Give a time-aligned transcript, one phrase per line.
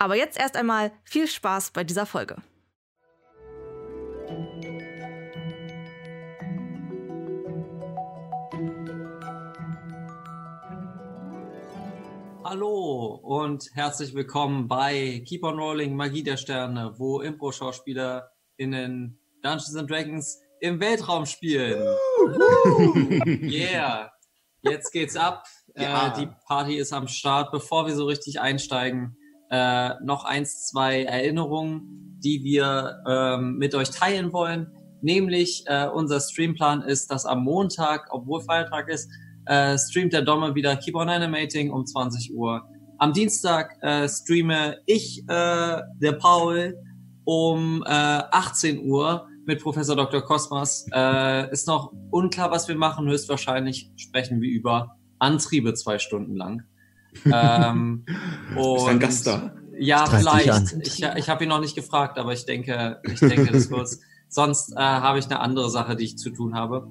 [0.00, 2.36] Aber jetzt erst einmal viel Spaß bei dieser Folge.
[12.42, 19.90] Hallo und herzlich willkommen bei Keep on Rolling Magie der Sterne, wo Impro-SchauspielerInnen Dungeons and
[19.90, 21.78] Dragons im Weltraum spielen.
[23.42, 24.10] yeah!
[24.62, 25.44] Jetzt geht's ab.
[25.76, 26.08] Ja.
[26.08, 27.52] Äh, die Party ist am Start.
[27.52, 29.18] Bevor wir so richtig einsteigen,
[29.50, 34.68] äh, noch eins, zwei Erinnerungen, die wir ähm, mit euch teilen wollen.
[35.02, 39.10] Nämlich äh, unser Streamplan ist, dass am Montag, obwohl Feiertag ist,
[39.46, 42.62] äh, streamt der Domme wieder Keep on Animating um 20 Uhr.
[42.98, 46.76] Am Dienstag äh, streame ich, äh, der Paul,
[47.24, 50.20] um äh, 18 Uhr mit Professor Dr.
[50.20, 50.86] Kosmas.
[50.92, 53.08] Äh, ist noch unklar, was wir machen.
[53.08, 56.62] Höchstwahrscheinlich sprechen wir über Antriebe zwei Stunden lang.
[57.24, 58.04] Ähm,
[58.56, 59.54] ist ein Gast da?
[59.78, 60.76] Ja, vielleicht.
[60.82, 64.00] Ich, ich habe ihn noch nicht gefragt, aber ich denke, ich denke, das wird's.
[64.28, 66.88] Sonst äh, habe ich eine andere Sache, die ich zu tun habe.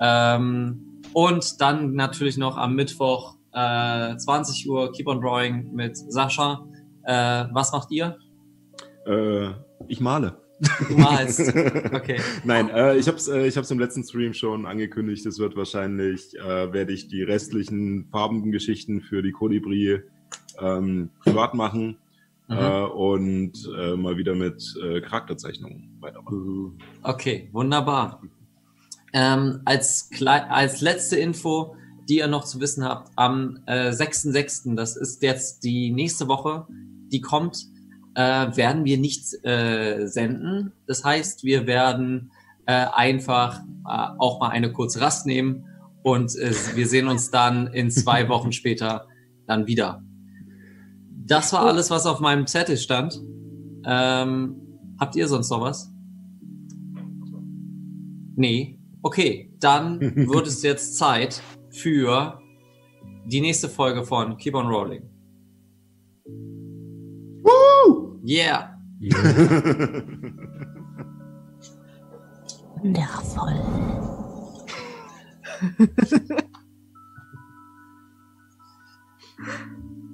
[0.00, 6.64] Ähm, und dann natürlich noch am Mittwoch äh, 20 Uhr Keep on Drawing mit Sascha.
[7.04, 8.18] Äh, was macht ihr?
[9.06, 9.50] Äh,
[9.88, 10.45] ich male.
[10.88, 11.40] Du malst.
[11.92, 12.20] Okay.
[12.44, 15.26] Nein, äh, ich habe es äh, ich hab's im letzten Stream schon angekündigt.
[15.26, 20.00] Es wird wahrscheinlich, äh, werde ich die restlichen Farbengeschichten für die Kolibri
[20.60, 21.98] ähm, privat machen
[22.48, 22.56] mhm.
[22.56, 26.78] äh, und äh, mal wieder mit äh, Charakterzeichnungen weitermachen.
[27.02, 28.22] Okay, wunderbar.
[29.12, 31.76] Ähm, als, als letzte Info,
[32.08, 36.66] die ihr noch zu wissen habt, am äh, 6.6., das ist jetzt die nächste Woche,
[37.12, 37.66] die kommt,
[38.16, 40.72] äh, werden wir nicht äh, senden.
[40.86, 42.32] Das heißt, wir werden
[42.64, 45.66] äh, einfach äh, auch mal eine kurze Rast nehmen
[46.02, 49.06] und äh, wir sehen uns dann in zwei Wochen später
[49.46, 50.02] dann wieder.
[51.26, 53.20] Das war alles, was auf meinem Zettel stand.
[53.84, 54.56] Ähm,
[54.98, 55.92] habt ihr sonst noch was?
[58.34, 58.78] Nee.
[59.02, 62.40] Okay, dann wird es jetzt Zeit für
[63.26, 65.02] die nächste Folge von Keep on Rolling.
[68.26, 68.74] Yeah.
[72.82, 73.54] Wundervoll.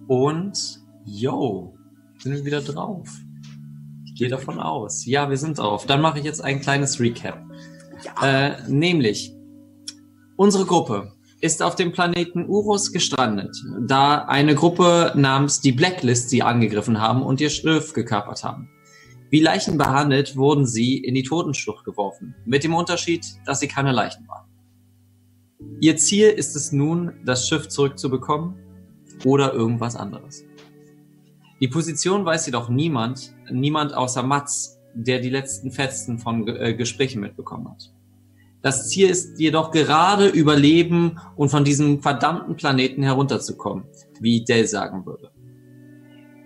[0.09, 1.75] Und, yo,
[2.19, 3.09] sind wir wieder drauf.
[4.05, 5.07] Ich gehe davon aus.
[5.07, 5.87] Ja, wir sind drauf.
[5.87, 7.43] Dann mache ich jetzt ein kleines Recap.
[8.05, 8.51] Ja.
[8.51, 9.35] Äh, nämlich,
[10.37, 16.43] unsere Gruppe ist auf dem Planeten Urus gestrandet, da eine Gruppe namens die Blacklist sie
[16.43, 18.71] angegriffen haben und ihr Schiff gekapert haben.
[19.29, 23.91] Wie Leichen behandelt, wurden sie in die Totenschlucht geworfen, mit dem Unterschied, dass sie keine
[23.91, 24.47] Leichen waren.
[25.81, 28.55] Ihr Ziel ist es nun, das Schiff zurückzubekommen
[29.25, 30.45] oder irgendwas anderes.
[31.61, 37.21] Die Position weiß jedoch niemand, niemand außer Mats, der die letzten Fetzen von äh, Gesprächen
[37.21, 37.93] mitbekommen hat.
[38.63, 43.85] Das Ziel ist jedoch gerade Überleben und von diesem verdammten Planeten herunterzukommen,
[44.21, 45.33] wie Dell sagen würde.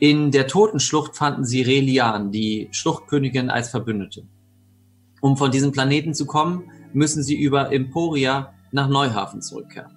[0.01, 4.27] In der Totenschlucht fanden sie Relian, die Schluchtkönigin, als Verbündete.
[5.21, 9.93] Um von diesem Planeten zu kommen, müssen sie über Emporia nach Neuhafen zurückkehren.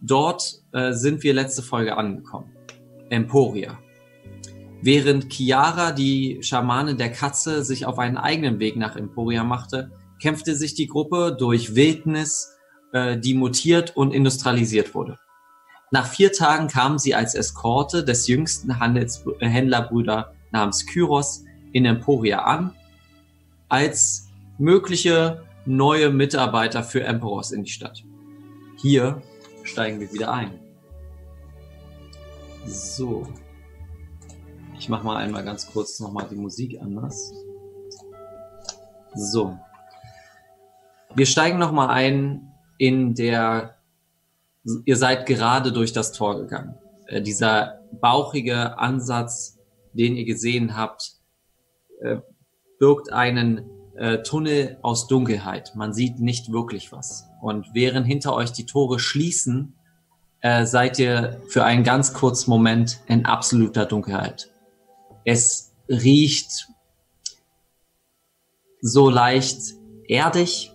[0.00, 2.50] Dort äh, sind wir letzte Folge angekommen.
[3.10, 3.78] Emporia.
[4.82, 9.90] Während Chiara, die Schamane der Katze, sich auf einen eigenen Weg nach Emporia machte,
[10.20, 12.56] kämpfte sich die Gruppe durch Wildnis,
[12.92, 15.18] äh, die mutiert und industrialisiert wurde.
[15.90, 21.84] Nach vier Tagen kamen sie als Eskorte des jüngsten Handels äh, Händlerbrüder namens Kyros in
[21.84, 22.74] Emporia an,
[23.68, 24.28] als
[24.58, 28.04] mögliche neue Mitarbeiter für Emporos in die Stadt.
[28.80, 29.22] Hier
[29.62, 30.58] steigen wir wieder ein.
[32.66, 33.26] So.
[34.78, 37.32] Ich mache mal einmal ganz kurz nochmal die Musik anders.
[39.14, 39.58] So.
[41.16, 43.76] Wir steigen nochmal ein in der,
[44.84, 46.74] ihr seid gerade durch das Tor gegangen.
[47.06, 49.58] Äh, dieser bauchige Ansatz,
[49.94, 51.12] den ihr gesehen habt,
[52.02, 52.18] äh,
[52.78, 53.64] birgt einen
[53.96, 55.72] äh, Tunnel aus Dunkelheit.
[55.74, 57.26] Man sieht nicht wirklich was.
[57.40, 59.74] Und während hinter euch die Tore schließen,
[60.40, 64.52] äh, seid ihr für einen ganz kurzen Moment in absoluter Dunkelheit.
[65.24, 66.68] Es riecht
[68.82, 69.74] so leicht
[70.08, 70.72] erdig.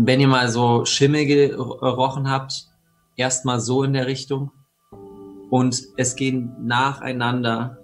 [0.00, 2.68] Wenn ihr mal so Schimmel gerochen habt,
[3.16, 4.52] erstmal so in der Richtung.
[5.50, 7.78] Und es gehen nacheinander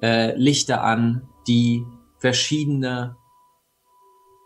[0.00, 1.84] äh, Lichter an, die
[2.16, 3.16] verschiedene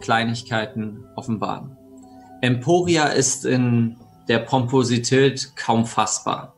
[0.01, 1.77] Kleinigkeiten offenbaren.
[2.43, 6.57] Emporia ist in der Pomposität kaum fassbar.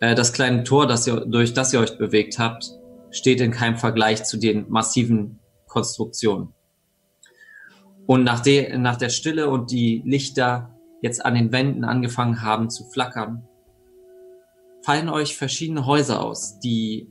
[0.00, 2.70] Äh, das kleine Tor, das ihr, durch das ihr euch bewegt habt,
[3.10, 6.52] steht in keinem Vergleich zu den massiven Konstruktionen.
[8.08, 12.70] Und nach, de, nach der Stille und die Lichter jetzt an den Wänden angefangen haben
[12.70, 13.46] zu flackern,
[14.82, 17.06] fallen euch verschiedene Häuser aus, die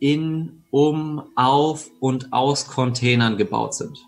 [0.00, 3.98] in, um, auf und aus Containern gebaut sind.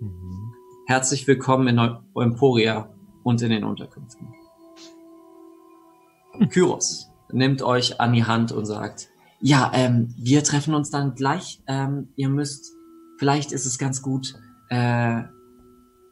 [0.00, 0.54] Mhm.
[0.86, 1.78] Herzlich willkommen in
[2.14, 2.88] Emporia
[3.22, 4.26] und in den Unterkünften.
[6.48, 9.10] Kyros nimmt euch an die Hand und sagt,
[9.42, 11.60] ja, ähm, wir treffen uns dann gleich.
[11.66, 12.72] Ähm, ihr müsst,
[13.18, 14.34] vielleicht ist es ganz gut,
[14.70, 15.24] äh,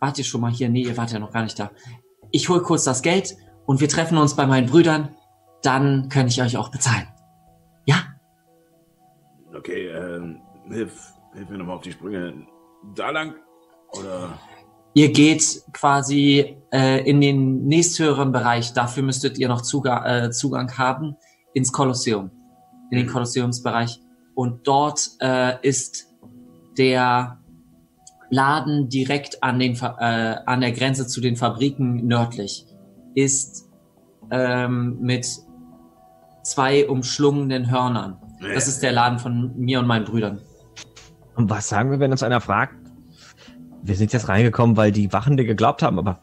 [0.01, 0.69] wart ihr schon mal hier?
[0.69, 1.71] Nee, ihr wart ja noch gar nicht da.
[2.31, 3.37] Ich hol kurz das Geld
[3.67, 5.15] und wir treffen uns bei meinen Brüdern.
[5.63, 7.07] Dann kann ich euch auch bezahlen.
[7.87, 7.97] Ja?
[9.57, 12.47] Okay, ähm, hilf, hilf mir nochmal auf die Sprünge.
[12.95, 13.35] Da lang?
[13.93, 14.39] Oder?
[14.95, 18.73] Ihr geht quasi äh, in den nächsthöheren Bereich.
[18.73, 21.17] Dafür müsstet ihr noch Zugang, äh, Zugang haben
[21.55, 22.31] ins Kolosseum,
[22.91, 23.13] in den mhm.
[23.13, 24.01] Kolosseumsbereich.
[24.35, 26.09] Und dort äh, ist
[26.77, 27.38] der
[28.31, 32.67] Laden direkt an, den, äh, an der Grenze zu den Fabriken nördlich.
[33.15, 33.69] Ist
[34.31, 35.27] ähm, mit
[36.43, 38.19] zwei umschlungenen Hörnern.
[38.55, 40.41] Das ist der Laden von mir und meinen Brüdern.
[41.35, 42.75] Und was sagen wir, wenn uns einer fragt,
[43.83, 46.21] wir sind jetzt reingekommen, weil die Wachen dir geglaubt haben, aber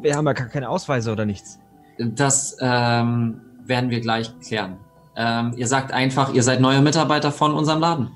[0.00, 1.58] wir haben ja gar keine Ausweise oder nichts.
[1.98, 4.78] Das ähm, werden wir gleich klären.
[5.16, 8.10] Ähm, ihr sagt einfach, ihr seid neue Mitarbeiter von unserem Laden.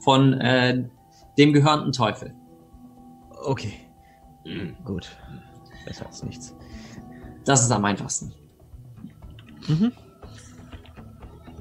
[0.00, 0.84] Von äh,
[1.38, 2.34] dem gehörenden Teufel.
[3.44, 3.74] Okay.
[4.44, 4.76] Mhm.
[4.84, 5.16] Gut.
[5.86, 6.54] Besser als nichts.
[7.44, 8.32] Das ist am einfachsten.
[9.68, 9.92] Mhm.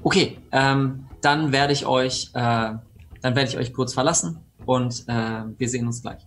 [0.03, 2.81] Okay, ähm, dann werde ich euch, äh, dann
[3.21, 6.25] werde ich euch kurz verlassen und äh, wir sehen uns gleich.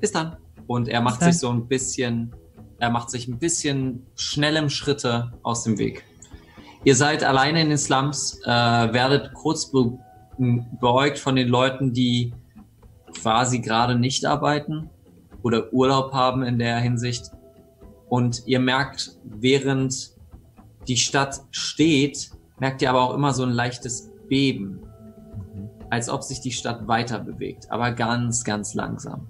[0.00, 0.36] Bis dann.
[0.66, 2.34] Und er macht sich so ein bisschen,
[2.78, 6.04] er macht sich ein bisschen schnellem Schritte aus dem Weg.
[6.84, 9.98] Ihr seid alleine in den Slums, äh, werdet kurz be
[10.80, 12.32] beäugt von den Leuten, die
[13.20, 14.90] quasi gerade nicht arbeiten
[15.42, 17.30] oder Urlaub haben in der Hinsicht.
[18.08, 20.12] Und ihr merkt, während
[20.86, 24.80] die Stadt steht, merkt ihr aber auch immer so ein leichtes Beben
[25.90, 29.26] als ob sich die Stadt weiter bewegt, aber ganz, ganz langsam.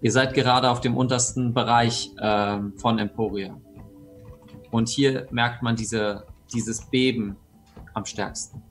[0.00, 3.56] Ihr seid gerade auf dem untersten Bereich äh, von Emporia.
[4.70, 7.36] Und hier merkt man diese, dieses Beben
[7.94, 8.62] am stärksten.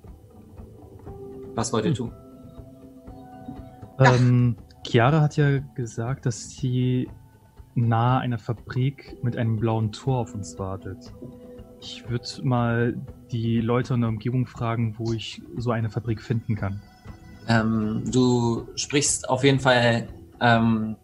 [1.56, 1.96] Was wollt ihr hm.
[1.96, 2.23] tun?
[4.00, 4.56] Ähm,
[4.86, 7.10] Chiara hat ja gesagt, dass sie
[7.76, 11.14] nahe einer Fabrik mit einem blauen Tor auf uns wartet.
[11.80, 12.96] Ich würde mal
[13.32, 16.82] die Leute in der Umgebung fragen, wo ich so eine Fabrik finden kann.
[17.48, 20.08] Ähm, du sprichst auf jeden Fall
[20.40, 20.96] ähm,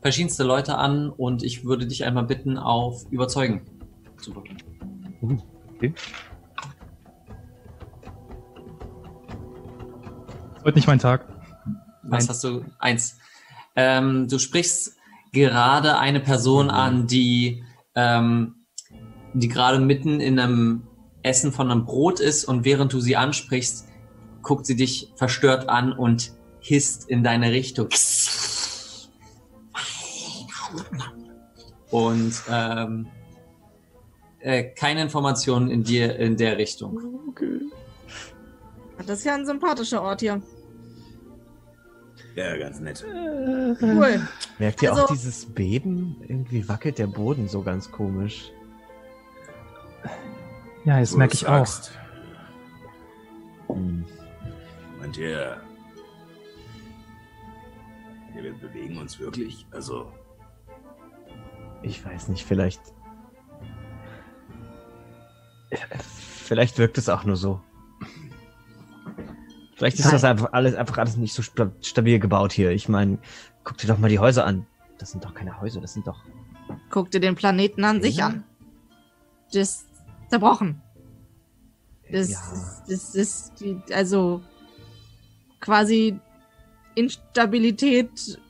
[0.00, 3.62] verschiedenste Leute an und ich würde dich einmal bitten, auf Überzeugen
[4.18, 4.56] zu drücken.
[5.20, 5.38] Uh,
[5.74, 5.92] okay.
[10.64, 11.35] Heute nicht mein Tag.
[12.08, 12.28] Was Eins.
[12.28, 12.64] hast du?
[12.78, 13.18] Eins.
[13.74, 14.96] Ähm, du sprichst
[15.32, 18.54] gerade eine Person an, die, ähm,
[19.34, 20.86] die gerade mitten in einem
[21.22, 23.86] Essen von einem Brot ist und während du sie ansprichst,
[24.42, 27.88] guckt sie dich verstört an und hisst in deine Richtung.
[31.90, 33.06] Und ähm,
[34.40, 37.20] äh, keine Informationen in dir in der Richtung.
[37.28, 37.60] Okay.
[39.06, 40.40] Das ist ja ein sympathischer Ort hier.
[42.36, 43.02] Ja, ganz nett.
[43.80, 44.28] Cool.
[44.58, 46.16] Merkt ihr also, auch dieses Beben?
[46.28, 48.52] Irgendwie wackelt der Boden so ganz komisch.
[50.84, 51.66] Ja, das merke ich auch.
[53.68, 54.04] Hm.
[55.00, 55.60] Meint ihr,
[58.34, 59.66] wir bewegen uns wirklich?
[59.70, 60.12] Also.
[61.82, 62.80] Ich weiß nicht, vielleicht.
[66.44, 67.60] Vielleicht wirkt es auch nur so.
[69.76, 72.70] Vielleicht ist das einfach alles, einfach alles nicht so stabil gebaut hier.
[72.70, 73.18] Ich meine,
[73.62, 74.66] guck dir doch mal die Häuser an.
[74.96, 76.24] Das sind doch keine Häuser, das sind doch.
[76.88, 78.44] Guck dir den Planeten an sich an.
[79.52, 79.86] Das ist
[80.30, 80.80] zerbrochen.
[82.10, 82.38] Das, ja.
[82.50, 84.42] das, das ist, also,
[85.60, 86.18] quasi
[86.94, 88.40] Instabilität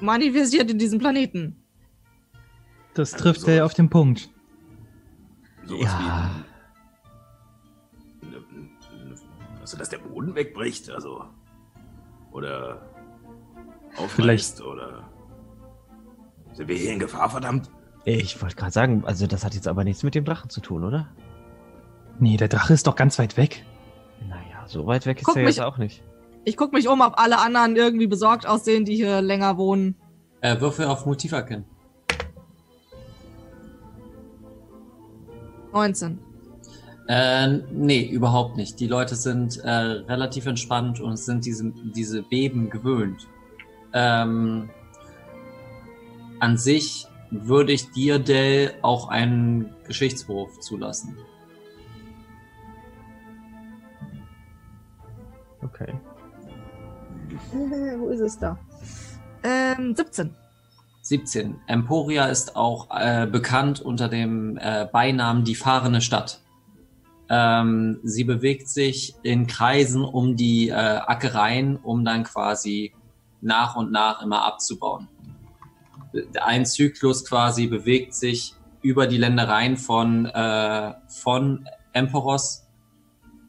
[0.00, 1.54] manifestiert in diesem Planeten.
[2.94, 4.28] Das trifft also, er auf den Punkt.
[5.66, 6.30] Sowas ja.
[6.34, 6.55] wie.
[9.66, 11.24] Also, dass der Boden wegbricht, also.
[12.30, 12.82] Oder
[14.10, 15.10] Vielleicht- oder.
[16.52, 17.68] Sind wir hier in Gefahr, verdammt?
[18.04, 20.84] Ich wollte gerade sagen, also das hat jetzt aber nichts mit dem Drachen zu tun,
[20.84, 21.08] oder?
[22.20, 23.64] Nee, der Drache ist doch ganz weit weg.
[24.28, 26.04] Naja, so weit weg ist Guck er mich- jetzt auch nicht.
[26.44, 29.96] Ich gucke mich um, ob alle anderen irgendwie besorgt aussehen, die hier länger wohnen.
[30.42, 31.64] Äh, Würfel auf Motiv erkennen.
[35.72, 36.20] 19.
[37.08, 38.80] Äh, nee, überhaupt nicht.
[38.80, 43.28] Die Leute sind äh, relativ entspannt und sind diese, diese Beben gewöhnt.
[43.92, 44.68] Ähm,
[46.40, 51.16] an sich würde ich dir, Dell, auch einen Geschichtswurf zulassen.
[55.62, 55.94] Okay.
[57.98, 58.58] Wo ist es da?
[59.42, 60.34] Ähm, 17.
[61.02, 61.60] 17.
[61.68, 66.40] Emporia ist auch äh, bekannt unter dem äh, Beinamen die fahrende Stadt.
[67.28, 72.92] Ähm, sie bewegt sich in Kreisen um die äh, Ackereien, um dann quasi
[73.40, 75.08] nach und nach immer abzubauen.
[76.40, 82.66] Ein Zyklus quasi bewegt sich über die Ländereien von, äh, von Emporos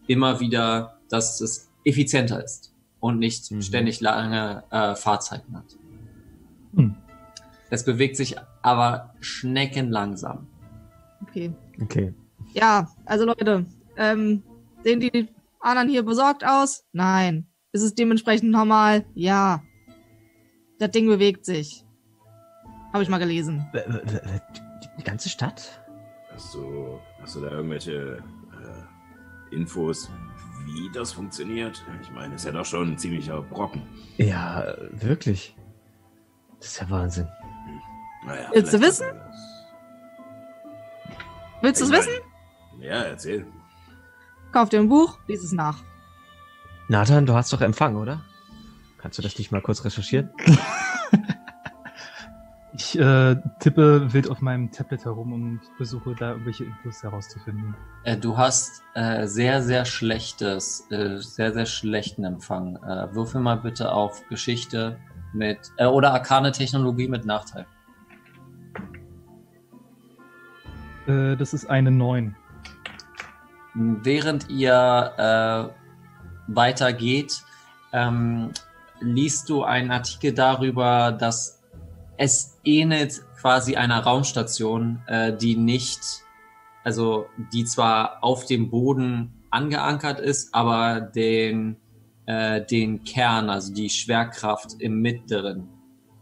[0.08, 3.62] immer wieder, dass es effizienter ist und nicht Mhm.
[3.62, 5.78] ständig lange äh, Fahrzeiten hat.
[6.76, 6.96] Hm.
[7.70, 10.48] Es bewegt sich aber schneckenlangsam.
[11.22, 11.54] Okay.
[11.82, 12.14] Okay.
[12.58, 14.42] Ja, also Leute, ähm,
[14.84, 15.28] sehen die
[15.60, 16.86] anderen hier besorgt aus?
[16.92, 17.48] Nein.
[17.72, 19.06] Ist es dementsprechend normal?
[19.14, 19.62] Ja.
[20.80, 21.86] Das Ding bewegt sich.
[22.94, 23.70] Habe ich mal gelesen.
[24.98, 25.84] Die, ganze Stadt?
[26.32, 28.24] Hast du, hast du da irgendwelche
[29.52, 30.10] äh, Infos,
[30.66, 31.84] wie das funktioniert?
[32.02, 33.84] Ich meine, ist ja doch schon ein ziemlicher Brocken.
[34.18, 35.56] Ja, wirklich.
[36.58, 37.28] Das ist ja Wahnsinn.
[38.26, 39.06] Naja, Willst du wissen?
[41.62, 42.14] Willst du es wissen?
[42.80, 43.46] Ja, erzähl.
[44.52, 45.84] Kauf dir ein Buch, lies es nach.
[46.88, 48.22] Nathan, du hast doch Empfang, oder?
[48.98, 50.30] Kannst du das nicht mal kurz recherchieren?
[52.80, 57.76] Ich äh, tippe wild auf meinem Tablet herum und versuche da irgendwelche Infos herauszufinden.
[58.04, 62.76] Äh, du hast äh, sehr, sehr schlechtes, äh, sehr, sehr schlechten Empfang.
[62.76, 65.00] Äh, würfel mal bitte auf Geschichte
[65.34, 67.66] mit, äh, oder arkane Technologie mit Nachteil.
[71.08, 72.36] Äh, das ist eine 9.
[73.80, 77.44] Während ihr äh, weitergeht,
[77.94, 78.50] ähm,
[79.00, 81.62] liest du einen Artikel darüber, dass
[82.18, 86.00] es ähnelt quasi einer Raumstation, äh, die nicht,
[86.84, 91.78] also die zwar auf dem Boden angeankert ist, aber den,
[92.26, 95.70] äh, den Kern, also die Schwerkraft im Mittleren,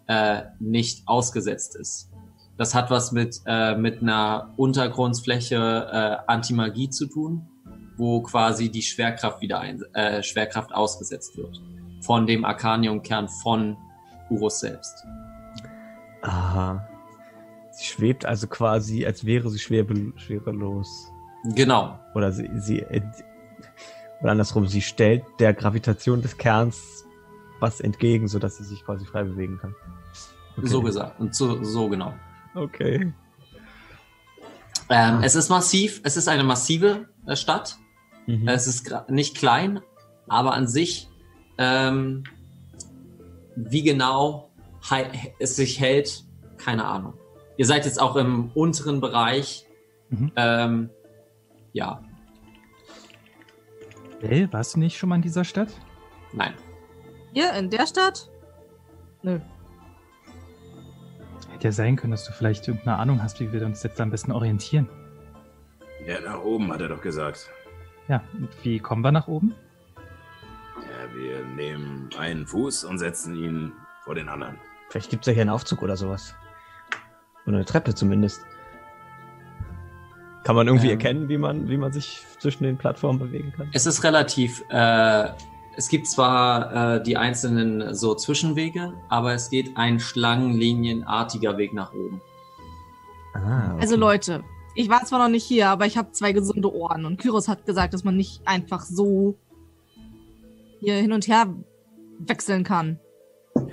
[0.07, 2.11] äh, nicht ausgesetzt ist.
[2.57, 7.47] Das hat was mit, äh, mit einer Untergrundfläche äh, Antimagie zu tun,
[7.97, 11.61] wo quasi die Schwerkraft wieder ein, äh, Schwerkraft ausgesetzt wird.
[12.01, 13.77] Von dem Arcanium-Kern von
[14.29, 15.05] Urus selbst.
[16.21, 16.87] Aha.
[17.71, 21.11] Sie schwebt also quasi, als wäre sie schwebe, schwerelos.
[21.55, 21.99] Genau.
[22.13, 23.01] Oder sie, sie äh,
[24.21, 27.05] oder andersrum, sie stellt der Gravitation des Kerns
[27.59, 29.75] was entgegen, sodass sie sich quasi frei bewegen kann.
[30.57, 30.67] Okay.
[30.67, 31.19] So gesagt.
[31.19, 32.13] Und so, so genau.
[32.55, 33.13] Okay.
[34.89, 37.77] Ähm, es ist massiv, es ist eine massive äh, Stadt.
[38.27, 38.47] Mhm.
[38.47, 39.81] Es ist nicht klein,
[40.27, 41.09] aber an sich,
[41.57, 42.23] ähm,
[43.55, 44.49] wie genau
[45.39, 46.23] es sich hält,
[46.57, 47.13] keine Ahnung.
[47.57, 49.65] Ihr seid jetzt auch im unteren Bereich.
[50.09, 50.31] Mhm.
[50.35, 50.89] Ähm,
[51.73, 52.01] ja,
[54.21, 55.69] Bell, warst du nicht schon mal in dieser Stadt?
[56.33, 56.53] nein.
[57.33, 58.29] Hier in der Stadt?
[59.21, 59.39] Nö.
[61.55, 64.11] Hätte ja sein können, dass du vielleicht irgendeine Ahnung hast, wie wir uns jetzt am
[64.11, 64.89] besten orientieren.
[66.05, 67.49] Ja, nach oben, hat er doch gesagt.
[68.09, 69.55] Ja, und wie kommen wir nach oben?
[70.75, 73.71] Ja, wir nehmen einen Fuß und setzen ihn
[74.03, 74.57] vor den anderen.
[74.89, 76.35] Vielleicht gibt's ja hier einen Aufzug oder sowas.
[77.47, 78.41] Oder eine Treppe zumindest.
[80.43, 80.99] Kann man irgendwie Ähm.
[80.99, 83.69] erkennen, wie man, wie man sich zwischen den Plattformen bewegen kann?
[83.71, 85.29] Es ist relativ, äh,
[85.77, 91.93] es gibt zwar äh, die einzelnen so Zwischenwege, aber es geht ein schlangenlinienartiger Weg nach
[91.93, 92.21] oben.
[93.33, 93.81] Ah, okay.
[93.81, 94.43] Also Leute,
[94.75, 97.65] ich war zwar noch nicht hier, aber ich habe zwei gesunde Ohren und Kyros hat
[97.65, 99.37] gesagt, dass man nicht einfach so
[100.79, 101.53] hier hin und her
[102.19, 102.99] wechseln kann.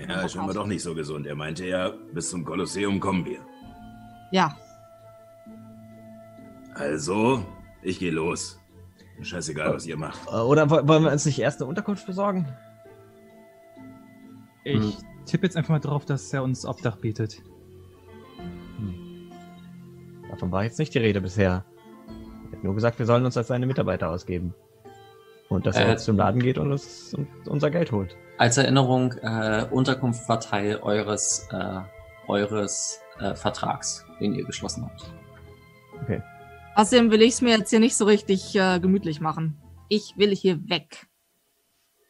[0.09, 1.27] Ja, ist aber doch nicht so gesund.
[1.27, 3.41] Er meinte ja, bis zum Kolosseum kommen wir.
[4.31, 4.57] Ja,
[6.75, 7.45] Also,
[7.83, 8.59] ich gehe los.
[9.21, 10.27] Scheißegal, was ihr macht.
[10.27, 12.49] Äh, Oder wo- wollen wir uns nicht erst eine Unterkunft besorgen?
[14.65, 14.93] Ich Hm.
[15.27, 17.43] tippe jetzt einfach mal drauf, dass er uns Obdach bietet.
[20.31, 21.65] Davon war jetzt nicht die Rede bisher.
[22.51, 24.55] Er hat nur gesagt, wir sollen uns als seine Mitarbeiter ausgeben.
[25.49, 28.17] Und dass er Äh, jetzt zum Laden geht und uns und unser Geld holt.
[28.39, 31.81] Als Erinnerung, äh, Unterkunft war Teil eures, äh,
[32.29, 35.13] eures äh, Vertrags, den ihr geschlossen habt.
[36.75, 39.57] Außerdem will ich es mir jetzt hier nicht so richtig äh, gemütlich machen.
[39.89, 41.07] Ich will hier weg.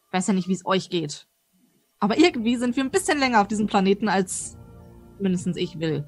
[0.07, 1.27] Ich weiß ja nicht, wie es euch geht.
[1.99, 4.57] Aber irgendwie sind wir ein bisschen länger auf diesem Planeten, als
[5.21, 6.07] mindestens ich will.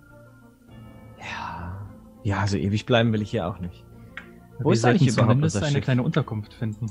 [1.20, 1.88] Ja.
[2.22, 3.84] Ja, so ewig bleiben will ich hier auch nicht.
[4.60, 5.84] Wo Wir ist eigentlich überhaupt zumindest unser eine Schiff?
[5.84, 6.86] kleine Unterkunft finden.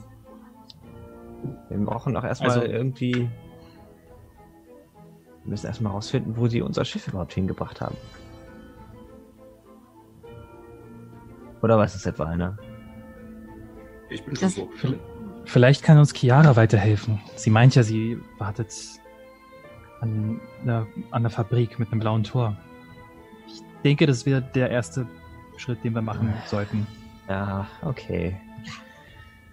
[1.69, 3.13] Wir brauchen auch erstmal Also- irgendwie.
[5.43, 7.95] Wir müssen erstmal rausfinden, wo sie unser Schiff überhaupt hingebracht haben.
[11.63, 12.57] Oder was ist etwa einer?
[14.09, 14.69] Ich bin schon so.
[15.45, 17.21] Vielleicht kann uns Chiara weiterhelfen.
[17.35, 18.71] Sie meint ja, sie wartet
[20.01, 22.57] an der, an der Fabrik mit einem blauen Tor.
[23.47, 25.07] Ich denke, das wäre der erste
[25.57, 26.85] Schritt, den wir machen sollten.
[27.29, 28.35] Ja, okay.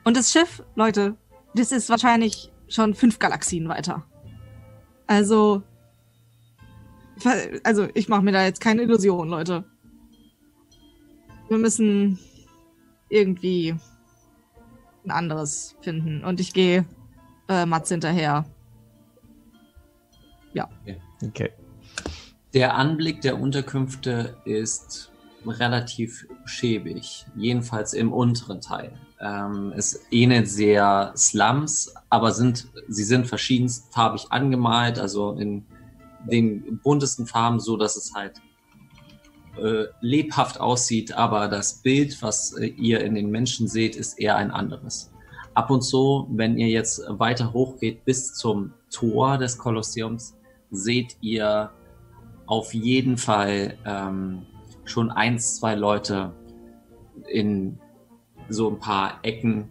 [0.03, 1.15] Und das Schiff, Leute,
[1.55, 4.05] das ist wahrscheinlich schon fünf Galaxien weiter.
[5.07, 5.63] Also.
[7.65, 9.65] Also, ich mache mir da jetzt keine Illusion, Leute.
[11.51, 12.19] Wir müssen
[13.11, 13.75] irgendwie
[15.05, 16.25] ein anderes finden.
[16.25, 16.87] Und ich gehe
[17.49, 18.47] äh, Mats hinterher.
[21.27, 21.51] Okay.
[22.55, 25.13] Der Anblick der Unterkünfte ist
[25.47, 28.93] relativ schäbig, jedenfalls im unteren Teil.
[29.21, 35.65] Ähm, es ähnelt sehr Slums, aber sind, sie sind verschiedenfarbig angemalt, also in
[36.31, 38.41] den buntesten Farben, so dass es halt
[39.57, 44.37] äh, lebhaft aussieht, aber das Bild, was äh, ihr in den Menschen seht, ist eher
[44.37, 45.13] ein anderes.
[45.55, 50.37] Ab und zu, wenn ihr jetzt weiter hochgeht bis zum Tor des Kolosseums,
[50.71, 51.71] seht ihr
[52.47, 54.47] auf jeden Fall ähm,
[54.85, 56.33] schon eins, zwei Leute
[57.29, 57.79] in
[58.49, 59.71] so ein paar Ecken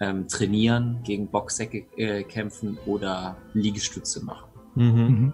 [0.00, 4.48] ähm, trainieren, gegen Boxsäcke äh, kämpfen oder Liegestütze machen.
[4.74, 4.84] Mhm.
[4.84, 5.32] Mhm.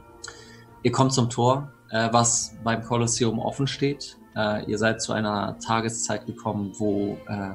[0.83, 4.17] Ihr kommt zum Tor, äh, was beim Kolosseum offen steht.
[4.37, 7.51] Äh, ihr seid zu einer Tageszeit gekommen, wo äh,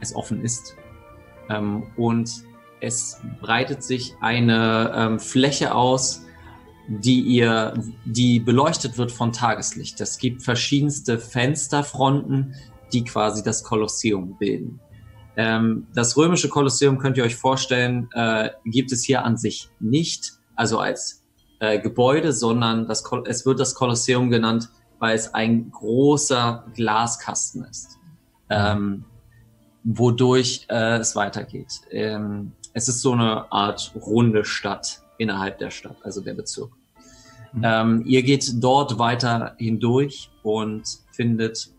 [0.00, 0.76] es offen ist.
[1.48, 2.44] Ähm, und
[2.80, 6.22] es breitet sich eine ähm, Fläche aus,
[6.88, 10.00] die ihr, die beleuchtet wird von Tageslicht.
[10.00, 12.54] Es gibt verschiedenste Fensterfronten,
[12.92, 14.80] die quasi das Kolosseum bilden.
[15.36, 20.34] Ähm, das römische Kolosseum könnt ihr euch vorstellen, äh, gibt es hier an sich nicht,
[20.54, 21.25] also als
[21.60, 27.98] äh, Gebäude, sondern das, es wird das Kolosseum genannt, weil es ein großer Glaskasten ist,
[28.50, 29.04] ähm,
[29.84, 31.80] wodurch äh, es weitergeht.
[31.90, 36.72] Ähm, es ist so eine Art runde Stadt innerhalb der Stadt, also der Bezirk.
[37.52, 37.62] Mhm.
[37.64, 41.70] Ähm, ihr geht dort weiter hindurch und findet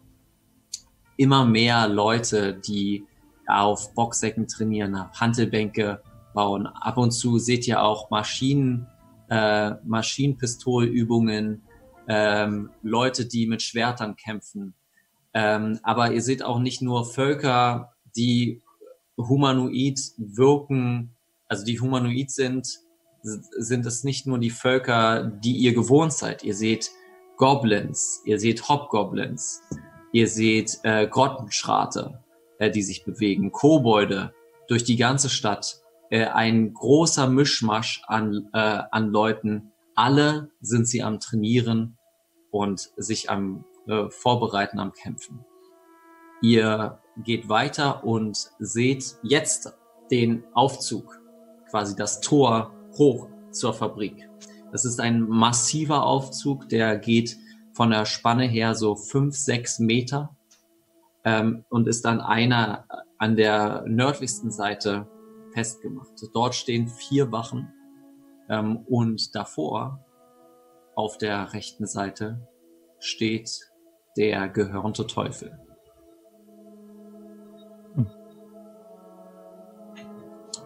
[1.18, 3.06] immer mehr Leute, die
[3.48, 6.02] auf Boxsäcken trainieren, Hantelbänke
[6.34, 6.68] bauen.
[6.68, 8.88] Ab und zu seht ihr auch Maschinen,
[9.30, 11.64] äh, Maschinenpistolübungen,
[12.08, 14.74] ähm, Leute, die mit Schwertern kämpfen.
[15.34, 18.62] Ähm, aber ihr seht auch nicht nur Völker, die
[19.18, 21.16] humanoid wirken,
[21.48, 22.80] also die humanoid sind,
[23.22, 26.44] sind es nicht nur die Völker, die ihr gewohnt seid.
[26.44, 26.92] Ihr seht
[27.36, 29.62] Goblins, ihr seht Hobgoblins,
[30.12, 32.24] ihr seht äh, Grottenschrate,
[32.60, 34.34] äh, die sich bewegen, Kobolde
[34.68, 35.82] durch die ganze Stadt.
[36.10, 39.72] Äh, ein großer Mischmasch an, äh, an Leuten.
[39.96, 41.98] Alle sind sie am Trainieren
[42.52, 45.44] und sich am äh, Vorbereiten, am Kämpfen.
[46.42, 49.74] Ihr geht weiter und seht jetzt
[50.12, 51.20] den Aufzug,
[51.70, 54.30] quasi das Tor hoch zur Fabrik.
[54.72, 57.38] Das ist ein massiver Aufzug, der geht
[57.74, 60.36] von der Spanne her so fünf, sechs Meter
[61.26, 62.86] ähm, und ist an einer,
[63.18, 65.08] an der nördlichsten Seite
[65.58, 66.14] festgemacht.
[66.34, 67.74] Dort stehen vier Wachen
[68.48, 70.06] ähm, und davor
[70.96, 72.48] auf der rechten Seite
[73.00, 73.50] steht
[74.16, 75.60] der gehörnte Teufel.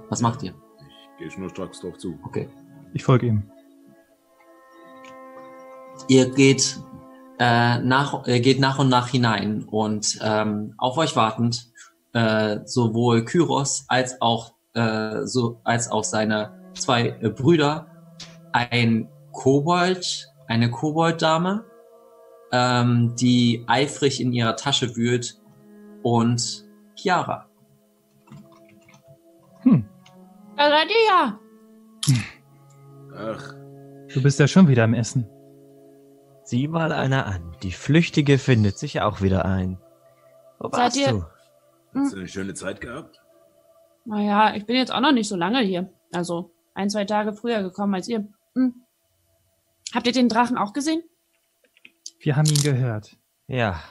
[0.09, 0.53] Was macht ihr?
[0.89, 2.19] Ich gehe schnurstracks drauf zu.
[2.25, 2.49] Okay.
[2.93, 3.49] Ich folge ihm.
[6.09, 6.77] Ihr geht,
[7.39, 11.71] äh, nach, äh, geht nach und nach hinein und ähm, auf euch wartend
[12.11, 17.87] äh, sowohl Kyros als auch äh, so als auch seine zwei äh, Brüder,
[18.53, 21.63] ein Kobold, eine Kobolddame,
[22.51, 25.39] ähm, die eifrig in ihrer Tasche wühlt
[26.03, 27.47] und Chiara.
[29.61, 29.85] Hm,
[30.57, 31.39] Da seid ihr ja.
[33.15, 33.53] Ach,
[34.13, 35.27] du bist ja schon wieder am Essen.
[36.43, 37.55] Sieh mal einer an.
[37.63, 39.77] Die Flüchtige findet sich auch wieder ein.
[40.59, 41.25] Wo Seid warst ihr- du?
[41.93, 43.20] Hast du eine schöne Zeit gehabt?
[44.05, 45.91] Naja, ich bin jetzt auch noch nicht so lange hier.
[46.11, 48.27] Also ein, zwei Tage früher gekommen als ihr.
[48.55, 48.73] Hm.
[49.93, 51.03] Habt ihr den Drachen auch gesehen?
[52.19, 53.17] Wir haben ihn gehört.
[53.47, 53.81] Ja.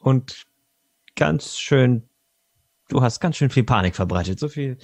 [0.00, 0.46] Und
[1.16, 2.08] ganz schön,
[2.88, 4.38] du hast ganz schön viel Panik verbreitet.
[4.38, 4.78] So viel,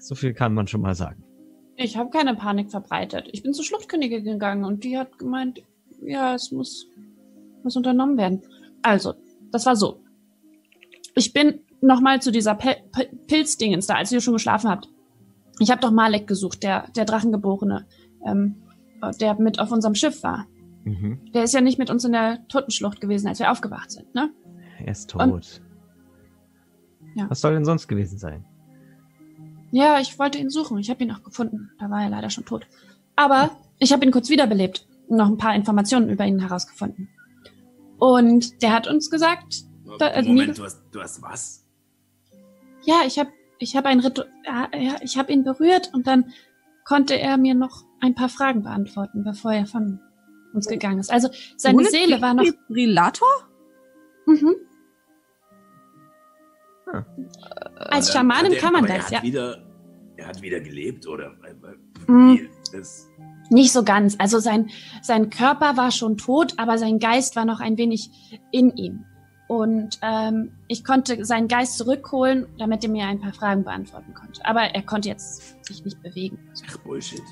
[0.00, 1.24] so viel kann man schon mal sagen.
[1.76, 3.28] Ich habe keine Panik verbreitet.
[3.32, 5.62] Ich bin zur Schluchtkönigin gegangen und die hat gemeint,
[6.02, 6.86] ja, es muss,
[7.62, 8.42] muss unternommen werden.
[8.82, 9.14] Also,
[9.50, 10.00] das war so.
[11.16, 12.56] Ich bin nochmal zu dieser
[13.26, 14.88] Pilzdingens da, als ihr schon geschlafen habt.
[15.60, 17.86] Ich habe doch Malek gesucht, der, der Drachengeborene,
[18.26, 18.56] ähm,
[19.20, 20.46] der mit auf unserem Schiff war.
[20.84, 21.20] Mhm.
[21.32, 24.30] Der ist ja nicht mit uns in der Totenschlucht gewesen, als wir aufgewacht sind, ne?
[24.80, 25.22] Er ist tot.
[25.22, 25.62] Und-
[27.14, 27.26] Ja.
[27.30, 28.44] Was soll denn sonst gewesen sein?
[29.70, 30.78] Ja, ich wollte ihn suchen.
[30.78, 31.70] Ich habe ihn auch gefunden.
[31.78, 32.66] Da war er leider schon tot.
[33.16, 37.08] Aber ich habe ihn kurz wiederbelebt und noch ein paar Informationen über ihn herausgefunden.
[37.98, 39.62] Und der hat uns gesagt,
[39.98, 41.63] Da- äh, Moment, du hast, du hast was?
[42.86, 46.32] Ja, ich habe ich hab ein Ritu ja, ja, ich habe ihn berührt und dann
[46.84, 50.00] konnte er mir noch ein paar Fragen beantworten, bevor er von
[50.52, 51.10] uns gegangen ist.
[51.10, 53.28] Also seine Ohne Seele war noch Defibrillator?
[54.26, 54.54] mhm.
[56.86, 57.04] Ah.
[57.76, 59.16] Als Und dann Schamanin hat er- kann man das, er ja.
[59.18, 59.62] hat Wieder,
[60.16, 61.30] er hat wieder gelebt, oder?
[62.06, 62.34] Mm.
[62.34, 62.50] Wie?
[62.72, 63.08] Das,
[63.50, 64.16] Nicht so ganz.
[64.18, 64.70] Also sein,
[65.02, 68.10] sein Körper war schon tot, aber sein Geist war noch ein wenig
[68.52, 69.04] in ihm.
[69.46, 74.44] Und ähm, ich konnte seinen Geist zurückholen, damit er mir ein paar Fragen beantworten konnte.
[74.44, 76.38] Aber er konnte jetzt sich nicht bewegen.
[76.68, 77.22] ach, Bullshit.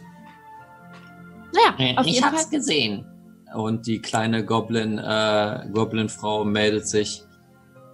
[1.55, 2.51] Naja, auf ich jeden hab's Fall.
[2.51, 3.07] gesehen.
[3.55, 7.25] Und die kleine Goblin, äh, Goblin-Frau meldet sich.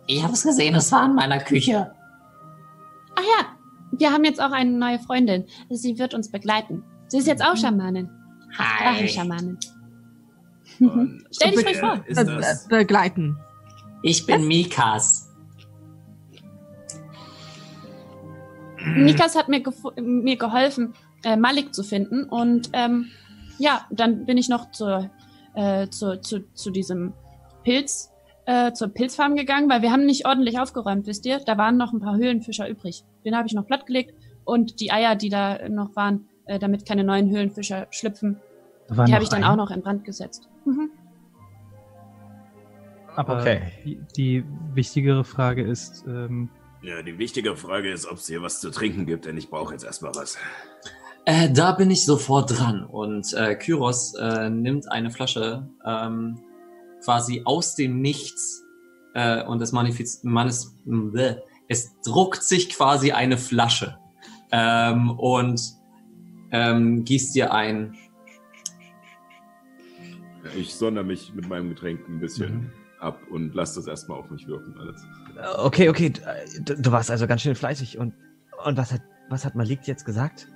[0.07, 1.92] Ich hab's gesehen, es war in meiner Küche.
[3.16, 3.46] Ach ja,
[3.92, 5.44] wir haben jetzt auch eine neue Freundin.
[5.70, 6.85] Sie wird uns begleiten.
[7.09, 8.09] Sie ist jetzt auch Schamanin.
[8.57, 8.85] Hi.
[8.85, 9.59] Drachenschamanin.
[10.81, 12.04] Und Stell dich mal vor.
[12.07, 12.68] Ist das?
[12.68, 13.37] Be begleiten.
[14.02, 15.28] Ich bin Mikas.
[18.96, 19.62] Mikas hat mir,
[20.00, 22.24] mir geholfen, äh, Malik zu finden.
[22.24, 23.06] Und ähm,
[23.58, 25.11] ja, dann bin ich noch zur,
[25.54, 27.12] äh, zu, zu, zu diesem
[27.64, 28.11] Pilz,
[28.46, 31.40] äh, zur Pilzfarm gegangen, weil wir haben nicht ordentlich aufgeräumt, wisst ihr?
[31.40, 33.04] Da waren noch ein paar Höhlenfischer übrig.
[33.24, 37.04] Den habe ich noch plattgelegt und die Eier, die da noch waren, äh, damit keine
[37.04, 38.38] neuen Höhlenfischer schlüpfen,
[38.88, 40.48] Da die habe ich dann ein- auch noch in Brand gesetzt.
[40.64, 40.90] Mhm.
[43.18, 43.61] Aber Okay.
[43.85, 46.48] die, die wichtigere Frage ist, ähm,
[46.83, 49.72] Ja, die wichtige Frage ist, ob es hier was zu trinken gibt, denn ich brauche
[49.72, 50.38] jetzt erstmal was.
[51.24, 52.85] Äh, da bin ich sofort dran.
[52.85, 56.38] Und äh, Kyros äh, nimmt eine Flasche ähm,
[57.04, 58.62] quasi aus dem Nichts
[59.14, 61.35] äh, und es manifiz manis bleh.
[61.66, 63.98] es druckt sich quasi eine Flasche
[64.52, 65.61] ähm, und
[66.52, 67.96] ähm, gießt dir ein.
[70.57, 72.70] Ich sonder mich mit meinem Getränk ein bisschen Mhm.
[73.00, 75.06] Ab und lasse das erstmal auf mich wirken alles.
[75.58, 76.12] Okay, okay.
[76.61, 77.98] Du, du warst also ganz schön fleißig.
[77.98, 78.14] Und,
[78.64, 80.48] und was hat, was hat Malik jetzt gesagt?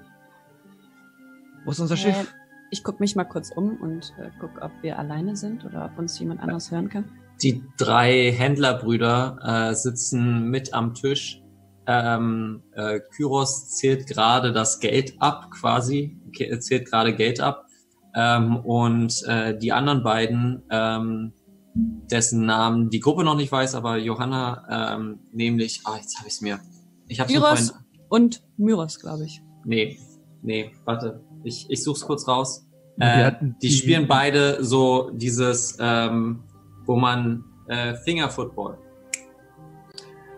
[1.64, 2.34] Wo ist unser Äh, Schiff?
[2.70, 5.98] ich gucke mich mal kurz um und äh, gucke, ob wir alleine sind oder ob
[5.98, 7.04] uns jemand anderes hören kann.
[7.42, 11.42] Die drei Händlerbrüder äh, sitzen mit am Tisch.
[11.86, 16.16] Ähm, äh, Kyros zählt gerade das Geld ab, quasi,
[16.60, 17.66] zählt gerade Geld ab.
[18.14, 21.32] Ähm, und äh, die anderen beiden, ähm,
[21.74, 26.34] dessen Namen die Gruppe noch nicht weiß, aber Johanna, ähm, nämlich, ah, jetzt habe ich
[26.34, 26.60] es mir.
[27.08, 27.70] Ich Kyros?
[27.70, 27.86] vorhin.
[28.08, 29.42] Und Myros, glaube ich.
[29.64, 29.98] Nee,
[30.42, 32.66] nee, warte, ich, ich such's kurz raus.
[32.98, 36.44] Äh, die die- spielen beide so dieses, ähm,
[36.84, 38.76] wo man äh, Fingerfootball.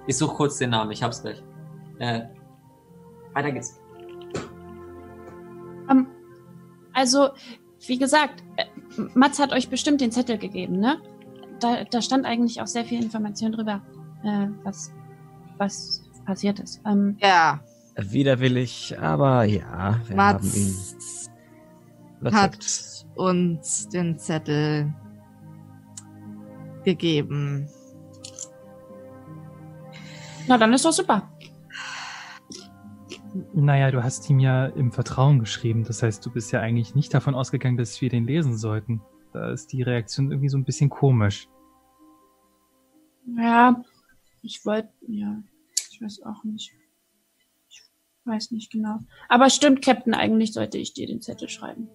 [0.07, 1.43] Ich suche kurz den Namen, ich hab's gleich.
[1.99, 2.23] Äh,
[3.33, 3.81] weiter geht's.
[5.91, 6.07] Ähm,
[6.93, 7.31] also,
[7.87, 8.65] wie gesagt, äh,
[9.15, 10.99] Mats hat euch bestimmt den Zettel gegeben, ne?
[11.61, 13.83] Da, da stand eigentlich auch sehr viel Information drüber,
[14.25, 14.93] äh, was,
[15.59, 16.81] was passiert ist.
[16.87, 17.61] Ähm, Ja,
[17.97, 21.31] Widerwillig, aber ja, wir haben ihn Mats
[22.21, 22.35] überzeugt.
[22.35, 24.93] hat uns den Zettel
[26.85, 27.69] gegeben.
[30.49, 31.31] na, dann ist doch super.
[33.53, 35.85] naja, du hast ihm ja im Vertrauen geschrieben.
[35.85, 39.03] Das heißt, du bist ja eigentlich nicht davon ausgegangen, dass wir den lesen sollten.
[39.35, 41.49] Da ist die Reaktion irgendwie so ein bisschen komisch.
[43.37, 43.83] Ja,
[44.43, 45.43] ich wollte, ja,
[45.91, 46.73] ich weiß auch nicht.
[47.69, 47.83] Ich
[48.25, 49.01] weiß nicht genau.
[49.29, 51.89] Aber stimmt, Captain, eigentlich sollte ich dir den Zettel schreiben.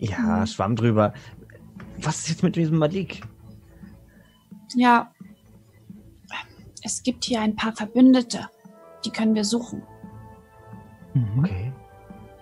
[0.00, 1.14] Ja, schwamm drüber.
[1.98, 3.22] Was ist jetzt mit diesem Malik?
[4.74, 5.14] Ja,
[6.82, 8.50] es gibt hier ein paar Verbündete.
[9.04, 9.82] Die können wir suchen.
[11.14, 11.38] Mhm.
[11.38, 11.72] Okay.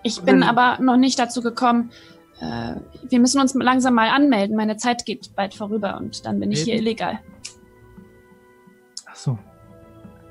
[0.01, 1.91] Ich bin aber noch nicht dazu gekommen.
[2.39, 2.75] Äh,
[3.09, 4.55] wir müssen uns langsam mal anmelden.
[4.55, 7.19] Meine Zeit geht bald vorüber und dann bin ich hier illegal.
[9.07, 9.37] Ach so.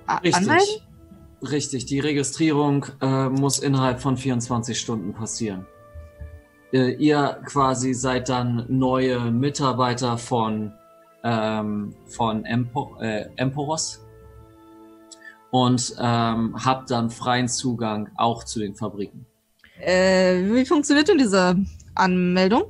[0.06, 0.34] a- Richtig.
[0.36, 0.82] anmelden?
[1.42, 5.66] Richtig, die Registrierung äh, muss innerhalb von 24 Stunden passieren.
[6.72, 10.72] Äh, ihr quasi seid dann neue Mitarbeiter von,
[11.22, 14.02] ähm, von Empo äh, Emporos
[15.50, 19.26] und ähm, habt dann freien Zugang auch zu den Fabriken.
[19.80, 21.56] Äh, wie funktioniert denn diese
[21.96, 22.64] Anmeldung?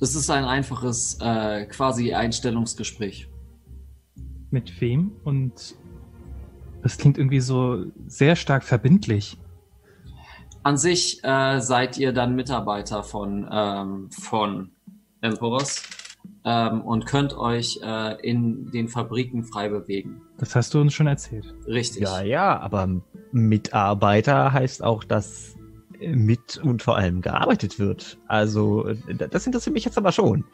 [0.00, 3.28] Das ist ein einfaches äh, quasi Einstellungsgespräch.
[4.50, 5.12] Mit wem?
[5.24, 5.74] Und
[6.82, 9.36] das klingt irgendwie so sehr stark verbindlich.
[10.62, 14.70] An sich äh, seid ihr dann Mitarbeiter von, ähm, von
[15.20, 15.82] Emporos
[16.44, 20.22] ähm, und könnt euch äh, in den Fabriken frei bewegen.
[20.38, 21.54] Das hast du uns schon erzählt.
[21.66, 22.02] Richtig.
[22.02, 22.88] Ja, ja, aber
[23.32, 25.57] Mitarbeiter heißt auch, dass
[26.00, 28.18] mit und vor allem gearbeitet wird.
[28.26, 28.92] Also,
[29.30, 30.44] das interessiert mich jetzt aber schon.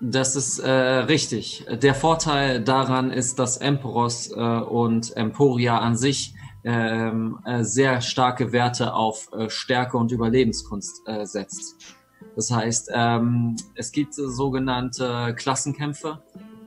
[0.00, 1.64] Das ist äh, richtig.
[1.70, 8.52] Der Vorteil daran ist, dass Emporos äh, und Emporia an sich ähm, äh, sehr starke
[8.52, 11.96] Werte auf äh, Stärke und Überlebenskunst äh, setzt.
[12.34, 16.22] Das heißt, ähm, es gibt sogenannte Klassenkämpfe,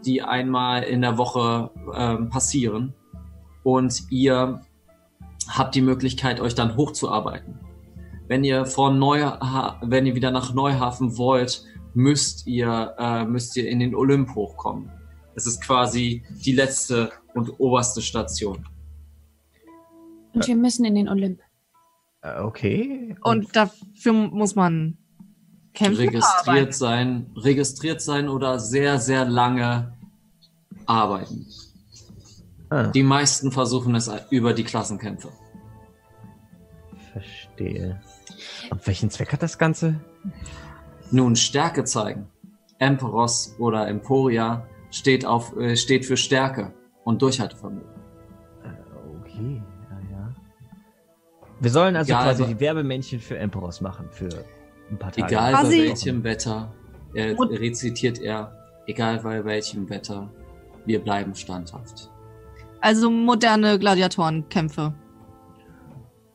[0.06, 2.94] die einmal in der Woche ähm, passieren
[3.64, 4.62] und ihr
[5.50, 7.60] habt die Möglichkeit, euch dann hochzuarbeiten.
[8.28, 13.68] Wenn ihr von Neuha wenn ihr wieder nach Neuhafen wollt, müsst ihr äh, müsst ihr
[13.68, 14.92] in den Olymp hochkommen.
[15.36, 18.68] Es ist quasi die letzte und oberste Station.
[20.34, 21.40] Und wir müssen in den Olymp.
[22.22, 23.16] Äh, Okay.
[23.24, 24.98] Und dafür muss man
[25.74, 26.02] kämpfen.
[26.02, 26.72] registriert arbeiten.
[26.74, 29.98] sein, registriert sein oder sehr sehr lange
[30.86, 31.48] arbeiten.
[32.70, 35.30] Ah, Die meisten versuchen es über die Klassenkämpfe.
[37.14, 38.00] verstehe.
[38.70, 40.00] Und welchen Zweck hat das Ganze?
[41.12, 42.28] Nun Stärke zeigen.
[42.78, 46.72] Emperos oder Emporia steht auf äh, steht für Stärke
[47.04, 47.90] und Durchhaltevermögen.
[48.64, 48.70] Äh,
[49.22, 50.36] Okay, ja, ja.
[51.60, 54.30] Wir sollen also Egal, quasi die Werbemännchen für Emperors machen, für
[54.90, 55.28] ein paar Tage.
[55.28, 56.72] Egal bei welchem Wetter,
[57.14, 58.56] er Und- rezitiert er,
[58.88, 60.30] egal bei welchem Wetter,
[60.86, 62.10] wir bleiben standhaft.
[62.82, 64.94] Also moderne Gladiatorenkämpfe.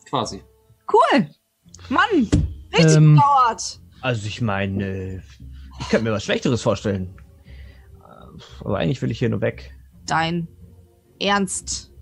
[0.09, 0.43] Quasi.
[0.93, 1.29] Cool.
[1.89, 2.29] Mann,
[2.73, 3.81] richtig Ähm, gedauert.
[4.03, 5.23] Also ich meine,
[5.81, 7.15] ich könnte mir was Schlechteres vorstellen.
[8.61, 9.75] Aber eigentlich will ich hier nur weg.
[10.07, 10.49] Dein
[11.21, 11.93] Ernst.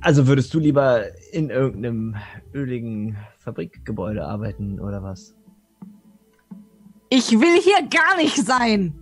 [0.00, 2.16] Also würdest du lieber in irgendeinem
[2.54, 5.34] öligen Fabrikgebäude arbeiten oder was?
[7.08, 8.98] Ich will hier gar nicht sein.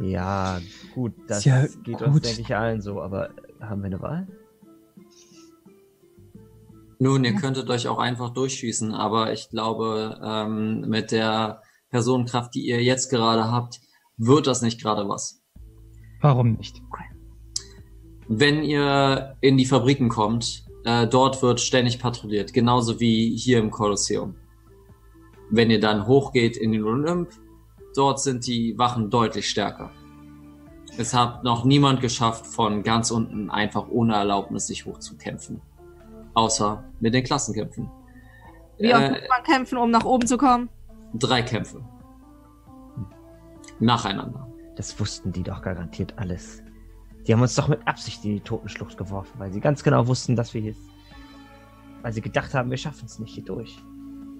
[0.00, 0.60] Ja,
[0.94, 2.24] gut, das Ja, geht uns, gut.
[2.24, 4.26] denke ich, allen so, aber haben wir eine Wahl?
[6.98, 12.64] Nun, ihr könntet euch auch einfach durchschießen, aber ich glaube, ähm, mit der Personenkraft, die
[12.66, 13.80] ihr jetzt gerade habt,
[14.16, 15.42] wird das nicht gerade was.
[16.20, 16.80] Warum nicht?
[18.28, 23.70] Wenn ihr in die Fabriken kommt, äh, dort wird ständig patrouilliert, genauso wie hier im
[23.70, 24.36] Kolosseum.
[25.50, 27.30] Wenn ihr dann hochgeht in den Olymp,
[27.94, 29.90] dort sind die Wachen deutlich stärker.
[30.98, 35.60] Es hat noch niemand geschafft, von ganz unten einfach ohne Erlaubnis sich hochzukämpfen.
[36.34, 37.90] Außer mit den Klassenkämpfen.
[38.78, 40.68] Wie oft Äh, muss man kämpfen, um nach oben zu kommen?
[41.14, 41.82] Drei Kämpfe.
[43.80, 44.46] Nacheinander.
[44.76, 46.62] Das wussten die doch garantiert alles.
[47.26, 50.36] Die haben uns doch mit Absicht in die Totenschlucht geworfen, weil sie ganz genau wussten,
[50.36, 50.74] dass wir hier.
[52.02, 53.78] Weil sie gedacht haben, wir schaffen es nicht hier durch.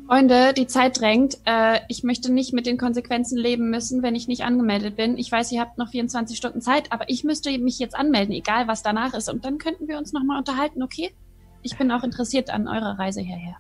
[0.07, 1.39] Freunde, die Zeit drängt.
[1.45, 5.17] Äh, ich möchte nicht mit den Konsequenzen leben müssen, wenn ich nicht angemeldet bin.
[5.17, 8.69] Ich weiß, ihr habt noch 24 Stunden Zeit, aber ich müsste mich jetzt anmelden, egal
[8.69, 9.29] was danach ist.
[9.29, 11.15] Und dann könnten wir uns nochmal unterhalten, okay?
[11.63, 13.57] Ich bin auch interessiert an eurer Reise hierher.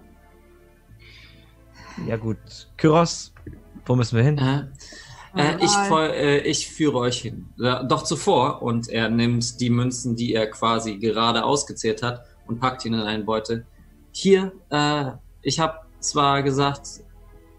[2.06, 2.38] Ja gut.
[2.76, 3.32] Kyros,
[3.86, 4.38] wo müssen wir hin?
[4.38, 4.62] Äh,
[5.36, 7.48] äh, ich, voll, äh, ich führe euch hin.
[7.56, 8.62] Ja, doch zuvor.
[8.62, 13.00] Und er nimmt die Münzen, die er quasi gerade ausgezählt hat und packt ihn in
[13.00, 13.66] einen Beutel.
[14.10, 17.00] Hier, äh, ich habe zwar gesagt,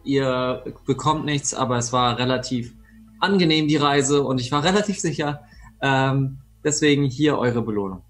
[0.03, 2.73] ihr bekommt nichts, aber es war relativ
[3.19, 4.23] angenehm, die Reise.
[4.23, 5.43] Und ich war relativ sicher.
[5.81, 8.01] Ähm, deswegen hier eure Belohnung.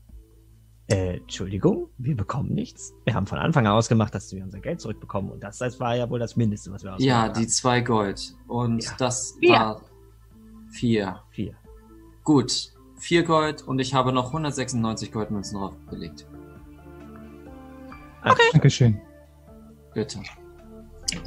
[0.88, 2.94] Äh, Entschuldigung, wir bekommen nichts.
[3.06, 5.96] Wir haben von Anfang an ausgemacht, dass wir unser Geld zurückbekommen und das, das war
[5.96, 7.40] ja wohl das Mindeste, was wir ausgemacht Ja, haben.
[7.40, 8.34] die zwei Gold.
[8.48, 8.92] Und Ja.
[9.00, 9.52] das Vier.
[9.52, 9.82] war
[10.72, 11.20] vier.
[11.32, 11.54] Vier.
[12.26, 16.28] Gut, vier Gold und ich habe noch 196 Goldmünzen draufgelegt.
[18.52, 19.00] Dankeschön.
[19.94, 20.20] Bitte.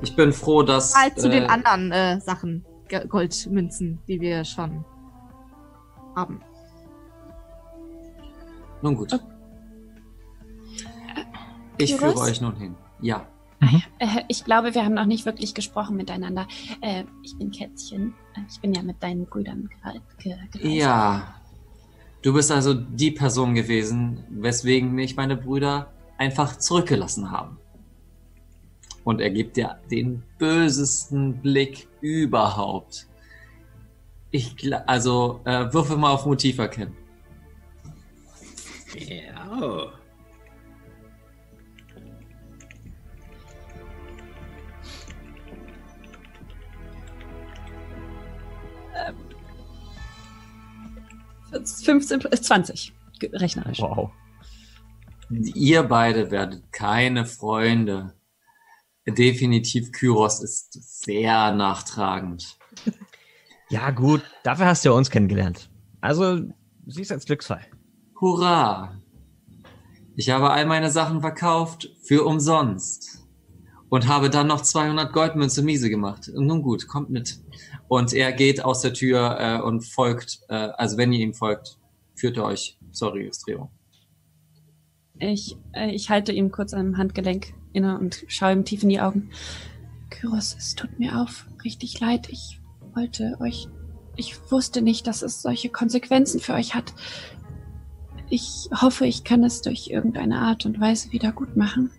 [0.02, 0.94] Ich bin froh, dass.
[0.94, 2.64] Halt zu den äh, anderen äh, Sachen.
[3.09, 4.85] Goldmünzen, die wir schon
[6.14, 6.40] haben.
[8.81, 9.18] Nun gut.
[11.79, 12.12] Ich Kyros?
[12.14, 12.74] führe euch nun hin.
[13.00, 13.26] Ja.
[13.98, 16.46] Äh, ich glaube, wir haben noch nicht wirklich gesprochen miteinander.
[16.81, 18.14] Äh, ich bin Kätzchen.
[18.35, 20.64] Äh, ich bin ja mit deinen Brüdern gere- ge gereist.
[20.76, 21.35] Ja.
[22.22, 27.59] Du bist also die Person gewesen, weswegen mich meine Brüder einfach zurückgelassen haben.
[29.07, 33.07] Und er gibt dir den bösesten Blick überhaupt.
[34.33, 34.57] Ich,
[34.88, 36.97] also, äh, würfel mal auf Motiv erkennen.
[38.99, 39.92] Ja.
[48.95, 49.14] Ähm,
[51.64, 52.92] 15, äh, 20.
[53.21, 53.81] ge- Rechnerisch.
[53.81, 54.11] Wow.
[55.31, 58.14] Ihr beide werdet keine Freunde.
[59.09, 62.59] Definitiv Kyros ist sehr nachtragend.
[63.69, 65.71] Ja, gut, dafür hast du ja uns kennengelernt.
[66.01, 66.40] Also,
[66.87, 67.66] siehst als Glücksfall.
[68.21, 69.01] Hurra!
[70.14, 73.27] Ich habe all meine Sachen verkauft für umsonst
[73.88, 76.31] und habe dann noch 200 Goldmünze miese gemacht.
[76.35, 77.38] Nun gut, kommt mit.
[77.88, 81.79] Und er geht aus der Tür äh, und folgt, äh, also wenn ihr ihm folgt,
[82.14, 83.71] führt er euch zur Registrierung.
[85.19, 89.00] Ich, äh, ich halte ihm kurz am Handgelenk inne und schaue ihm tief in die
[89.00, 89.30] Augen.
[90.10, 92.28] Kyros, es tut mir auf richtig leid.
[92.30, 92.60] Ich
[92.94, 93.68] wollte euch.
[94.16, 96.94] Ich wusste nicht, dass es solche Konsequenzen für euch hat.
[98.30, 101.90] Ich hoffe, ich kann es durch irgendeine Art und Weise wieder gut machen.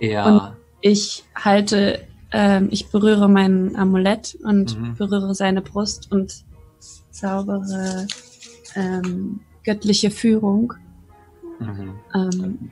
[0.00, 4.94] Er, Ich halte, ähm, ich berühre mein Amulett und Mhm.
[4.96, 6.44] berühre seine Brust und
[7.10, 8.06] zaubere
[8.74, 10.74] ähm, göttliche Führung.
[11.58, 11.94] mhm.
[12.14, 12.70] Ähm,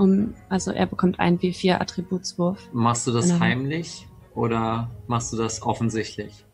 [0.00, 2.58] um, also er bekommt einen W4 Attributswurf.
[2.72, 3.40] machst du das Genau.
[3.40, 6.44] heimlich oder machst du das offensichtlich?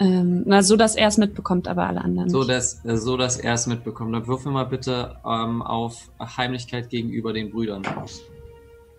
[0.00, 2.50] Ähm, na, so dass er es mitbekommt, aber alle anderen So nicht.
[2.50, 4.12] dass, äh, so dass er es mitbekommt.
[4.14, 8.20] Dann würfel mal bitte ähm, auf Heimlichkeit gegenüber den Brüdern aus.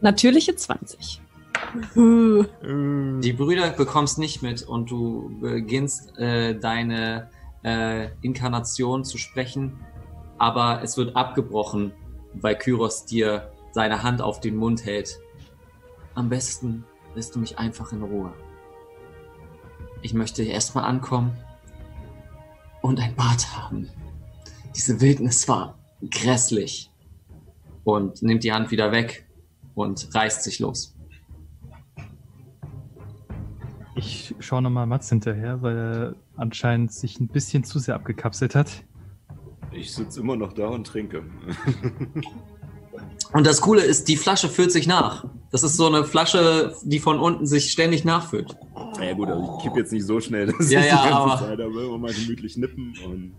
[0.01, 1.21] Natürliche 20.
[1.95, 7.29] Die Brüder bekommst nicht mit und du beginnst äh, deine
[7.63, 9.73] äh, Inkarnation zu sprechen,
[10.38, 11.91] aber es wird abgebrochen,
[12.41, 15.19] weil Kyros dir seine Hand auf den Mund hält.
[16.13, 18.34] Am besten lässt du mich einfach in Ruhe.
[20.02, 21.36] Ich möchte erstmal ankommen
[22.82, 23.89] und ein Bad haben.
[24.76, 25.78] Diese Wildnis war
[26.12, 26.91] grässlich.
[27.84, 29.28] Und nimmt die Hand wieder weg
[29.76, 30.95] und reißt sich los.
[33.95, 38.84] Ich schaue nochmal Mats hinterher, weil er anscheinend sich ein bisschen zu sehr abgekapselt hat.
[39.75, 41.23] Ich sitze immer noch da und trinke.
[43.33, 45.25] Und das Coole ist, die Flasche füllt sich nach.
[45.51, 48.55] Das ist so eine Flasche, die von unten sich ständig nachfüllt.
[49.01, 51.15] Ja gut, also ich kipp jetzt nicht so schnell, dass Ja, ich ja, die ganze
[51.17, 53.33] aber- Zeit aber immer mal gemütlich nippen und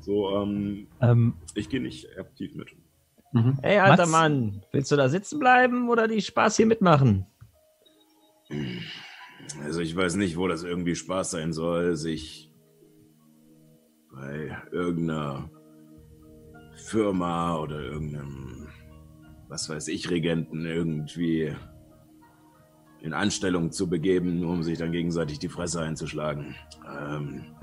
[0.00, 0.36] so.
[0.36, 2.68] Ähm, Ähm, ich gehe nicht aktiv mit.
[3.32, 3.58] Mhm.
[3.62, 4.10] Hey, alter Mats?
[4.10, 7.26] Mann, willst du da sitzen bleiben oder die Spaß hier mitmachen?
[9.62, 12.50] Also ich weiß nicht, wo das irgendwie Spaß sein soll, sich
[14.12, 15.50] bei irgendeiner
[16.80, 18.68] Firma oder irgendeinem,
[19.48, 21.54] was weiß ich, Regenten irgendwie
[23.00, 26.54] in Anstellung zu begeben, nur um sich dann gegenseitig die Fresse einzuschlagen.
[26.86, 27.54] Ähm,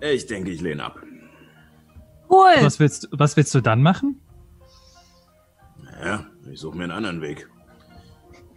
[0.00, 1.00] ich denke, ich lehne ab.
[2.30, 2.54] Cool.
[2.60, 4.20] was, willst, was willst du dann machen?
[6.02, 7.48] Ja, ich suche mir einen anderen Weg.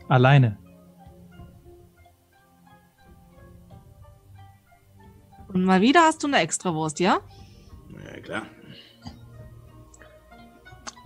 [0.08, 0.58] Alleine.
[5.48, 7.20] Und mal wieder hast du eine Extrawurst, ja?
[8.06, 8.46] Ja, klar.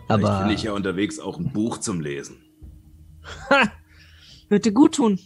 [0.08, 2.38] Vielleicht Aber finde ich ja unterwegs auch ein Buch zum Lesen.
[4.49, 5.19] Wird dir gut tun.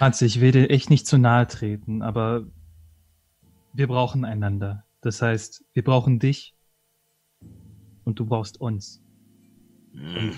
[0.00, 2.46] Mats, ich will dir echt nicht zu nahe treten, aber
[3.72, 4.84] wir brauchen einander.
[5.00, 6.56] Das heißt, wir brauchen dich
[8.04, 9.02] und du brauchst uns.
[9.92, 10.32] Hm.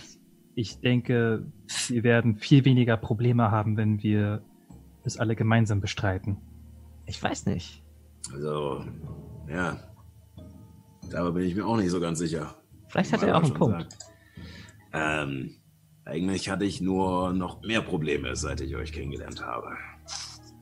[0.54, 1.46] Ich denke,
[1.88, 4.42] wir werden viel weniger Probleme haben, wenn wir
[5.04, 6.36] es alle gemeinsam bestreiten.
[7.06, 7.82] Ich weiß nicht.
[8.32, 8.84] Also,
[9.48, 9.78] ja.
[11.10, 12.54] Da bin ich mir auch nicht so ganz sicher.
[12.88, 13.86] Vielleicht hat er auch einen Punkt.
[14.92, 15.56] Ähm,
[16.04, 19.68] eigentlich hatte ich nur noch mehr Probleme, seit ich euch kennengelernt habe.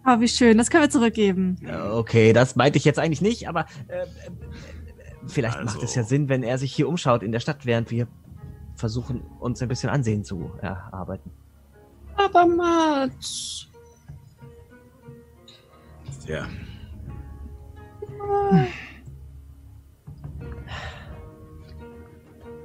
[0.06, 0.56] Oh, wie schön.
[0.58, 1.56] Das können wir zurückgeben.
[1.62, 4.06] Ja, Okay, das meinte ich jetzt eigentlich nicht, aber äh, äh,
[5.26, 7.90] vielleicht Also- macht es ja Sinn, wenn er sich hier umschaut in der Stadt, während
[7.90, 8.08] wir
[8.76, 11.30] versuchen, uns ein bisschen Ansehen zu erarbeiten.
[12.16, 13.68] Aber Mats.
[16.30, 16.46] Ja,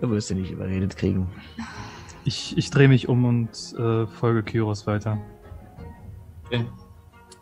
[0.01, 1.30] Du wirst ihn nicht überredet kriegen.
[2.26, 5.20] Ich, ich drehe mich um und äh, folge Kyros weiter.
[6.45, 6.66] Okay.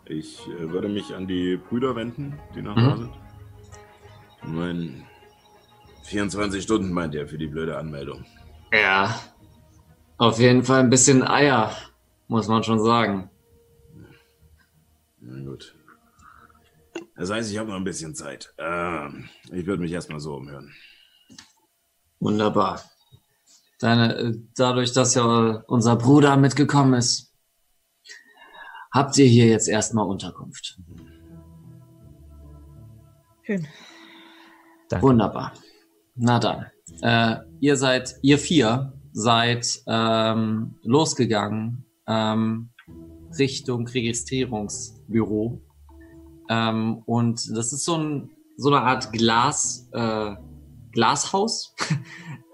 [0.06, 2.80] Ich äh, würde mich an die Brüder wenden, die noch Mhm.
[2.84, 3.10] da sind.
[4.46, 5.04] mein
[6.02, 8.24] 24 Stunden meint er für die blöde Anmeldung.
[8.72, 9.14] Ja.
[10.18, 11.74] Auf jeden Fall ein bisschen Eier,
[12.28, 13.30] muss man schon sagen.
[15.20, 15.74] Na gut.
[17.16, 18.52] Das heißt, ich habe noch ein bisschen Zeit.
[18.58, 20.72] Ähm, ich würde mich erstmal so umhören.
[22.18, 22.82] Wunderbar.
[23.78, 27.32] Deine, äh, dadurch, dass ja unser Bruder mitgekommen ist,
[28.92, 30.78] habt ihr hier jetzt erstmal Unterkunft.
[33.42, 33.66] Schön.
[34.88, 35.06] Danke.
[35.06, 35.52] Wunderbar.
[36.14, 36.66] Na dann.
[37.02, 42.70] Äh, ihr seid, ihr vier seid ähm, losgegangen ähm,
[43.38, 45.63] Richtung Registrierungsbüro.
[46.48, 50.34] Ähm, und das ist so, ein, so eine Art Glas, äh,
[50.92, 51.74] Glashaus,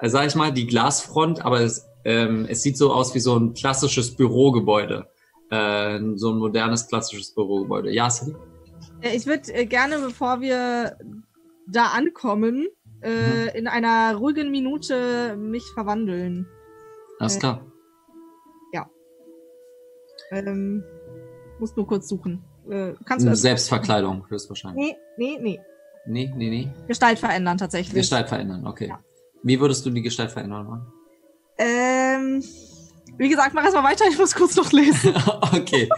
[0.01, 3.37] äh, sag ich mal, die Glasfront, aber es, ähm, es sieht so aus wie so
[3.37, 5.07] ein klassisches Bürogebäude.
[5.51, 7.91] Äh, so ein modernes klassisches Bürogebäude.
[7.93, 8.35] Ja, Sally?
[9.01, 10.97] Äh, Ich würde äh, gerne, bevor wir
[11.67, 12.69] da ankommen,
[13.03, 16.47] äh, in einer ruhigen Minute mich verwandeln.
[17.19, 17.67] Alles Äh, klar.
[20.31, 20.85] Ähm,
[21.59, 22.43] muss nur kurz suchen.
[22.71, 23.41] Äh, kannst du das?
[23.43, 24.95] Selbstverkleidung, höchstwahrscheinlich.
[25.17, 25.61] Nee, nee, nee.
[26.07, 26.73] Nee, nee, nee.
[26.87, 27.95] Gestalt verändern tatsächlich.
[27.95, 28.89] Gestalt verändern, okay.
[28.89, 29.01] Ja.
[29.43, 30.87] Wie würdest du die Gestalt verändern wollen?
[31.59, 32.45] Ähm,
[33.19, 35.15] wie gesagt, mach erstmal weiter, ich muss kurz noch lesen.
[35.53, 35.89] okay.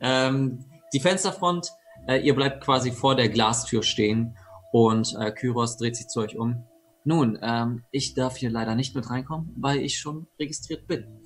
[0.00, 1.68] ähm, die Fensterfront,
[2.08, 4.36] äh, ihr bleibt quasi vor der Glastür stehen
[4.72, 6.64] und äh, Kyros dreht sich zu euch um.
[7.04, 11.20] Nun, ähm, ich darf hier leider nicht mit reinkommen, weil ich schon registriert bin.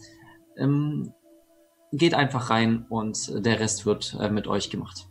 [0.56, 1.12] Ähm,
[1.92, 5.08] geht einfach rein und der Rest wird äh, mit euch gemacht.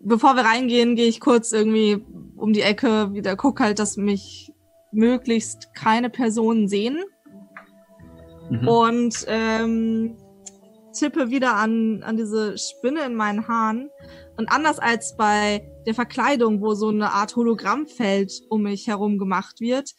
[0.00, 2.04] Bevor wir reingehen, gehe ich kurz irgendwie
[2.36, 4.52] um die Ecke, wieder guck halt, dass mich
[4.92, 7.02] möglichst keine Personen sehen
[8.50, 8.68] Mhm.
[8.68, 10.16] und ähm,
[10.92, 13.90] tippe wieder an, an diese Spinne in meinen Haaren.
[14.36, 19.60] Und anders als bei der Verkleidung, wo so eine Art Hologrammfeld um mich herum gemacht
[19.60, 19.94] wird,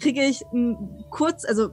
[0.00, 0.42] kriege ich
[1.10, 1.70] kurz, also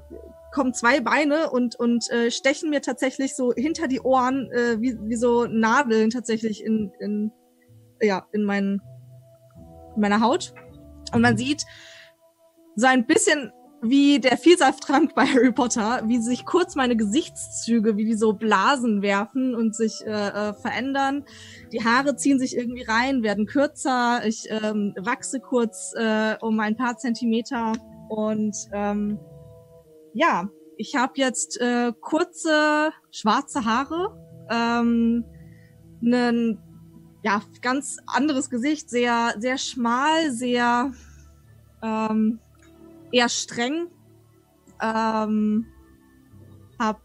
[0.52, 4.98] kommen zwei Beine und, und äh, stechen mir tatsächlich so hinter die Ohren, äh, wie,
[5.04, 7.32] wie so Nadeln tatsächlich in, in,
[8.02, 8.82] ja, in, mein,
[9.96, 10.54] in meiner Haut.
[11.14, 11.64] Und man sieht
[12.76, 18.06] so ein bisschen wie der Vielsafttrank bei Harry Potter, wie sich kurz meine Gesichtszüge, wie
[18.06, 21.26] die so Blasen werfen und sich äh, äh, verändern.
[21.72, 24.22] Die Haare ziehen sich irgendwie rein, werden kürzer.
[24.26, 27.74] Ich ähm, wachse kurz äh, um ein paar Zentimeter
[28.08, 29.20] und ähm,
[30.14, 34.18] ja, ich habe jetzt äh, kurze schwarze Haare,
[34.50, 35.26] ähm,
[36.02, 36.58] ein
[37.24, 40.92] ja ganz anderes Gesicht, sehr sehr schmal, sehr
[41.84, 42.40] ähm,
[43.12, 43.88] eher streng.
[44.82, 45.68] Ähm,
[46.80, 47.02] hab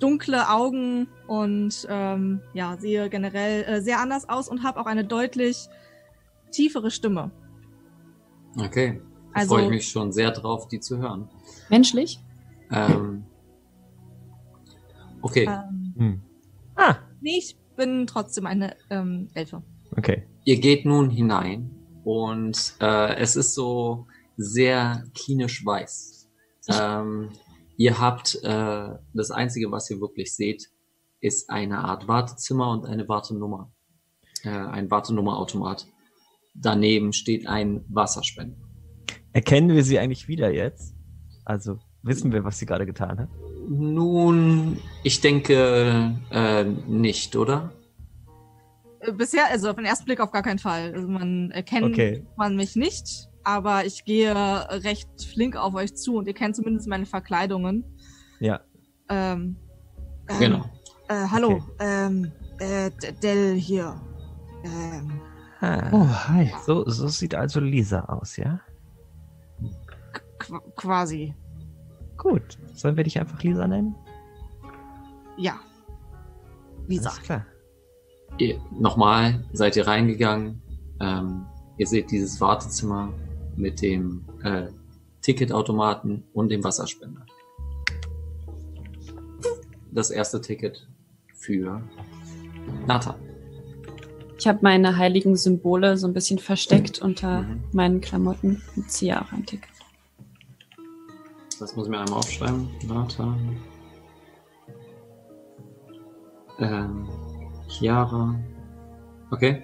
[0.00, 5.04] dunkle Augen und ähm, ja, sehe generell äh, sehr anders aus und habe auch eine
[5.04, 5.68] deutlich
[6.50, 7.30] tiefere Stimme.
[8.58, 9.00] Okay.
[9.34, 11.28] Da Also- freue ich mich schon sehr drauf, die zu hören.
[11.72, 12.20] Menschlich?
[12.70, 13.24] Ähm,
[15.22, 15.48] okay.
[15.48, 16.22] Ähm, Hm.
[16.74, 19.62] Ah, nee, ich bin trotzdem eine ähm, Elfe.
[19.96, 20.26] okay.
[20.44, 21.70] Ihr geht nun hinein
[22.04, 24.06] und äh, es ist so
[24.36, 26.28] sehr klinisch weiß.
[26.68, 27.30] Ähm,
[27.76, 30.70] ihr habt äh, das Einzige, was ihr wirklich seht,
[31.20, 33.70] ist eine Art Wartezimmer und eine Wartenummer.
[34.44, 35.86] Äh, ein Wartenummerautomat.
[36.54, 38.56] Daneben steht ein Wasserspender.
[39.32, 40.91] Erkennen wir sie eigentlich wieder jetzt?
[41.44, 43.28] Also wissen wir, was sie gerade getan hat?
[43.68, 47.72] Nun, ich denke äh, nicht, oder?
[49.00, 50.92] Äh, Bisher, also auf den ersten Blick auf gar keinen Fall.
[50.94, 52.26] Also man erkennt Okay.
[52.36, 56.88] man mich nicht, aber ich gehe recht flink auf euch zu und ihr kennt zumindest
[56.88, 57.84] meine Verkleidungen.
[58.40, 58.60] Ja.
[59.08, 59.56] Ähm,
[60.28, 60.64] ähm, Genau.
[61.08, 61.62] Äh, hallo, Okay.
[61.80, 62.90] ähm, äh,
[63.22, 64.00] Dell hier.
[64.64, 65.20] Ähm,
[65.64, 65.90] Ah.
[65.92, 66.50] Oh, hi.
[66.66, 68.58] So, so sieht also Lisa aus, ja?
[70.42, 71.34] Qu quasi.
[72.16, 72.58] Gut.
[72.74, 73.94] Sollen wir dich einfach Lisa nennen?
[75.36, 75.58] Ja.
[76.86, 77.10] Lisa.
[77.10, 77.46] Alles klar.
[78.38, 80.60] Ihr, nochmal seid ihr reingegangen.
[81.00, 81.46] Ähm,
[81.78, 83.12] ihr seht dieses Wartezimmer
[83.56, 84.68] mit dem äh,
[85.22, 87.24] Ticketautomaten und dem Wasserspender.
[89.90, 90.86] Das erste Ticket
[91.34, 91.82] für
[92.86, 93.16] Nathan.
[94.38, 97.62] Ich habe meine heiligen Symbole so ein bisschen versteckt unter Mhm.
[97.72, 99.68] meinen Klamotten und ziehe auch ein Ticket.
[101.62, 102.68] Das muss ich mir einmal aufschreiben.
[102.88, 103.56] Nathan.
[106.58, 107.08] Ähm,
[107.68, 108.34] Chiara.
[109.30, 109.62] Okay.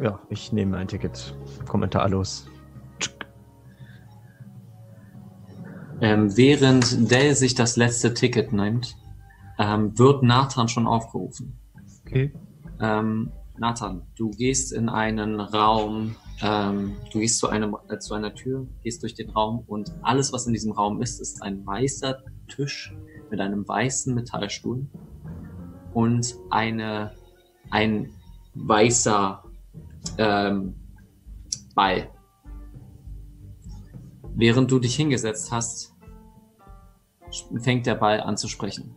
[0.00, 1.36] Ja, ich nehme ein Ticket.
[1.68, 2.46] Kommentarlos.
[6.00, 8.96] Ähm, während Dell sich das letzte Ticket nimmt,
[9.58, 11.58] ähm, wird Nathan schon aufgerufen.
[12.06, 12.32] Okay.
[12.80, 18.34] Ähm, Nathan, du gehst in einen Raum Ähm, du gehst zu, einem, äh, zu einer
[18.34, 22.18] Tür, gehst durch den Raum und alles, was in diesem Raum ist, ist ein weißer
[22.48, 22.94] Tisch
[23.30, 24.86] mit einem weißen Metallstuhl
[25.94, 27.12] und eine,
[27.70, 28.10] ein
[28.54, 29.44] weißer
[30.18, 30.74] ähm,
[31.74, 32.10] Ball.
[34.34, 35.94] Während du dich hingesetzt hast,
[37.60, 38.94] fängt der Ball an zu sprechen.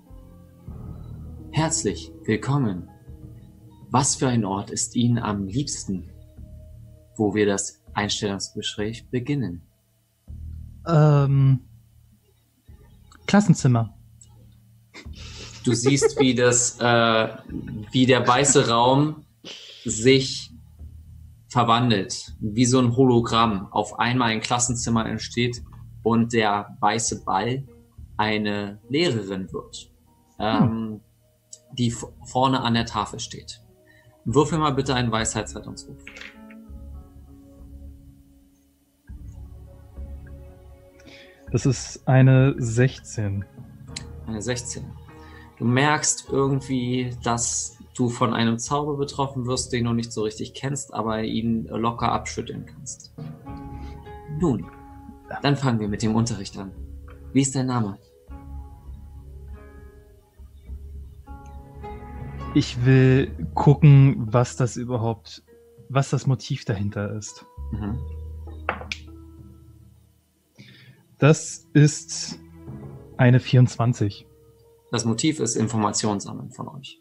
[1.51, 2.89] Herzlich willkommen.
[3.91, 6.09] Was für ein Ort ist Ihnen am liebsten,
[7.17, 9.63] wo wir das Einstellungsgespräch beginnen?
[10.87, 11.61] Ähm,
[13.25, 13.95] Klassenzimmer.
[15.63, 17.29] Du siehst, wie das, äh,
[17.91, 19.25] wie der weiße Raum
[19.85, 20.51] sich
[21.47, 25.63] verwandelt, wie so ein Hologramm auf einmal ein Klassenzimmer entsteht
[26.03, 27.67] und der weiße Ball
[28.17, 29.91] eine Lehrerin wird,
[30.37, 31.01] ähm,
[31.73, 31.91] die
[32.25, 33.61] vorne an der Tafel steht.
[34.33, 35.97] Würfel mal bitte einen Weisheitsrettungsruf.
[41.51, 43.43] Das ist eine 16.
[44.27, 44.85] Eine 16.
[45.57, 50.53] Du merkst irgendwie, dass du von einem Zauber betroffen wirst, den du nicht so richtig
[50.53, 53.11] kennst, aber ihn locker abschütteln kannst.
[54.39, 54.65] Nun,
[55.41, 56.71] dann fangen wir mit dem Unterricht an.
[57.33, 57.97] Wie ist dein Name?
[62.55, 65.43] Ich will gucken, was das überhaupt,
[65.87, 67.45] was das Motiv dahinter ist.
[67.71, 67.99] Mhm.
[71.19, 72.39] Das ist
[73.17, 74.25] eine 24.
[74.91, 76.99] Das Motiv ist Informationssammeln von euch.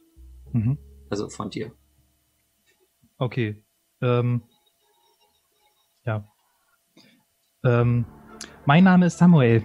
[0.53, 0.77] Mhm.
[1.09, 1.73] Also von dir.
[3.17, 3.65] Okay.
[4.03, 4.43] Ähm,
[6.05, 6.31] ja.
[7.65, 8.05] Ähm,
[8.67, 9.65] mein Name ist Samuel.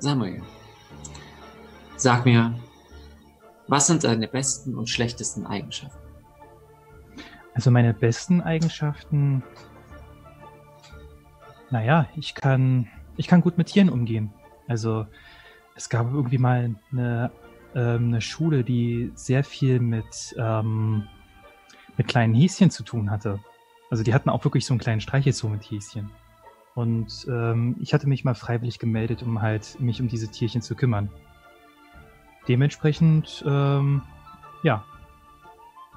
[0.00, 0.42] Samuel,
[1.96, 2.59] sag mir,
[3.70, 5.96] was sind deine besten und schlechtesten Eigenschaften?
[7.54, 9.44] Also meine besten Eigenschaften.
[11.70, 14.32] Naja, ich kann, ich kann gut mit Tieren umgehen.
[14.66, 15.06] Also
[15.76, 17.30] es gab irgendwie mal eine,
[17.76, 21.06] ähm, eine Schule, die sehr viel mit, ähm,
[21.96, 23.38] mit kleinen Häschen zu tun hatte.
[23.88, 26.10] Also die hatten auch wirklich so einen kleinen Streichelzoo mit Häschen.
[26.74, 30.74] Und ähm, ich hatte mich mal freiwillig gemeldet, um halt mich um diese Tierchen zu
[30.74, 31.08] kümmern.
[32.48, 34.02] Dementsprechend, ähm,
[34.62, 34.84] ja,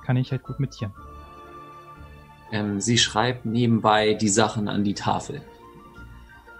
[0.06, 0.94] kann ich halt gut mit Tieren.
[2.52, 5.42] Ähm, sie schreibt nebenbei die Sachen an die Tafel.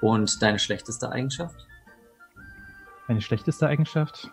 [0.02, 1.68] Und deine schlechteste Eigenschaft?
[3.08, 4.32] Meine schlechteste Eigenschaft?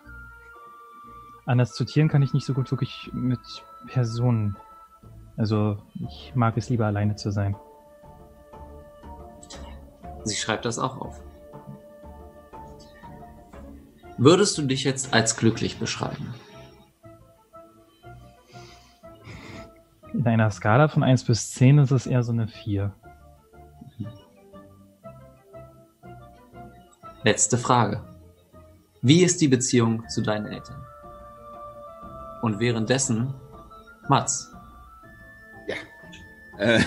[1.45, 3.39] Anders zu Tieren kann ich nicht so gut wirklich mit
[3.87, 4.55] Personen.
[5.37, 5.77] Also
[6.07, 7.55] ich mag es lieber alleine zu sein.
[10.23, 11.21] Sie schreibt das auch auf.
[14.23, 16.31] Würdest du dich jetzt als glücklich beschreiben?
[20.13, 22.93] In einer Skala von 1 bis 10 ist es eher so eine 4.
[27.23, 28.03] Letzte Frage.
[29.01, 30.85] Wie ist die Beziehung zu deinen Eltern?
[32.43, 33.33] Und währenddessen,
[34.07, 34.49] Mats,
[36.59, 36.79] Äh,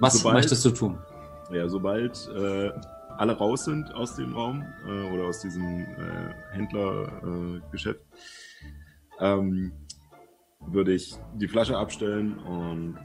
[0.00, 0.98] was Sobald- möchtest du tun?
[1.52, 2.72] ja, sobald äh,
[3.18, 8.00] alle raus sind aus dem Raum äh, oder aus diesem äh, Händlergeschäft,
[9.20, 9.72] äh, ähm,
[10.60, 12.98] würde ich die Flasche abstellen und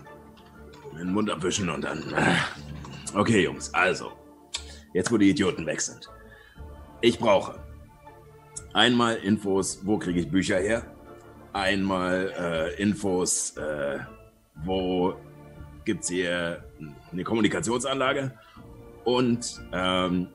[0.98, 2.00] Den Mund abwischen und dann.
[2.14, 2.36] äh,
[3.16, 4.12] Okay, Jungs, also.
[4.94, 6.10] Jetzt, wo die Idioten weg sind.
[7.02, 7.60] Ich brauche
[8.74, 10.86] einmal Infos, wo kriege ich Bücher her?
[11.54, 14.00] Einmal äh, Infos, äh,
[14.64, 15.16] wo
[15.86, 16.64] gibt's hier
[17.12, 18.32] eine Kommunikationsanlage?
[19.04, 20.28] Und ähm,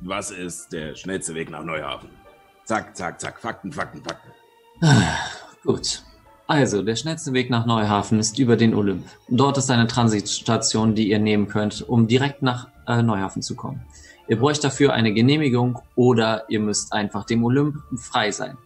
[0.00, 2.10] was ist der schnellste Weg nach Neuhafen?
[2.64, 3.40] Zack, zack, zack.
[3.40, 4.30] Fakten, Fakten, Fakten.
[4.80, 5.18] Ah,
[5.64, 6.02] Gut.
[6.48, 9.06] Also, der schnellste Weg nach Neuhafen ist über den Olymp.
[9.28, 13.86] Dort ist eine Transitstation, die ihr nehmen könnt, um direkt nach äh, Neuhafen zu kommen.
[14.28, 18.58] Ihr bräucht dafür eine Genehmigung oder ihr müsst einfach dem Olymp frei sein.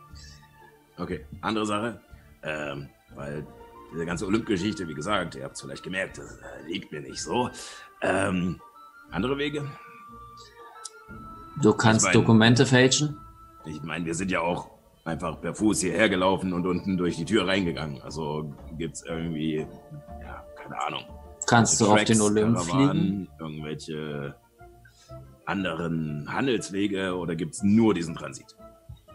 [0.98, 2.00] Okay, andere Sache.
[2.42, 3.46] Ähm, weil
[3.92, 7.22] diese ganze Olymp-Geschichte, wie gesagt, ihr habt es vielleicht gemerkt, das äh, liegt mir nicht
[7.22, 7.50] so.
[8.00, 8.60] Ähm,
[9.10, 9.64] andere Wege?
[11.62, 13.16] Du kannst mein- Dokumente fälschen.
[13.64, 14.70] Ich meine, wir sind ja auch
[15.04, 18.00] einfach per Fuß hierher gelaufen und unten durch die Tür reingegangen.
[18.02, 19.66] Also gibt's irgendwie,
[20.22, 21.02] ja, keine Ahnung.
[21.46, 23.28] Kannst du auf den Tracks, Olymp fliegen.
[23.38, 24.34] Irgendwelche
[25.44, 28.56] anderen Handelswege oder gibt's nur diesen Transit?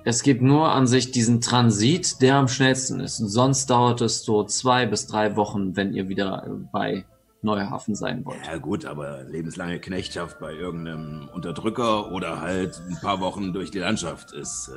[0.03, 3.17] Es gibt nur an sich diesen Transit, der am schnellsten ist.
[3.17, 7.05] Sonst dauert es so zwei bis drei Wochen, wenn ihr wieder bei
[7.43, 8.45] Neuhafen sein wollt.
[8.45, 13.79] Ja gut, aber lebenslange Knechtschaft bei irgendeinem Unterdrücker oder halt ein paar Wochen durch die
[13.79, 14.69] Landschaft ist.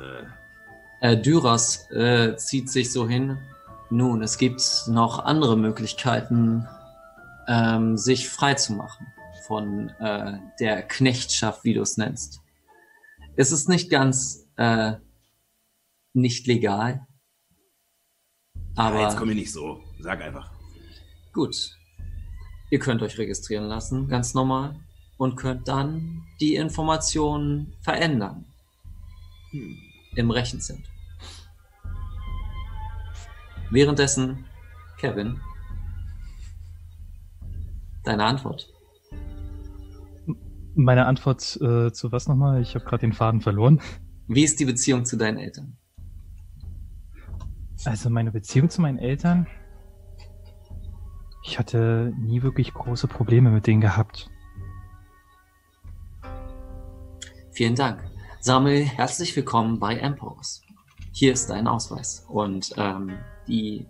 [1.01, 3.37] Äh, Äh, Dyras äh, zieht sich so hin.
[3.89, 6.67] Nun, es gibt noch andere Möglichkeiten,
[7.47, 9.05] ähm, sich frei zu machen
[9.45, 12.41] von äh, der Knechtschaft, wie du es nennst.
[13.35, 14.93] Es ist nicht ganz äh,
[16.13, 17.05] nicht legal.
[18.75, 19.81] Aber jetzt Aber komm ich nicht so.
[19.99, 20.49] Sag einfach.
[21.33, 21.74] gut.
[22.69, 24.75] Ihr könnt euch registrieren lassen, ganz normal,
[25.17, 28.45] und könnt dann die Informationen verändern
[29.51, 29.77] Hm.
[30.15, 30.93] im Rechenzentrum.
[33.71, 34.45] Währenddessen,
[34.97, 35.39] Kevin,
[38.03, 38.71] deine Antwort.
[40.75, 42.61] Meine Antwort äh, zu was nochmal?
[42.61, 43.81] Ich habe gerade den Faden verloren.
[44.27, 45.77] Wie ist die Beziehung zu deinen Eltern?
[47.85, 49.47] Also meine Beziehung zu meinen Eltern.
[51.47, 54.31] Ich hatte nie wirklich große Probleme mit denen gehabt.
[57.51, 58.03] Vielen Dank.
[58.39, 60.63] Samuel, herzlich willkommen bei Empos.
[61.11, 62.25] Hier ist dein Ausweis.
[62.27, 63.11] Und ähm,
[63.47, 63.85] die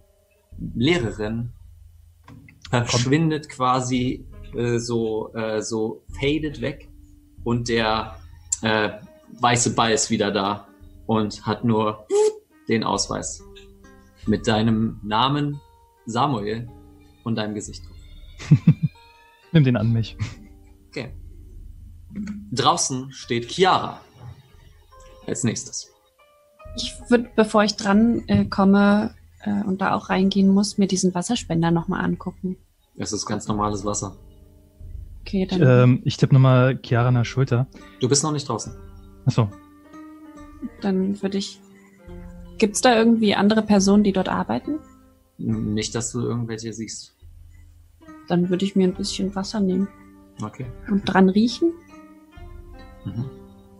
[0.75, 1.53] Lehrerin
[2.69, 6.89] verschwindet quasi äh, so, äh, so faded weg
[7.45, 8.17] und der
[8.63, 8.89] äh,
[9.39, 10.67] weiße Ball ist wieder da
[11.05, 12.05] und hat nur
[12.67, 13.41] den Ausweis
[14.25, 15.61] mit deinem Namen
[16.05, 16.69] Samuel
[17.25, 18.59] und deinem Gesicht drauf.
[19.51, 20.15] Nimm den an mich.
[20.89, 21.09] Okay.
[22.51, 23.99] Draußen steht Chiara.
[25.27, 25.91] Als nächstes.
[26.77, 31.13] Ich würde, bevor ich dran äh, komme äh, und da auch reingehen muss, mir diesen
[31.15, 32.57] Wasserspender nochmal angucken.
[32.97, 34.15] Es ist ganz normales Wasser.
[35.21, 37.67] Okay, Ich, dann ähm, ich tippe nochmal Chiara nach Schulter.
[37.99, 38.73] Du bist noch nicht draußen.
[39.25, 39.49] Achso.
[40.81, 41.59] dann würde ich.
[42.57, 44.79] Gibt's da irgendwie andere Personen, die dort arbeiten?
[45.37, 47.14] Nicht, dass du irgendwelche siehst.
[48.27, 49.87] Dann würde ich mir ein bisschen Wasser nehmen
[50.43, 50.65] Okay.
[50.89, 51.71] und dran riechen
[53.05, 53.25] Mhm.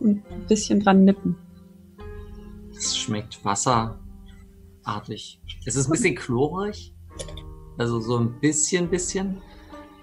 [0.00, 1.36] und ein bisschen dran nippen.
[2.76, 5.40] Es schmeckt wasserartig.
[5.64, 6.94] Es ist ein bisschen chlorig.
[7.78, 9.38] Also so ein bisschen, bisschen.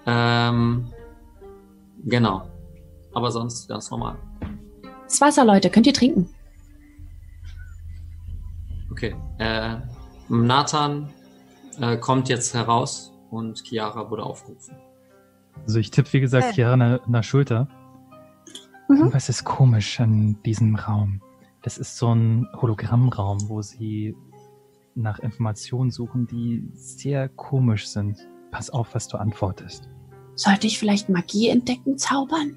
[0.06, 0.88] Ähm,
[2.04, 2.48] genau.
[3.14, 4.18] Aber sonst ganz normal.
[5.04, 6.28] Das Wasser, Leute, könnt ihr trinken?
[8.90, 9.14] Okay.
[9.38, 9.76] Äh,
[10.28, 11.10] Nathan
[11.80, 14.76] äh, kommt jetzt heraus und Chiara wurde aufgerufen.
[15.66, 16.52] Also ich tippe, wie gesagt, Äh.
[16.52, 17.68] Chiara nach, nach Schulter.
[18.88, 18.96] Mhm.
[18.96, 21.20] Irgendwas ist komisch an diesem Raum.
[21.62, 24.14] Das ist so ein Hologrammraum, wo sie
[24.94, 28.18] nach Informationen suchen, die sehr komisch sind.
[28.50, 29.88] Pass auf, was du antwortest.
[30.36, 32.56] Sollte ich vielleicht Magie entdecken, zaubern?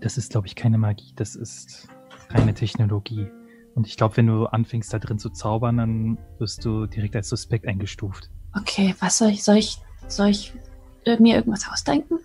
[0.00, 1.88] Das ist, glaube ich, keine Magie, das ist
[2.30, 3.28] reine Technologie.
[3.74, 7.28] Und ich glaube, wenn du anfängst, da drin zu zaubern, dann wirst du direkt als
[7.28, 8.30] Suspekt eingestuft.
[8.56, 9.78] Okay, was soll ich, soll ich,
[10.08, 10.52] soll ich
[11.04, 12.18] äh, mir irgendwas ausdenken?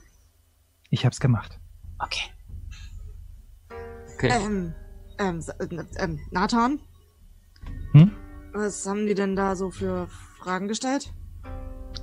[0.89, 1.59] Ich hab's gemacht.
[1.99, 2.31] Okay.
[4.13, 4.31] Okay.
[4.31, 4.73] Ähm,
[5.17, 6.79] ähm, äh, ähm, Nathan?
[7.93, 8.11] Hm?
[8.53, 10.07] Was haben die denn da so für
[10.39, 11.13] Fragen gestellt?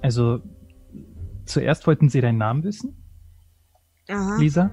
[0.02, 0.40] Also,
[1.44, 2.96] zuerst wollten sie deinen Namen wissen,
[4.08, 4.38] Aha.
[4.38, 4.70] Lisa,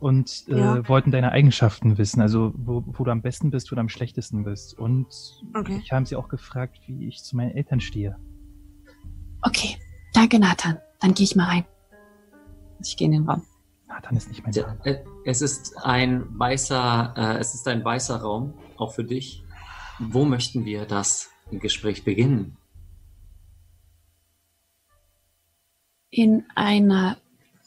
[0.00, 0.88] und äh, Ja.
[0.88, 4.44] wollten deine Eigenschaften wissen, also wo, wo du am besten bist, wo du am schlechtesten
[4.44, 4.78] bist.
[4.78, 5.06] Und
[5.54, 5.80] Okay.
[5.82, 8.16] ich haben sie auch gefragt, wie ich zu meinen Eltern stehe.
[9.46, 9.76] Okay.
[10.12, 10.78] Danke, Nathan.
[11.00, 11.64] Dann gehe ich mal rein.
[12.80, 13.42] Ich gehe in den Raum.
[13.86, 14.78] Nathan ist nicht mein Name.
[14.84, 19.42] äh, Es ist ein weißer, äh, es ist ein weißer Raum, auch für dich.
[19.98, 22.56] Wo möchten wir das Gespräch beginnen?
[26.10, 27.16] In einer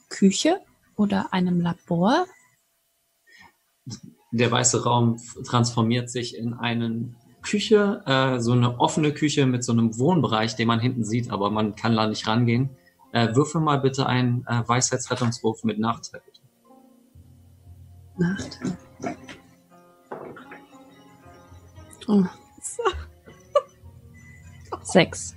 [0.09, 0.59] Küche
[0.95, 2.25] oder einem Labor?
[4.31, 9.71] Der weiße Raum transformiert sich in eine Küche, äh, so eine offene Küche mit so
[9.71, 12.69] einem Wohnbereich, den man hinten sieht, aber man kann da nicht rangehen.
[13.11, 16.21] Äh, würfel mal bitte einen äh, Weisheitsrettungswurf mit Nachteil.
[16.25, 16.41] bitte.
[18.17, 18.59] Nacht.
[22.07, 22.23] Oh.
[24.83, 25.35] Sechs.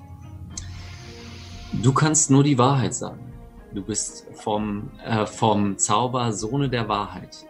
[1.82, 3.30] Du kannst nur die Wahrheit sagen.
[3.72, 7.46] Du bist vom, äh, vom Zauber Sohne der Wahrheit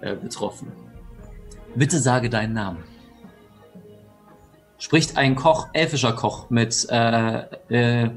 [0.00, 0.70] äh, betroffen.
[1.76, 2.84] Bitte sage deinen Namen.
[4.78, 8.10] Spricht ein Koch, elfischer Koch mit, äh, äh,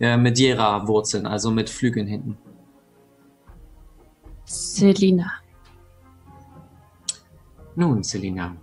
[0.00, 2.38] äh, mit Jera-Wurzeln, also mit Flügeln hinten.
[4.44, 5.30] Selina.
[7.76, 8.56] Nun, Selina,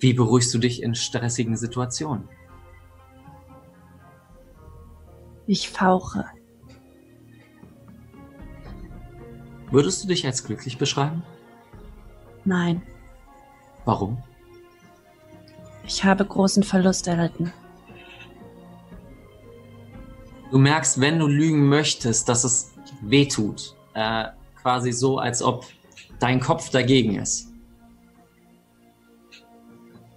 [0.00, 2.28] wie beruhigst du dich in stressigen Situationen?
[5.46, 6.24] Ich fauche.
[9.70, 11.22] Würdest du dich als glücklich beschreiben?
[12.44, 12.82] Nein.
[13.84, 14.22] Warum?
[15.86, 17.52] Ich habe großen Verlust erlitten.
[20.50, 22.72] Du merkst, wenn du lügen möchtest, dass es
[23.02, 23.74] weh tut.
[23.94, 24.26] Äh,
[24.60, 25.66] quasi so, als ob
[26.18, 27.48] dein Kopf dagegen ist.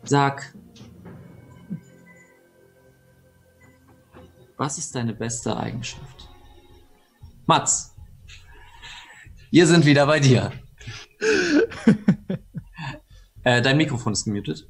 [0.04, 0.54] Sag.
[4.58, 6.30] Was ist deine beste Eigenschaft?
[7.46, 7.96] Mats,
[9.52, 10.52] wir sind wieder bei dir.
[13.44, 14.68] äh, dein Mikrofon ist gemutet.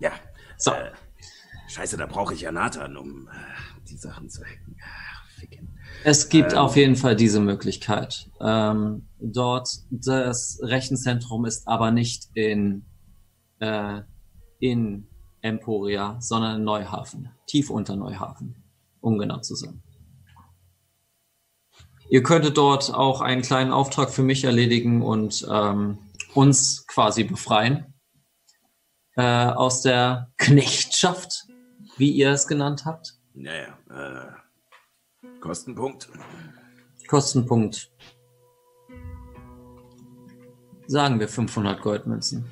[0.00, 0.12] Ja.
[0.56, 0.72] So.
[0.72, 0.92] Äh,
[1.68, 3.30] scheiße, da brauche ich ja Nathan, um äh,
[3.88, 4.76] die Sachen zu hacken.
[6.04, 6.58] Es gibt Ähm.
[6.58, 8.30] auf jeden Fall diese Möglichkeit.
[8.40, 12.84] Ähm, dort, das Rechenzentrum ist aber nicht in,
[13.60, 14.02] äh,
[14.60, 15.08] in
[15.40, 17.30] Emporia, sondern in Neuhafen.
[17.46, 18.62] Tief unter Neuhafen,
[19.00, 19.82] um genau zu sein.
[22.10, 25.98] Ihr könntet dort auch einen kleinen Auftrag für mich erledigen und ähm,
[26.34, 27.94] uns quasi befreien
[29.16, 31.46] äh, aus der Knechtschaft,
[31.96, 33.14] wie ihr es genannt habt.
[33.34, 36.08] Naja, äh, Kostenpunkt.
[37.06, 37.90] Kostenpunkt.
[40.86, 42.46] Sagen wir 500 Goldmünzen.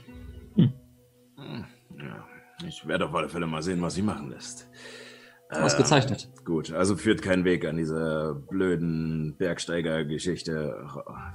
[1.99, 2.27] Ja,
[2.67, 4.69] ich werde auf alle Fälle mal sehen, was sie machen lässt.
[5.51, 6.29] Ausgezeichnet.
[6.39, 10.87] Ähm, gut, also führt kein Weg an dieser blöden Bergsteiger-Geschichte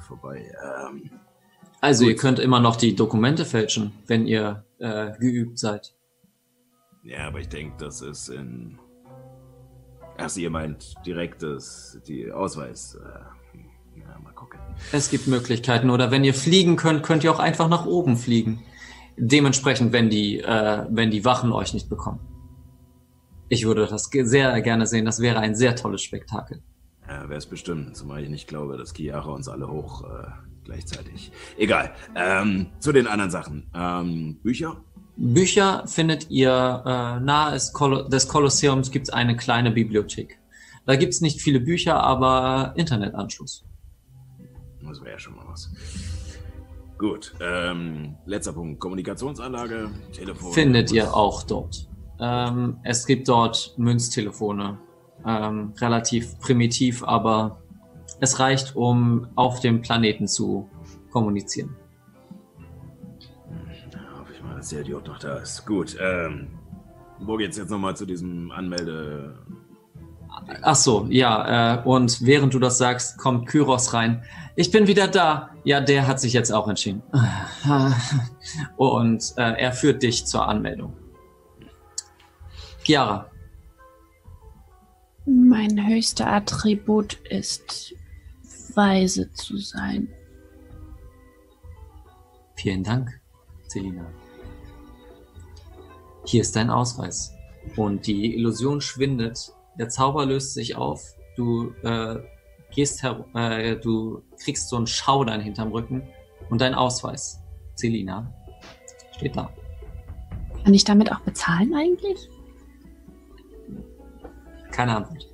[0.06, 0.52] vorbei.
[0.64, 1.12] Ähm,
[1.80, 2.14] Also Gut.
[2.14, 5.94] ihr könnt immer noch die Dokumente fälschen, wenn ihr äh, geübt seid.
[7.04, 8.78] ja, aber ich denke, das ist in.
[10.18, 12.96] Ach, ihr meint direkt das, die Ausweis.
[12.96, 14.60] Äh, ja, mal gucken.
[14.92, 15.90] Es gibt Möglichkeiten.
[15.90, 18.62] Oder wenn ihr fliegen könnt, könnt ihr auch einfach nach oben fliegen.
[19.18, 22.20] Dementsprechend, wenn die, äh, wenn die Wachen euch nicht bekommen.
[23.52, 25.04] Ich würde das sehr gerne sehen.
[25.04, 26.64] Das wäre ein sehr tolles Spektakel.
[27.06, 30.28] Ja, wäre es bestimmt, zumal ich nicht glaube, dass Chiara uns alle hoch äh,
[30.64, 31.34] gleichzeitig.
[31.58, 31.94] Egal.
[32.16, 33.70] Ähm, zu den anderen Sachen.
[33.76, 34.82] Ähm, Bücher?
[35.18, 36.50] Bücher findet ihr
[36.86, 40.40] äh, nahe des Kolosseums gibt es eine kleine Bibliothek.
[40.86, 43.66] Da gibt es nicht viele Bücher, aber Internetanschluss.
[44.82, 45.70] Das wäre ja schon mal was.
[46.98, 47.34] Gut.
[47.42, 48.80] Ähm, letzter Punkt.
[48.80, 50.54] Kommunikationsanlage, Telefon.
[50.54, 51.91] findet ihr auch dort.
[52.22, 54.78] Ähm, es gibt dort Münztelefone.
[55.26, 57.62] Ähm, relativ primitiv, aber
[58.20, 60.70] es reicht, um auf dem Planeten zu
[61.12, 61.76] kommunizieren.
[63.92, 65.66] Ja, hoffe ich mal, dass der Idiot noch da ist.
[65.66, 65.98] Gut.
[66.00, 66.48] Ähm,
[67.20, 69.36] wo geht's jetzt nochmal zu diesem Anmelde...
[70.64, 74.24] Ach so, ja, äh, und während du das sagst, kommt Kyros rein.
[74.56, 75.50] Ich bin wieder da.
[75.64, 77.04] Ja, der hat sich jetzt auch entschieden.
[78.78, 80.94] Und äh, er führt dich zur Anmeldung.
[82.84, 83.30] Chiara,
[85.26, 87.94] Mein höchster Attribut ist,
[88.74, 90.08] weise zu sein.
[92.56, 93.22] Vielen Dank,
[93.68, 94.06] Selina.
[96.26, 97.34] Hier ist dein Ausweis.
[97.76, 102.18] Und die Illusion schwindet, der Zauber löst sich auf, du äh,
[102.72, 106.02] gehst her äh, du kriegst so einen Schaudern hinterm Rücken
[106.50, 107.40] und dein Ausweis,
[107.76, 108.34] Selina,
[109.16, 109.54] steht da.
[110.64, 112.30] Kann ich damit auch bezahlen eigentlich?
[114.72, 115.28] Keine Antwort.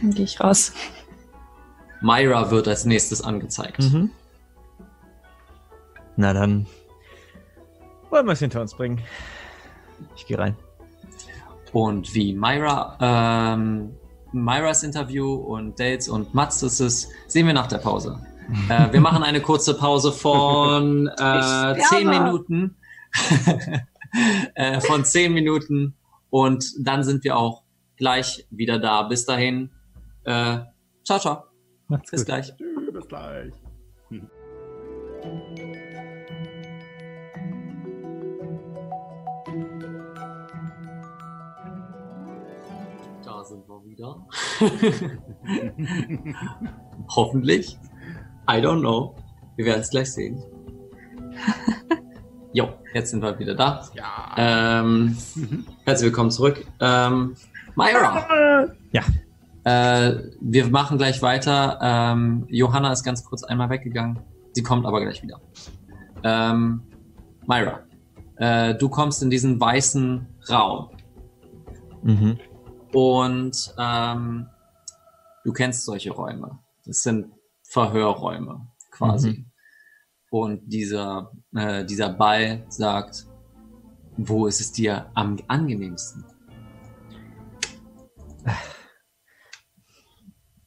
[0.00, 0.72] Dann gehe ich raus.
[2.00, 3.80] Myra wird als nächstes angezeigt.
[3.80, 4.10] Mhm.
[6.16, 6.66] Na dann
[8.10, 9.00] wollen wir es hinter uns bringen.
[10.16, 10.56] Ich gehe rein.
[11.72, 13.94] Und wie Myra, ähm,
[14.32, 18.18] Myras Interview und Dates und Mats ist es, sehen wir nach der Pause.
[18.68, 22.76] äh, wir machen eine kurze Pause von äh, zehn Minuten.
[24.54, 25.94] äh, von zehn Minuten
[26.30, 27.64] und dann sind wir auch
[27.96, 29.02] gleich wieder da.
[29.02, 29.70] Bis dahin,
[30.24, 30.58] äh,
[31.04, 31.44] ciao, ciao.
[31.88, 32.26] Macht's Bis gut.
[32.26, 32.52] gleich.
[32.56, 33.52] Tschüss, bis gleich.
[43.24, 44.16] Da sind wir wieder.
[47.16, 47.78] Hoffentlich.
[48.48, 49.14] I don't know.
[49.56, 50.42] Wir werden es gleich sehen.
[52.52, 53.88] Jo, jetzt sind wir wieder da.
[53.94, 54.34] Ja.
[54.36, 55.16] Ähm,
[55.90, 56.64] herzlich willkommen zurück.
[56.78, 57.34] Ähm,
[57.74, 58.68] Myra.
[58.92, 59.02] Ja.
[59.64, 61.80] Äh, wir machen gleich weiter.
[61.82, 64.20] Ähm, Johanna ist ganz kurz einmal weggegangen.
[64.52, 65.40] Sie kommt aber gleich wieder.
[66.22, 66.82] Ähm,
[67.44, 67.80] Myra,
[68.36, 70.90] äh, du kommst in diesen weißen Raum
[72.02, 72.38] Mhm.
[72.92, 74.46] und ähm,
[75.44, 76.60] du kennst solche Räume.
[76.86, 77.32] Das sind
[77.64, 79.30] Verhörräume quasi.
[79.30, 79.46] Mhm.
[80.30, 83.26] Und dieser, äh, dieser Ball sagt,
[84.16, 86.24] wo ist es dir am angenehmsten?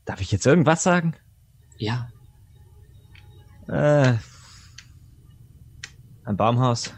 [0.05, 1.15] Darf ich jetzt irgendwas sagen?
[1.77, 2.09] Ja,
[3.67, 4.15] Äh,
[6.25, 6.93] ein Baumhaus.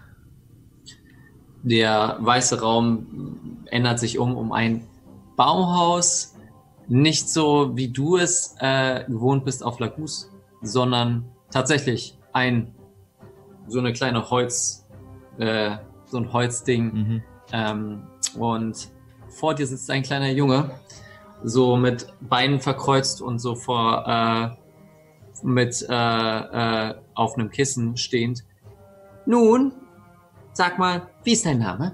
[1.62, 4.88] der weiße Raum ändert sich um um ein
[5.36, 6.36] Baumhaus,
[6.88, 10.32] nicht so wie du es äh, gewohnt bist auf Lagus,
[10.64, 12.74] sondern tatsächlich ein
[13.68, 14.88] so eine kleine Holz,
[15.38, 15.78] äh,
[16.08, 17.24] so ein Holzding, Mhm.
[17.52, 18.04] Ähm,
[18.40, 18.90] und
[19.30, 20.72] vor dir sitzt ein kleiner Junge,
[21.44, 24.50] so mit Beinen verkreuzt und so vor äh,
[25.44, 25.90] mit äh,
[26.90, 28.44] äh, auf einem Kissen stehend.
[29.28, 29.74] Nun,
[30.54, 31.94] sag mal, wie ist dein Name?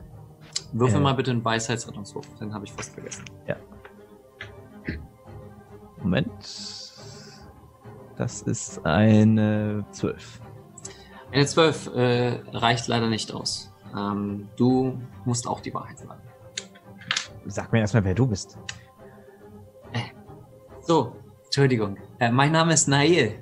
[0.71, 1.03] Würfel Äh.
[1.03, 3.25] mal bitte einen Weisheitsrettungswurf, den habe ich fast vergessen.
[6.01, 6.29] Moment.
[8.17, 10.41] Das ist eine 12.
[11.31, 13.70] Eine 12 äh, reicht leider nicht aus.
[13.97, 16.21] Ähm, du musst auch die Wahrheit sagen.
[17.45, 18.57] Sag mir erstmal, wer du bist.
[20.81, 21.15] So,
[21.45, 21.97] Entschuldigung.
[22.19, 23.41] Äh, mein Name ist Nail.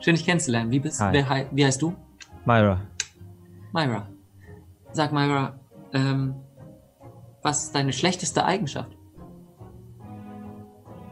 [0.00, 0.70] Schön, dich kennenzulernen.
[0.70, 1.94] Wie, bist, wer, hei- wie heißt du?
[2.44, 2.80] Myra.
[3.72, 4.08] Myra.
[4.92, 5.58] Sag, Myra,
[5.92, 6.34] ähm,
[7.42, 8.96] was ist deine schlechteste Eigenschaft?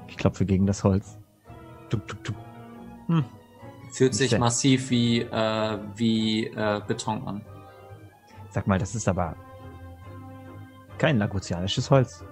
[0.09, 1.19] Ich klopfe gegen das Holz.
[1.89, 2.37] Tuk, tuk, tuk.
[3.93, 7.43] Fühlt sich massiv wie, äh, wie äh, Beton an.
[8.51, 9.37] Sag mal, das ist aber
[10.99, 12.25] kein lagutianisches Holz.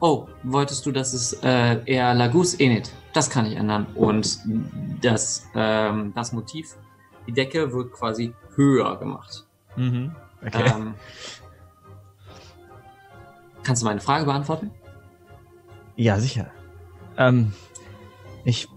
[0.00, 2.92] Oh, wolltest du, dass es äh, eher Lagus Enit?
[3.14, 3.86] Das kann ich ändern.
[3.94, 4.38] Und
[5.00, 6.76] das, ähm, das Motiv,
[7.26, 9.46] die Decke wird quasi höher gemacht.
[9.76, 10.14] Mhm.
[10.46, 10.70] Okay.
[10.74, 10.94] Ähm,
[13.62, 14.70] kannst du meine Frage beantworten?
[15.96, 16.50] Ja, sicher.
[17.16, 17.52] Ähm,
[18.44, 18.68] ich.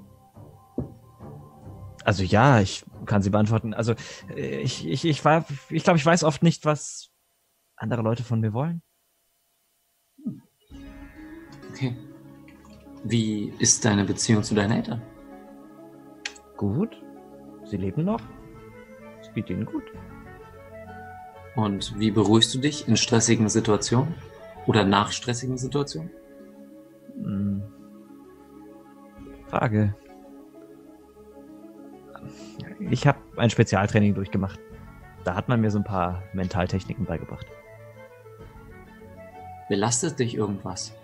[2.06, 3.74] Also ja, ich kann sie beantworten.
[3.74, 3.94] Also
[4.36, 7.10] äh, ich, ich, ich war, ich glaube, ich weiß oft nicht, was
[7.76, 8.82] andere Leute von mir wollen.
[11.72, 11.96] Okay.
[13.04, 15.02] Wie ist deine Beziehung zu deinen Eltern?
[16.58, 17.02] Gut.
[17.66, 18.22] Sie leben noch.
[19.22, 19.84] Es geht ihnen gut.
[21.56, 24.16] Und wie beruhigst du dich in stressigen Situationen?
[24.68, 26.12] Oder nach stressigen Situationen?
[27.16, 27.64] Hm.
[29.48, 29.96] Frage.
[32.80, 34.60] Ich habe ein Spezialtraining durchgemacht.
[35.24, 37.46] Da hat man mir so ein paar Mentaltechniken beigebracht.
[39.68, 40.96] Belastet dich irgendwas?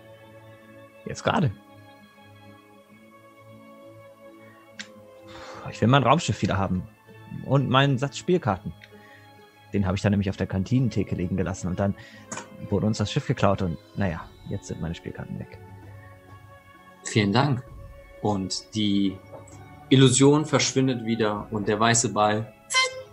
[1.04, 1.52] Jetzt gerade.
[5.70, 6.88] Ich will mein Raumschiff wieder haben.
[7.44, 8.72] Und meinen Satz Spielkarten.
[9.72, 11.68] Den habe ich dann nämlich auf der Kantinentheke liegen gelassen.
[11.68, 11.94] Und dann
[12.70, 13.60] wurde uns das Schiff geklaut.
[13.60, 15.58] Und naja, jetzt sind meine Spielkarten weg.
[17.02, 17.62] Vielen Dank.
[18.22, 19.18] Und die
[19.88, 22.52] Illusion verschwindet wieder und der weiße Ball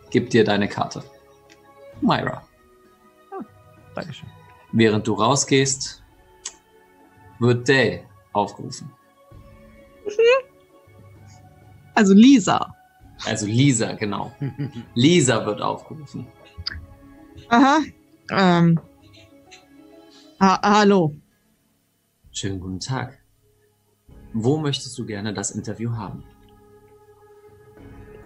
[0.10, 1.04] gibt dir deine Karte.
[2.02, 2.44] Myra.
[3.94, 4.30] Dankeschön.
[4.72, 6.02] Während du rausgehst,
[7.40, 8.92] wird Dale aufgerufen.
[11.94, 12.74] Also Lisa.
[13.26, 14.32] Also Lisa, genau.
[14.96, 16.28] Lisa wird aufgerufen.
[17.50, 17.80] Aha.
[18.32, 18.80] Ähm.
[20.40, 21.16] Ha hallo.
[22.32, 23.20] Schönen guten Tag.
[24.34, 26.24] Wo möchtest du gerne das Interview haben?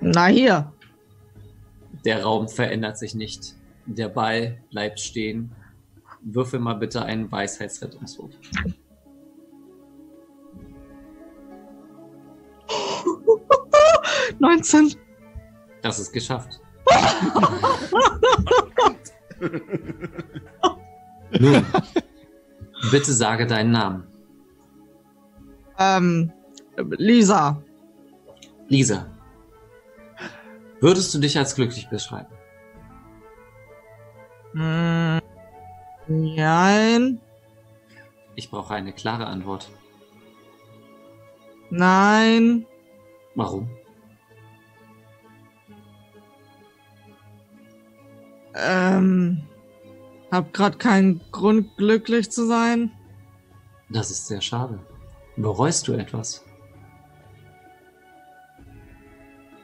[0.08, 0.72] Na hier.
[2.06, 3.56] Der Raum verändert sich nicht.
[3.88, 5.52] Der Ball bleibt stehen.
[6.22, 8.32] Würfel mal bitte einen Weisheitsrettungswurf.
[14.40, 14.94] Neunzehn.
[15.82, 16.62] Das ist geschafft.
[21.40, 21.66] Nun,
[22.92, 24.04] bitte sage deinen Namen.
[25.80, 26.32] Ähm.
[26.98, 27.60] Lisa.
[28.68, 29.15] Lisa.
[30.82, 32.34] Würdest du dich als glücklich beschreiben?
[34.54, 35.22] Hm.
[36.08, 37.20] Nein.
[38.36, 39.70] Ich brauche eine klare Antwort.
[41.70, 42.66] Nein.
[43.36, 43.70] Warum?
[48.54, 49.44] Ähm.
[50.32, 52.92] Hab grad keinen Grund, glücklich zu sein.
[53.90, 54.80] Das ist sehr schade.
[55.38, 56.44] Bereust du etwas?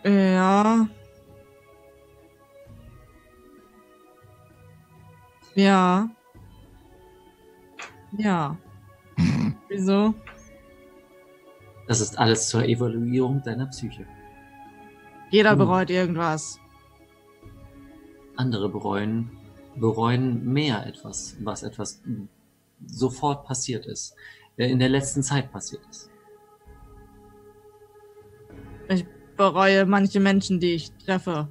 [0.04, 0.88] Ja.
[5.56, 6.10] Ja.
[8.18, 8.58] Ja.
[9.68, 10.14] Wieso?
[11.88, 14.06] Das ist alles zur Evaluierung deiner Psyche.
[15.30, 15.58] Jeder Hm.
[15.58, 16.60] bereut irgendwas.
[18.36, 19.30] Andere bereuen,
[19.76, 22.02] bereuen mehr etwas, was etwas
[22.86, 24.16] sofort passiert ist,
[24.58, 26.10] äh, in der letzten Zeit passiert ist.
[29.38, 31.48] Bereue manche Menschen, die ich treffe.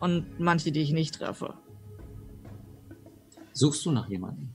[0.00, 1.54] Und manche, die ich nicht treffe.
[3.56, 4.54] Suchst du nach jemandem?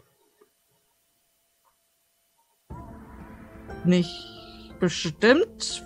[3.83, 5.83] Nicht bestimmt.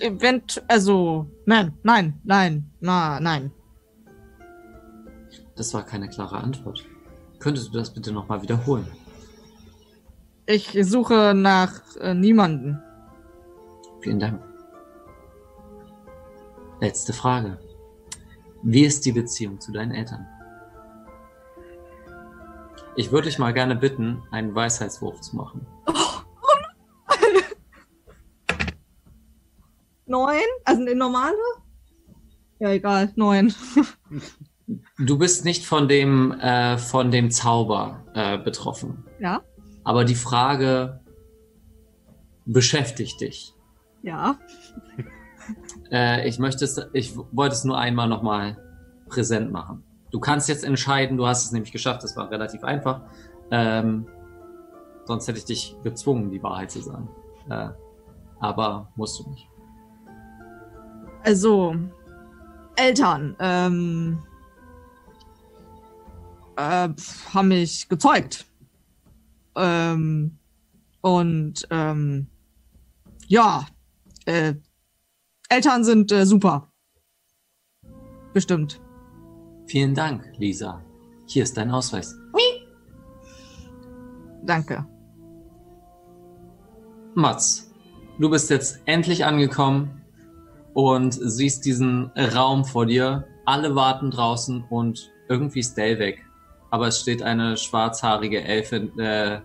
[0.00, 3.52] Event, also, nein, nein, nein, na, nein.
[5.54, 6.84] Das war keine klare Antwort.
[7.38, 8.88] Könntest du das bitte nochmal wiederholen?
[10.46, 12.82] Ich suche nach äh, niemanden.
[14.00, 14.42] Vielen Dank.
[16.80, 17.60] Letzte Frage.
[18.64, 20.26] Wie ist die Beziehung zu deinen Eltern?
[22.98, 25.64] Ich würde dich mal gerne bitten, einen Weisheitswurf zu machen.
[30.06, 30.40] Neun?
[30.64, 31.36] Also eine normale?
[32.58, 33.12] Ja, egal.
[33.14, 33.54] Neun.
[34.98, 39.04] Du bist nicht von dem, äh, von dem Zauber äh, betroffen.
[39.20, 39.42] Ja?
[39.84, 40.98] Aber die Frage
[42.46, 43.54] beschäftigt dich.
[44.02, 44.40] Ja.
[45.92, 48.56] Äh, ich möchte es, ich wollte es nur einmal nochmal
[49.08, 49.84] präsent machen.
[50.10, 53.02] Du kannst jetzt entscheiden, du hast es nämlich geschafft, das war relativ einfach.
[53.50, 54.06] Ähm,
[55.04, 57.08] sonst hätte ich dich gezwungen, die Wahrheit zu sagen.
[57.50, 57.68] Äh,
[58.40, 59.48] aber musst du nicht.
[61.24, 61.74] Also,
[62.76, 64.18] Eltern, ähm,
[66.56, 66.88] äh,
[67.34, 68.46] haben mich gezeugt.
[69.56, 70.38] Ähm,
[71.00, 72.28] und, ähm,
[73.26, 73.66] ja,
[74.24, 74.54] äh,
[75.48, 76.72] Eltern sind äh, super.
[78.32, 78.80] Bestimmt.
[79.68, 80.82] Vielen Dank, Lisa.
[81.26, 82.18] Hier ist dein Ausweis.
[84.42, 84.86] Danke.
[87.14, 87.70] Mats,
[88.18, 90.00] du bist jetzt endlich angekommen
[90.72, 93.26] und siehst diesen Raum vor dir.
[93.44, 96.24] Alle warten draußen und irgendwie ist Dale weg.
[96.70, 99.40] Aber es steht eine schwarzhaarige Elfe äh,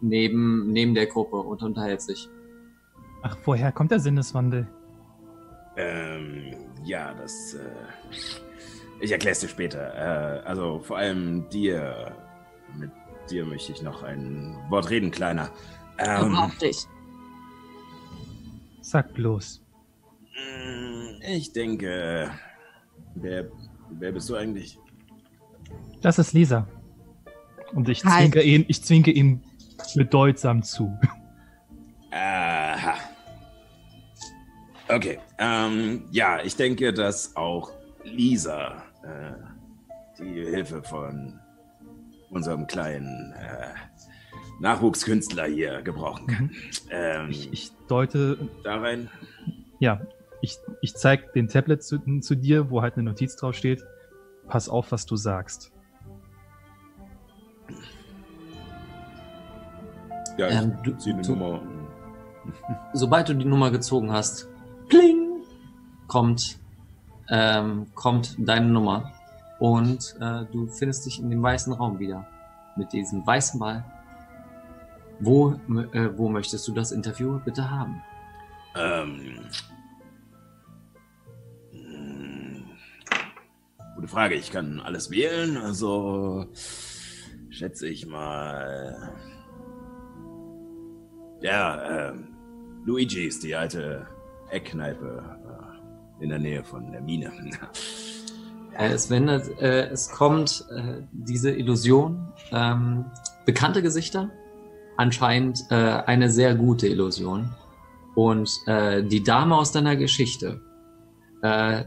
[0.00, 2.28] neben, neben der Gruppe und unterhält sich.
[3.22, 4.66] Ach, woher kommt der Sinneswandel?
[5.76, 7.54] Ähm, ja, das.
[7.54, 8.43] Äh,
[9.00, 9.94] ich erklär's dir später.
[9.94, 12.14] Äh, also vor allem dir.
[12.76, 12.90] Mit
[13.30, 15.50] dir möchte ich noch ein Wort reden, Kleiner.
[15.98, 16.88] Ähm, Überhaupt nicht.
[18.80, 19.62] Sag bloß.
[20.20, 22.30] mh, ich denke.
[23.14, 23.48] Wer,
[23.90, 24.78] wer bist du eigentlich?
[26.02, 26.66] Das ist Lisa.
[27.72, 28.22] Und ich Hi.
[28.22, 29.40] zwinke ihn, ich zwinke ihm
[29.94, 30.92] bedeutsam zu.
[32.10, 32.94] Aha.
[34.88, 35.18] Okay.
[35.38, 37.70] Ähm, ja, ich denke, dass auch
[38.04, 39.32] Lisa äh,
[40.18, 41.38] die Hilfe von
[42.30, 43.68] unserem kleinen äh,
[44.60, 46.50] Nachwuchskünstler hier gebrauchen kann.
[46.90, 49.10] Ähm, Ich, ich deute, da rein.
[49.80, 50.00] ja,
[50.40, 53.82] ich, ich zeig den Tablet zu, zu dir, wo halt eine Notiz drauf steht.
[54.48, 55.72] Pass auf, was du sagst.
[60.36, 61.62] Ja, ich Ähm, du- zieh eine du- Nummer.
[62.92, 64.48] Sobald du die Nummer gezogen hast,
[64.88, 65.42] pling,
[66.08, 66.58] kommt,
[67.30, 69.12] ähm, kommt deine Nummer
[69.58, 72.26] und äh, du findest dich in dem weißen Raum wieder
[72.76, 73.84] mit diesem weißen Ball.
[75.20, 75.52] Wo,
[75.92, 78.02] äh, wo möchtest du das Interview bitte haben?
[78.76, 79.38] Ähm,
[81.72, 82.62] mh,
[83.94, 84.34] gute Frage.
[84.34, 85.56] Ich kann alles wählen.
[85.56, 86.46] Also
[87.48, 89.14] schätze ich mal.
[91.40, 92.34] Ja, ähm,
[92.84, 94.06] Luigi ist die alte
[94.50, 95.33] Eckkneipe
[96.20, 97.30] in der Nähe von der Mine.
[98.76, 103.04] Es wendet, äh, es kommt äh, diese Illusion, ähm,
[103.46, 104.30] bekannte Gesichter,
[104.96, 107.54] anscheinend äh, eine sehr gute Illusion.
[108.16, 110.60] Und äh, die Dame aus deiner Geschichte
[111.42, 111.84] äh,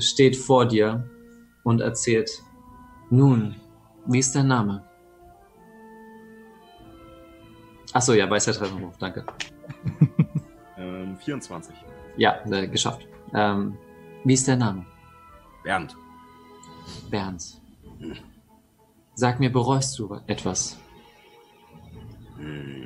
[0.00, 1.08] steht vor dir
[1.62, 2.30] und erzählt,
[3.10, 3.54] nun,
[4.06, 4.82] wie ist dein Name?
[7.92, 9.24] Achso, ja, weißer Trefferwurf, danke.
[10.76, 11.72] Ähm, 24.
[12.16, 13.06] Ja, äh, geschafft.
[13.34, 13.76] Ähm,
[14.24, 14.86] wie ist dein Name?
[15.64, 15.96] Bernd.
[17.10, 17.60] Bernd.
[19.14, 20.76] Sag mir, bereust du etwas?
[22.36, 22.84] Hm.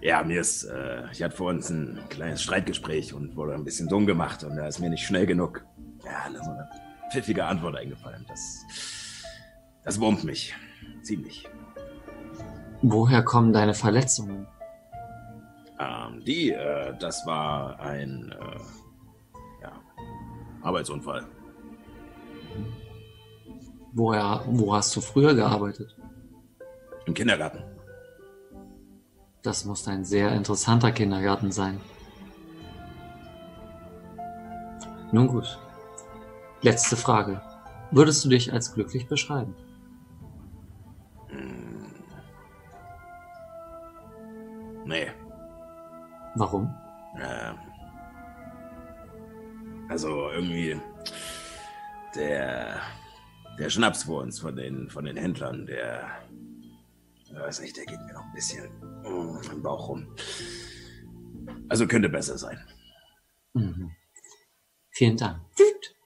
[0.00, 3.88] Ja, mir ist, äh, ich hatte vor uns ein kleines Streitgespräch und wurde ein bisschen
[3.88, 5.64] dumm gemacht und da ist mir nicht schnell genug,
[6.04, 6.68] ja, so eine
[7.10, 8.24] pfiffige Antwort eingefallen.
[8.28, 8.64] Das,
[9.82, 10.54] das wurmt mich.
[11.02, 11.48] Ziemlich.
[12.82, 14.46] Woher kommen deine Verletzungen?
[15.78, 19.72] Ähm, die, äh, das war ein, äh, ja,
[20.62, 21.26] Arbeitsunfall.
[23.92, 25.96] Woher, wo hast du früher gearbeitet?
[27.06, 27.62] Im Kindergarten.
[29.42, 31.80] Das muss ein sehr interessanter Kindergarten sein.
[35.12, 35.58] Nun gut.
[36.62, 37.40] Letzte Frage.
[37.90, 39.54] Würdest du dich als glücklich beschreiben?
[41.28, 41.86] Hm.
[44.84, 45.06] Nee.
[46.36, 46.74] Warum?
[47.18, 47.56] Ähm,
[49.88, 50.78] also irgendwie
[52.14, 52.80] der
[53.58, 56.08] der Schnaps vor uns von den von den Händlern, der
[57.24, 58.68] ich weiß nicht, der geht mir noch ein bisschen
[59.02, 60.06] mm, im Bauch rum.
[61.68, 62.58] Also könnte besser sein.
[63.54, 63.90] Mhm.
[64.90, 65.40] Vielen Dank.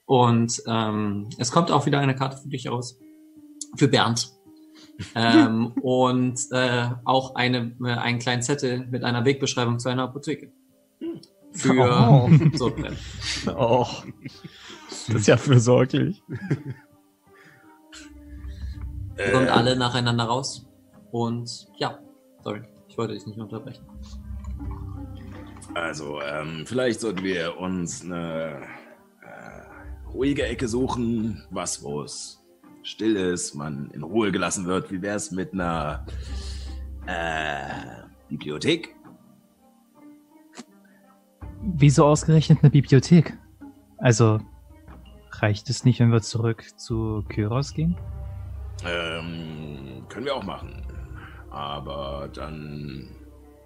[0.05, 2.99] Und ähm, es kommt auch wieder eine Karte für dich aus.
[3.77, 4.33] Für Bernd.
[5.15, 10.51] Ähm, und äh, auch eine, äh, einen kleinen Zettel mit einer Wegbeschreibung zu einer Apotheke.
[11.53, 12.29] Für Oh.
[12.53, 12.97] Sodbrennen.
[13.57, 13.87] Oh.
[14.89, 16.23] Das ist ja fürsorglich.
[19.17, 20.67] Ihr kommt alle nacheinander raus.
[21.11, 21.99] Und ja,
[22.43, 23.85] sorry, ich wollte dich nicht unterbrechen.
[25.73, 28.61] Also, ähm, vielleicht sollten wir uns eine
[29.21, 32.40] äh, ruhige Ecke suchen, was wo es
[32.91, 34.91] still ist, man in Ruhe gelassen wird.
[34.91, 36.05] Wie wär's mit einer
[37.07, 38.95] äh, Bibliothek?
[41.61, 43.37] Wieso ausgerechnet eine Bibliothek?
[43.97, 44.39] Also,
[45.31, 47.95] reicht es nicht, wenn wir zurück zu Kyros gehen?
[48.85, 50.85] Ähm, können wir auch machen.
[51.49, 53.09] Aber dann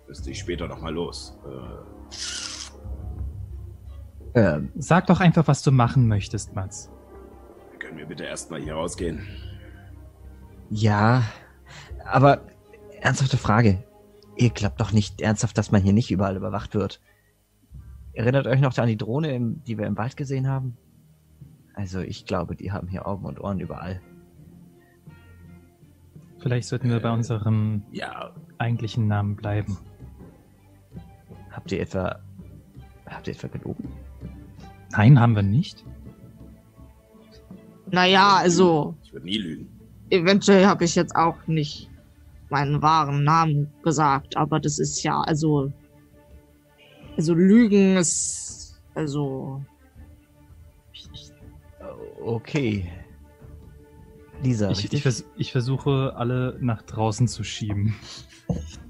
[0.08, 1.38] müsste ich später noch mal los.
[1.46, 2.06] Äh,
[4.36, 6.92] Ähm, Sag doch einfach, was du machen möchtest, Mats.
[7.96, 9.26] Können wir bitte erstmal hier rausgehen?
[10.70, 11.24] ja,
[12.04, 12.42] aber
[13.00, 13.84] ernsthafte Frage.
[14.36, 17.00] Ihr glaubt doch nicht ernsthaft, dass man hier nicht überall überwacht wird.
[18.12, 20.76] Erinnert euch noch an die Drohne, die wir im Wald gesehen haben?
[21.74, 24.02] Also ich glaube, die haben hier Augen und Ohren überall.
[26.40, 29.78] Vielleicht sollten wir bei unserem Ja, eigentlichen Namen bleiben.
[31.50, 32.20] Habt ihr etwa...
[33.06, 33.88] Habt ihr etwa gelogen?
[34.92, 35.86] Nein, haben wir nicht.
[37.92, 39.68] Naja, also ich würde nie lügen.
[40.10, 41.90] eventuell habe ich jetzt auch nicht
[42.50, 45.72] meinen wahren Namen gesagt, aber das ist ja, also,
[47.18, 49.62] also Lügen ist, also,
[52.26, 52.92] Okay.
[54.44, 57.96] Lisa, Ich, ich, vers ich versuche, alle nach draußen zu schieben.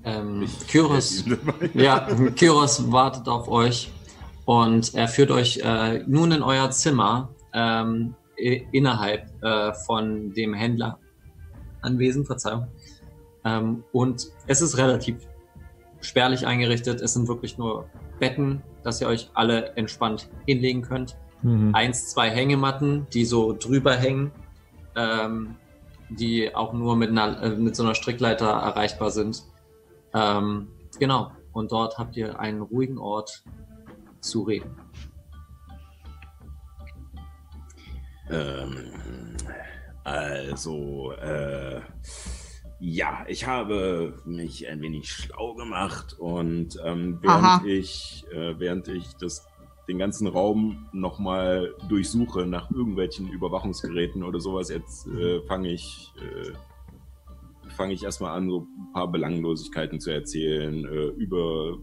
[0.04, 1.26] Ähm, Kyros,
[1.74, 3.92] ja, Kyros wartet auf euch
[4.46, 11.00] und er führt euch äh, nun in euer Zimmer ähm, innerhalb äh, von dem Händler
[11.82, 12.68] anwesend, Verzeihung.
[13.44, 15.18] Ähm, und es ist relativ
[16.02, 17.02] spärlich eingerichtet.
[17.02, 21.18] Es sind wirklich nur Betten, dass ihr euch alle entspannt hinlegen könnt.
[21.42, 21.74] Mhm.
[21.74, 24.32] Eins, zwei Hängematten, die so drüber hängen,
[24.96, 25.56] ähm,
[26.10, 29.44] die auch nur mit, einer, äh, mit so einer Strickleiter erreichbar sind.
[30.14, 30.68] Ähm,
[31.00, 31.32] genau.
[31.52, 33.44] Und dort habt ihr einen ruhigen Ort
[34.20, 34.76] zu reden.
[38.30, 38.78] Ähm,
[40.04, 41.82] also, äh,
[42.80, 47.62] ja, ich habe mich ein wenig schlau gemacht und ähm, Aha.
[47.62, 49.48] während ich, äh, während ich das,
[49.88, 57.70] den ganzen Raum nochmal durchsuche nach irgendwelchen Überwachungsgeräten oder sowas, jetzt äh, fange ich, äh,
[57.70, 61.78] fange ich erstmal an, so ein paar Belanglosigkeiten zu erzählen äh, über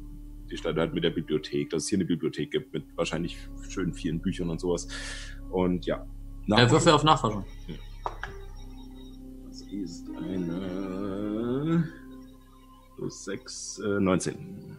[0.50, 3.38] die Stadt halt mit der Bibliothek, dass es hier eine Bibliothek gibt mit wahrscheinlich
[3.68, 4.88] schön vielen Büchern und sowas.
[5.50, 6.06] Und ja.
[6.48, 7.44] Äh, Würfel auf Nachforschung.
[9.48, 11.88] Das ist eine
[12.96, 14.76] plus 6, äh, 19.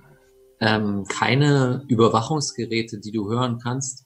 [0.59, 4.05] Ähm, keine Überwachungsgeräte, die du hören kannst.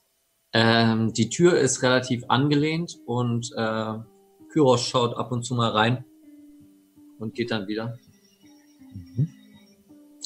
[0.52, 3.94] Ähm, die Tür ist relativ angelehnt und äh,
[4.50, 6.04] Kyros schaut ab und zu mal rein
[7.18, 7.98] und geht dann wieder.
[8.94, 9.28] Mhm.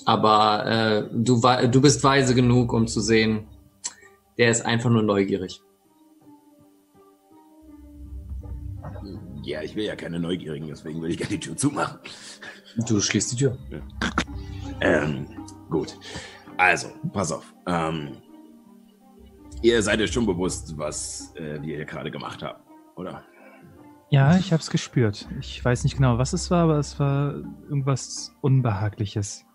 [0.05, 3.47] Aber äh, du, du bist weise genug, um zu sehen,
[4.39, 5.61] der ist einfach nur neugierig.
[9.43, 11.99] Ja, ich will ja keine Neugierigen, deswegen will ich gerne die Tür zumachen.
[12.87, 13.59] Du schließt die Tür.
[14.81, 15.27] Ähm,
[15.69, 15.99] gut.
[16.57, 17.55] Also, pass auf.
[17.67, 18.19] Ähm,
[19.63, 22.63] ihr seid euch schon bewusst, was äh, wir hier gerade gemacht haben,
[22.97, 23.25] oder?
[24.11, 25.27] Ja, ich habe es gespürt.
[25.41, 27.33] Ich weiß nicht genau, was es war, aber es war
[27.69, 29.47] irgendwas Unbehagliches.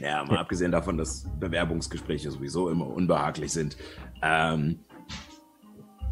[0.00, 3.76] Ja, mal abgesehen davon, dass Bewerbungsgespräche sowieso immer unbehaglich sind.
[4.22, 4.80] Ähm,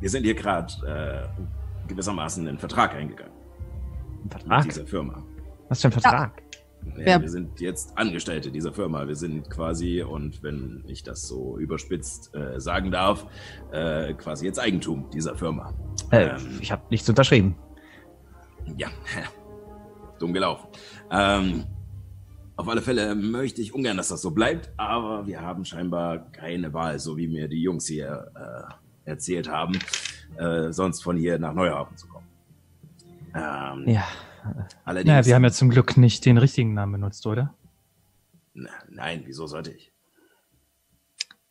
[0.01, 1.43] wir sind hier gerade äh,
[1.89, 4.65] gewissermaßen einen Vertrag eingegangen Ein mit Vertrag?
[4.65, 5.23] dieser Firma.
[5.69, 6.43] Was für ein Vertrag?
[6.43, 9.07] Ja, Wer- wir sind jetzt Angestellte dieser Firma.
[9.07, 13.25] Wir sind quasi, und wenn ich das so überspitzt äh, sagen darf,
[13.71, 15.73] äh, quasi jetzt Eigentum dieser Firma.
[16.11, 17.55] Äh, Ähm, ich habe nichts unterschrieben.
[18.77, 18.89] Ja,
[20.19, 20.67] dumm gelaufen.
[21.11, 21.65] Ähm,
[22.57, 26.73] auf alle Fälle möchte ich ungern, dass das so bleibt, aber wir haben scheinbar keine
[26.73, 28.31] Wahl, so wie mir die Jungs hier
[29.07, 29.79] äh, erzählt haben,
[30.37, 32.27] äh, sonst von hier nach Neuhafen zu kommen.
[33.35, 34.05] Ähm, Ja.
[34.85, 37.55] Allerdings, Naja, wir haben ja zum Glück nicht den richtigen Namen benutzt, oder?
[38.55, 39.93] Na, nein, wieso sollte ich?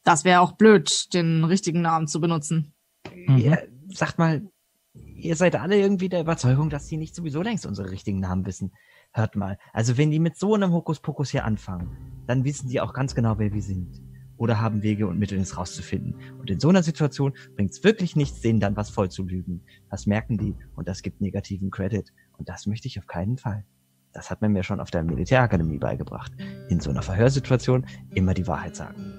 [0.04, 2.74] das wäre auch blöd, den richtigen Namen zu benutzen.
[3.14, 3.38] Mhm.
[3.38, 4.48] Ihr, sagt mal,
[4.94, 8.74] ihr seid alle irgendwie der Überzeugung, dass die nicht sowieso längst unsere richtigen Namen wissen.
[9.14, 12.94] Hört mal, also wenn die mit so einem Hokuspokus hier anfangen, dann wissen die auch
[12.94, 14.02] ganz genau, wer wir sind.
[14.42, 16.16] Oder haben Wege und Mittel, es rauszufinden.
[16.40, 19.62] Und in so einer Situation bringt es wirklich nichts, denen dann was voll zu lügen.
[19.92, 22.12] Das merken die und das gibt negativen Credit.
[22.40, 23.66] Und das möchte ich auf keinen Fall.
[24.14, 26.32] Das hat man mir schon auf der Militärakademie beigebracht.
[26.70, 27.86] In so einer Verhörsituation
[28.16, 29.14] immer die Wahrheit sagen.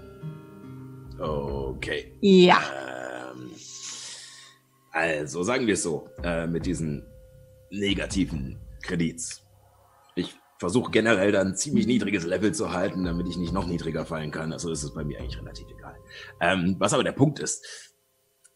[1.20, 2.18] Okay.
[2.20, 2.58] Ja.
[3.30, 3.52] Ähm,
[4.90, 7.06] also, sagen wir es so, äh, mit diesen
[7.70, 9.41] negativen Kredits.
[10.62, 14.30] Versuche generell dann ein ziemlich niedriges Level zu halten, damit ich nicht noch niedriger fallen
[14.30, 14.52] kann.
[14.52, 15.96] Also ist es bei mir eigentlich relativ egal.
[16.40, 17.66] Ähm, was aber der Punkt ist,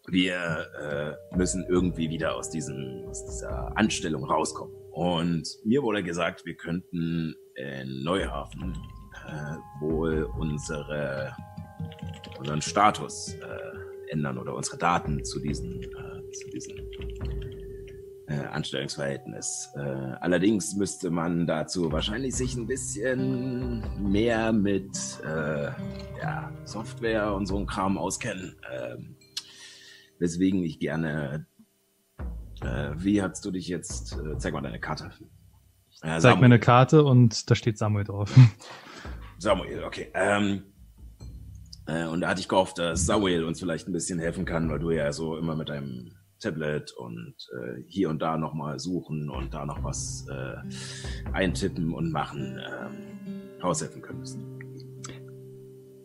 [0.07, 4.73] wir äh, müssen irgendwie wieder aus, diesem, aus dieser Anstellung rauskommen.
[4.93, 8.79] Und mir wurde gesagt, wir könnten in Neuhafen
[9.27, 11.35] äh, wohl unsere,
[12.39, 16.77] unseren Status äh, ändern oder unsere Daten zu diesen, äh, zu diesen
[18.29, 19.73] äh, Anstellungsverhältnis.
[19.77, 19.81] Äh,
[20.21, 25.71] allerdings müsste man dazu wahrscheinlich sich ein bisschen mehr mit äh,
[26.21, 28.57] ja, Software und so ein Kram auskennen.
[28.73, 29.17] Ähm,
[30.19, 31.47] weswegen ich gerne.
[32.63, 34.13] Äh, wie hast du dich jetzt?
[34.13, 35.13] Äh, zeig mal deine Karte.
[36.03, 38.31] Äh, Zeig mir eine Karte und da steht Samuel drauf.
[39.39, 40.11] Samuel, okay.
[40.15, 40.63] Ähm,
[41.87, 44.79] äh, und da hatte ich gehofft, dass Samuel uns vielleicht ein bisschen helfen kann, weil
[44.79, 49.55] du ja so immer mit deinem Tablet und äh, hier und da nochmal suchen und
[49.55, 50.57] da noch was äh,
[51.33, 54.39] eintippen und machen ähm, aushelfen könntest.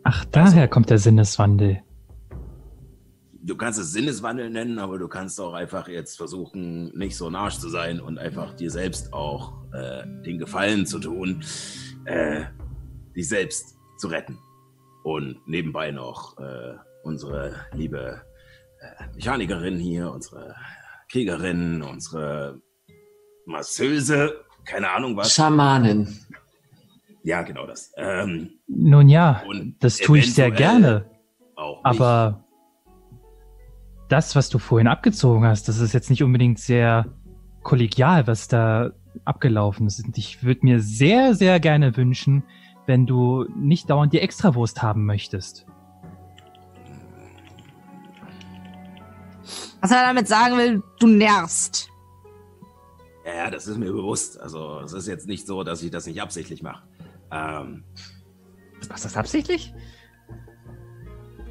[0.04, 1.82] Ach, daher kommt der Sinneswandel.
[3.44, 7.34] Du kannst es Sinneswandel nennen, aber du kannst auch einfach jetzt versuchen, nicht so ein
[7.34, 11.42] Arsch zu sein und einfach dir selbst auch äh, den Gefallen zu tun,
[12.04, 12.44] äh,
[13.16, 14.38] dich selbst zu retten.
[15.02, 18.22] Und nebenbei noch äh, unsere liebe
[19.14, 20.54] Mechanikerin hier, unsere
[21.10, 22.60] Kriegerin, unsere
[23.46, 25.34] Masseuse, keine Ahnung was.
[25.34, 26.18] Schamanin.
[27.24, 27.92] Ja, genau das.
[27.96, 31.04] Ähm, Nun ja, Und das tue ich sehr gerne.
[31.54, 32.44] auch Aber
[34.08, 37.06] das, was du vorhin abgezogen hast, das ist jetzt nicht unbedingt sehr
[37.62, 38.92] kollegial, was da
[39.24, 40.04] abgelaufen ist.
[40.04, 42.42] Und ich würde mir sehr, sehr gerne wünschen,
[42.86, 45.66] wenn du nicht dauernd die Extrawurst haben möchtest.
[49.80, 51.88] Was er damit sagen will, du nervst.
[53.24, 54.40] Ja, ja, das ist mir bewusst.
[54.40, 56.82] Also es ist jetzt nicht so, dass ich das nicht absichtlich mache.
[57.30, 57.84] Ähm,
[58.88, 59.72] Machst du das absichtlich?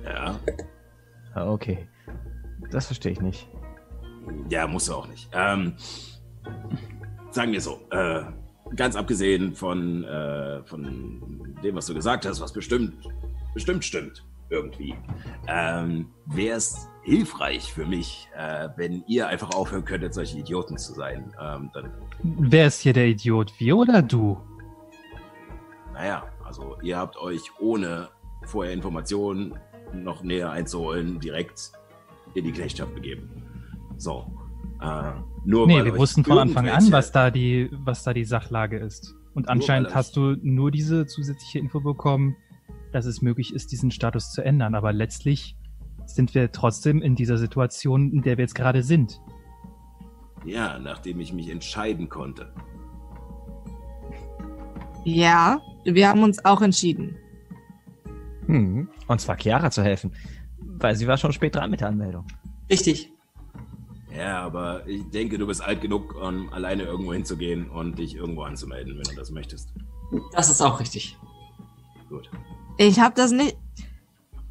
[0.03, 0.37] ja,
[1.33, 1.87] Ah, okay.
[2.71, 3.47] Das verstehe ich nicht.
[4.49, 5.29] ja, musst du auch nicht.
[5.33, 5.73] Ähm,
[7.31, 8.23] sagen wir so, äh,
[8.75, 12.93] ganz abgesehen von, äh, von dem, was du gesagt hast, was bestimmt,
[13.53, 14.93] bestimmt stimmt, irgendwie,
[15.47, 20.93] ähm, wäre es hilfreich für mich, äh, wenn ihr einfach aufhören könntet, solche Idioten zu
[20.93, 21.33] sein.
[21.41, 21.71] Ähm,
[22.23, 23.53] Wer ist hier der Idiot?
[23.59, 24.37] Wir oder du?
[25.93, 28.09] naja, also ihr habt euch ohne
[28.43, 29.53] vorher Informationen
[29.93, 31.71] noch näher einzuholen, direkt
[32.33, 33.29] in die Knechtschaft begeben.
[33.97, 34.25] So.
[34.81, 35.11] Äh,
[35.45, 38.77] nur Nee, weil wir wussten von Anfang an, was da die, was da die Sachlage
[38.77, 39.15] ist.
[39.33, 42.35] Und anscheinend hast du nur diese zusätzliche Info bekommen,
[42.91, 44.75] dass es möglich ist, diesen Status zu ändern.
[44.75, 45.55] Aber letztlich
[46.05, 49.21] sind wir trotzdem in dieser Situation, in der wir jetzt gerade sind.
[50.45, 52.53] Ja, nachdem ich mich entscheiden konnte.
[55.03, 57.17] Ja, wir haben uns auch entschieden.
[58.45, 58.89] Hm.
[59.07, 60.13] Und zwar Chiara zu helfen.
[60.59, 62.25] Weil sie war schon spät dran mit der Anmeldung.
[62.69, 63.11] Richtig.
[64.15, 68.43] Ja, aber ich denke, du bist alt genug, um alleine irgendwo hinzugehen und dich irgendwo
[68.43, 69.73] anzumelden, wenn du das möchtest.
[70.33, 71.17] Das ist auch richtig.
[72.09, 72.29] Gut.
[72.77, 73.57] Ich habe das nicht.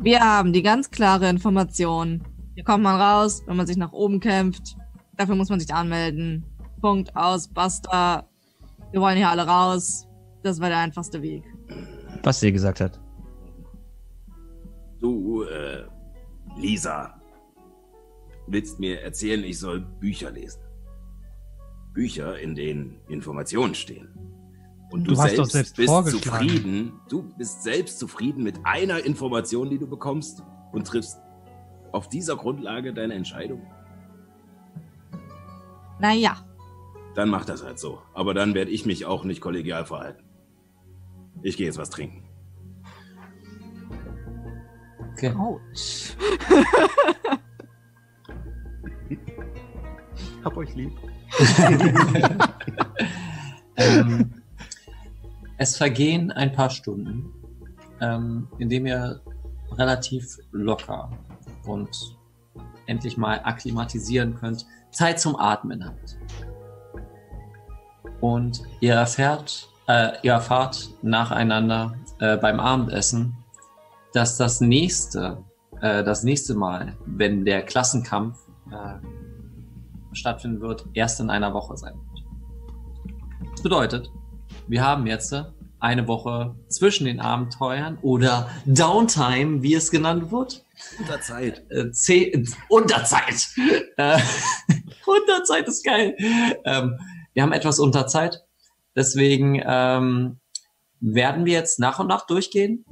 [0.03, 2.23] Wir haben die ganz klare Information.
[2.55, 4.75] Hier kommt man raus, wenn man sich nach oben kämpft.
[5.19, 6.43] Dafür muss man sich anmelden.
[6.81, 8.27] Punkt aus, basta.
[8.93, 10.09] Wir wollen hier alle raus.
[10.43, 11.45] Das war der einfachste Weg.
[12.23, 12.99] Was sie gesagt hat.
[15.01, 15.85] Du, äh,
[16.57, 17.21] Lisa,
[18.47, 20.63] willst mir erzählen, ich soll Bücher lesen.
[21.93, 24.09] Bücher, in denen Informationen stehen.
[24.91, 26.49] Und du, Du hast selbst, doch selbst bist vorgeschlagen.
[26.49, 26.93] zufrieden.
[27.09, 30.43] Du bist selbst zufrieden mit einer Information, die du bekommst
[30.73, 31.19] und triffst
[31.93, 33.63] auf dieser Grundlage deine Entscheidung.
[36.01, 36.37] Naja,
[37.15, 38.01] Dann mach das halt so.
[38.15, 40.25] Aber dann werde ich mich auch nicht kollegial verhalten.
[41.43, 42.25] Ich gehe jetzt was trinken.
[45.13, 45.35] Okay.
[45.37, 45.61] ouch.
[50.45, 50.93] Hab euch lieb.
[53.77, 54.33] ähm,
[55.61, 57.31] es vergehen ein paar Stunden,
[58.01, 59.21] ähm, indem ihr
[59.73, 61.11] relativ locker
[61.67, 62.17] und
[62.87, 66.19] endlich mal akklimatisieren könnt, Zeit zum Atmen habt.
[68.23, 73.37] Und ihr erfährt, äh, ihr erfahrt nacheinander äh, beim Abendessen,
[74.15, 75.45] dass das nächste,
[75.83, 78.39] äh, das nächste Mal, wenn der Klassenkampf
[78.73, 83.51] äh, stattfinden wird, erst in einer Woche sein wird.
[83.53, 84.11] Das bedeutet,
[84.71, 85.35] wir haben jetzt
[85.81, 90.65] eine Woche zwischen den Abenteuern oder Downtime, wie es genannt wird.
[91.01, 91.65] Unterzeit.
[91.71, 93.49] Äh, C Unterzeit.
[93.97, 94.19] Äh,
[95.07, 96.15] Unterzeit ist geil.
[96.65, 96.99] Ähm,
[97.35, 98.45] wir haben etwas Unterzeit.
[98.95, 100.39] Deswegen ähm,
[101.01, 102.85] werden wir jetzt nach und nach durchgehen,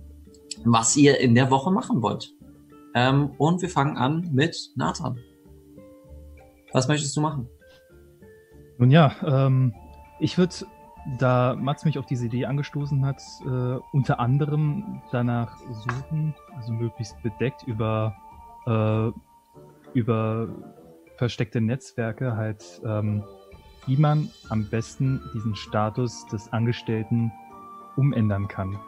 [0.65, 2.33] was ihr in der Woche machen wollt.
[2.95, 5.19] Ähm, und wir fangen an mit Nathan.
[6.73, 7.49] Was möchtest du machen?
[8.79, 9.75] Nun ja, ähm,
[10.19, 10.55] ich würde,
[11.19, 17.21] da Mats mich auf diese Idee angestoßen hat, äh, unter anderem danach suchen, also möglichst
[17.23, 18.15] bedeckt über,
[18.67, 19.11] äh,
[19.99, 20.49] über
[21.17, 23.25] versteckte Netzwerke halt, ähm,
[23.87, 27.33] wie man am besten diesen Status des Angestellten
[27.97, 28.79] umändern kann.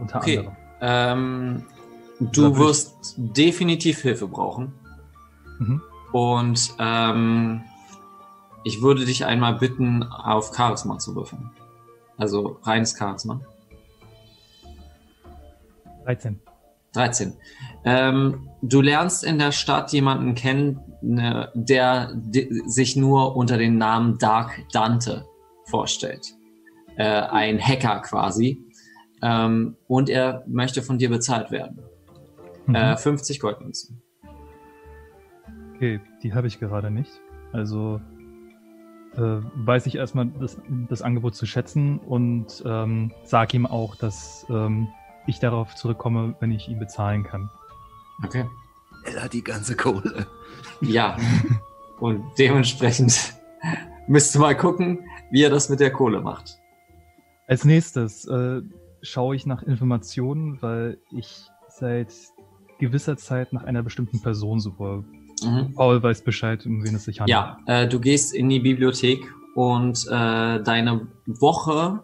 [0.00, 0.38] Unter Okay.
[0.38, 0.56] anderem.
[0.80, 1.64] Ähm,
[2.20, 4.72] du wirst definitiv Hilfe brauchen.
[5.58, 5.82] Mhm.
[6.12, 7.62] Und ähm,
[8.68, 11.50] ich würde dich einmal bitten, auf Charisma zu würfeln.
[12.18, 13.40] Also reines Charisma.
[16.04, 16.38] 13.
[16.92, 17.32] 13.
[17.84, 22.12] Ähm, du lernst in der Stadt jemanden kennen, ne, der
[22.66, 25.24] sich nur unter dem Namen Dark Dante
[25.64, 26.34] vorstellt.
[26.96, 28.62] Äh, ein Hacker quasi.
[29.22, 31.80] Ähm, und er möchte von dir bezahlt werden.
[32.66, 32.74] Mhm.
[32.74, 34.02] Äh, 50 Goldmünzen.
[35.74, 37.12] Okay, die habe ich gerade nicht.
[37.52, 38.00] Also
[39.18, 40.58] äh, weiß ich erstmal das,
[40.88, 44.88] das Angebot zu schätzen und ähm, sag ihm auch, dass ähm,
[45.26, 47.50] ich darauf zurückkomme, wenn ich ihn bezahlen kann.
[48.24, 48.46] Okay.
[49.04, 50.26] Er hat die ganze Kohle.
[50.80, 51.16] Ja.
[52.00, 53.34] und dementsprechend
[54.06, 55.00] müsst ihr mal gucken,
[55.30, 56.58] wie er das mit der Kohle macht.
[57.46, 58.62] Als nächstes äh,
[59.02, 62.12] schaue ich nach Informationen, weil ich seit
[62.78, 65.04] gewisser Zeit nach einer bestimmten Person suche.
[65.42, 65.74] Mhm.
[65.74, 67.30] Paul weiß Bescheid, um wen es sich handelt.
[67.30, 69.20] Ja, äh, du gehst in die Bibliothek
[69.54, 72.02] und äh, deine Woche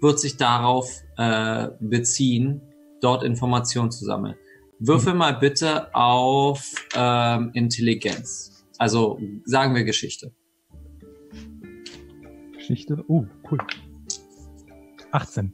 [0.00, 2.60] wird sich darauf äh, beziehen,
[3.00, 4.34] dort Informationen zu sammeln.
[4.78, 8.64] Würfel mal bitte auf ähm, Intelligenz.
[8.78, 10.32] Also sagen wir Geschichte.
[12.52, 13.02] Geschichte.
[13.08, 13.58] Oh, cool.
[15.12, 15.52] 18.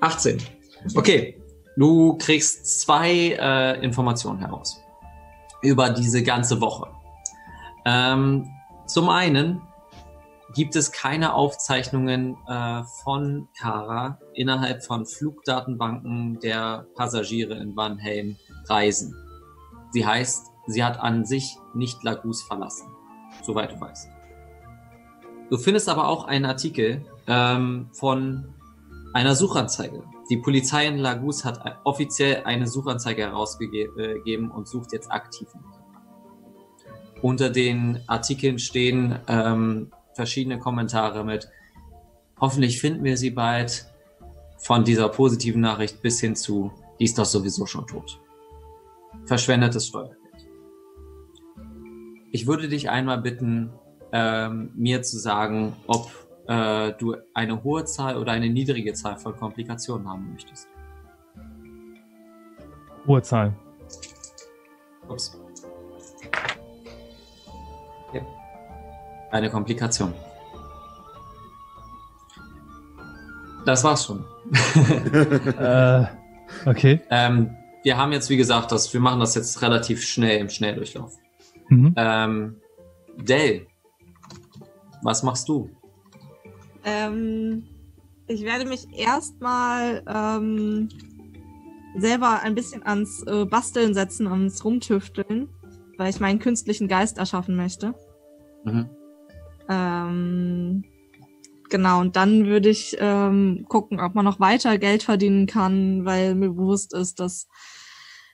[0.00, 0.38] 18.
[0.94, 1.40] Okay,
[1.76, 4.80] du kriegst zwei äh, Informationen heraus
[5.66, 6.88] über diese ganze Woche.
[7.84, 8.48] Ähm,
[8.86, 9.60] zum einen
[10.54, 18.36] gibt es keine Aufzeichnungen äh, von Kara innerhalb von Flugdatenbanken der Passagiere in Vanhelm
[18.68, 19.14] reisen.
[19.90, 22.88] Sie heißt, sie hat an sich nicht Lagus verlassen,
[23.42, 24.08] soweit du weißt.
[25.50, 28.54] Du findest aber auch einen Artikel ähm, von
[29.12, 30.02] einer Suchanzeige.
[30.28, 35.48] Die Polizei in Lagus hat offiziell eine Suchanzeige herausgegeben und sucht jetzt aktiv.
[37.22, 41.48] Unter den Artikeln stehen ähm, verschiedene Kommentare mit
[42.40, 43.86] hoffentlich finden wir sie bald
[44.58, 48.20] von dieser positiven Nachricht bis hin zu die ist doch sowieso schon tot.
[49.26, 50.18] Verschwendetes Steuergeld.
[52.32, 53.72] Ich würde dich einmal bitten,
[54.12, 56.10] ähm, mir zu sagen, ob
[56.48, 60.68] äh, du eine hohe Zahl oder eine niedrige Zahl von Komplikationen haben möchtest.
[63.06, 63.52] Hohe Zahl.
[65.08, 65.38] Ups.
[68.12, 68.20] Ja.
[69.30, 70.12] Eine Komplikation.
[73.64, 74.24] Das war's schon.
[75.58, 76.04] äh,
[76.66, 77.00] okay.
[77.10, 77.50] Ähm,
[77.82, 81.12] wir haben jetzt, wie gesagt, das, wir machen das jetzt relativ schnell im Schnelldurchlauf.
[81.68, 81.94] Mhm.
[81.96, 82.56] Ähm,
[83.16, 83.66] Dell,
[85.02, 85.70] was machst du?
[86.86, 87.64] Ähm,
[88.28, 90.88] ich werde mich erstmal ähm,
[91.96, 95.48] selber ein bisschen ans äh, Basteln setzen, ans Rumtüfteln,
[95.98, 97.94] weil ich meinen künstlichen Geist erschaffen möchte.
[98.64, 98.88] Mhm.
[99.68, 100.84] Ähm,
[101.70, 106.36] genau, und dann würde ich ähm, gucken, ob man noch weiter Geld verdienen kann, weil
[106.36, 107.48] mir bewusst ist, dass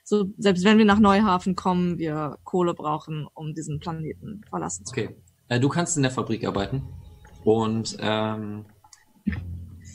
[0.03, 4.93] so, selbst wenn wir nach Neuhafen kommen, wir Kohle brauchen, um diesen Planeten verlassen zu
[4.93, 5.07] können.
[5.07, 5.17] Okay.
[5.47, 6.83] Äh, du kannst in der Fabrik arbeiten
[7.43, 8.65] und ähm,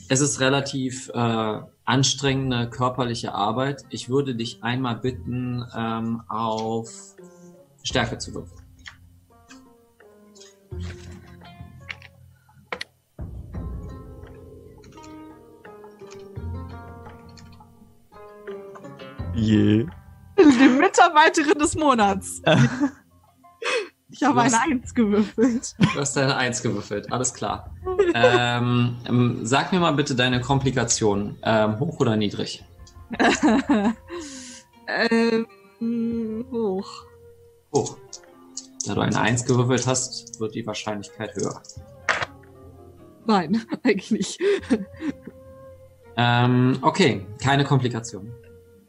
[0.09, 3.83] es ist relativ äh, anstrengende körperliche Arbeit.
[3.89, 6.89] Ich würde dich einmal bitten, ähm, auf
[7.83, 8.59] Stärke zu würfeln.
[19.35, 19.87] Je.
[20.37, 22.41] Die Mitarbeiterin des Monats.
[24.11, 25.75] Ich habe eine Eins gewürfelt.
[25.77, 27.75] Du hast deine Eins gewürfelt, alles klar.
[28.13, 32.63] ähm, ähm, sag mir mal bitte deine Komplikation, ähm, hoch oder niedrig?
[34.87, 35.45] ähm,
[36.51, 37.05] hoch.
[37.73, 37.97] Hoch.
[38.85, 41.61] Da du eine Eins gewürfelt hast, wird die Wahrscheinlichkeit höher.
[43.27, 44.39] Nein, eigentlich nicht.
[46.17, 48.33] Ähm, okay, keine Komplikationen.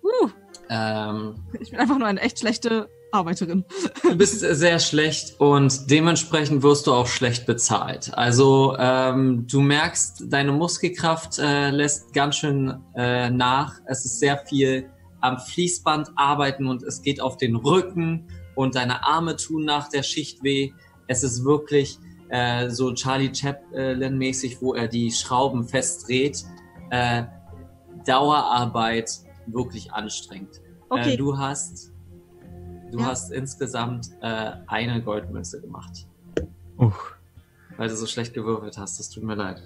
[0.03, 0.29] Uh,
[0.71, 3.65] Ähm, ich bin einfach nur eine echt schlechte Arbeiterin.
[4.03, 8.13] du bist sehr schlecht und dementsprechend wirst du auch schlecht bezahlt.
[8.15, 13.81] Also ähm, du merkst, deine Muskelkraft äh, lässt ganz schön äh, nach.
[13.87, 19.05] Es ist sehr viel am Fließband arbeiten und es geht auf den Rücken und deine
[19.05, 20.73] Arme tun nach der Schicht weh.
[21.07, 26.45] Es ist wirklich äh, so Charlie Chaplin-mäßig, wo er die Schrauben festdreht.
[26.91, 27.25] Äh,
[28.07, 29.11] Dauerarbeit,
[29.47, 30.61] wirklich anstrengend.
[30.89, 31.15] Okay.
[31.15, 31.93] Äh, du hast,
[32.91, 33.07] du Ja.
[33.07, 36.07] hast insgesamt äh, eine Goldmünze gemacht,
[36.77, 37.15] Uff.
[37.77, 38.99] weil du so schlecht gewürfelt hast.
[38.99, 39.63] Das tut mir leid.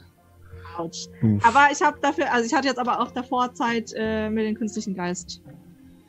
[0.77, 1.07] Autsch.
[1.23, 1.45] Uff.
[1.45, 4.55] Aber ich habe dafür, also ich hatte jetzt aber auch davor Zeit, äh, mir den
[4.57, 5.41] künstlichen Geist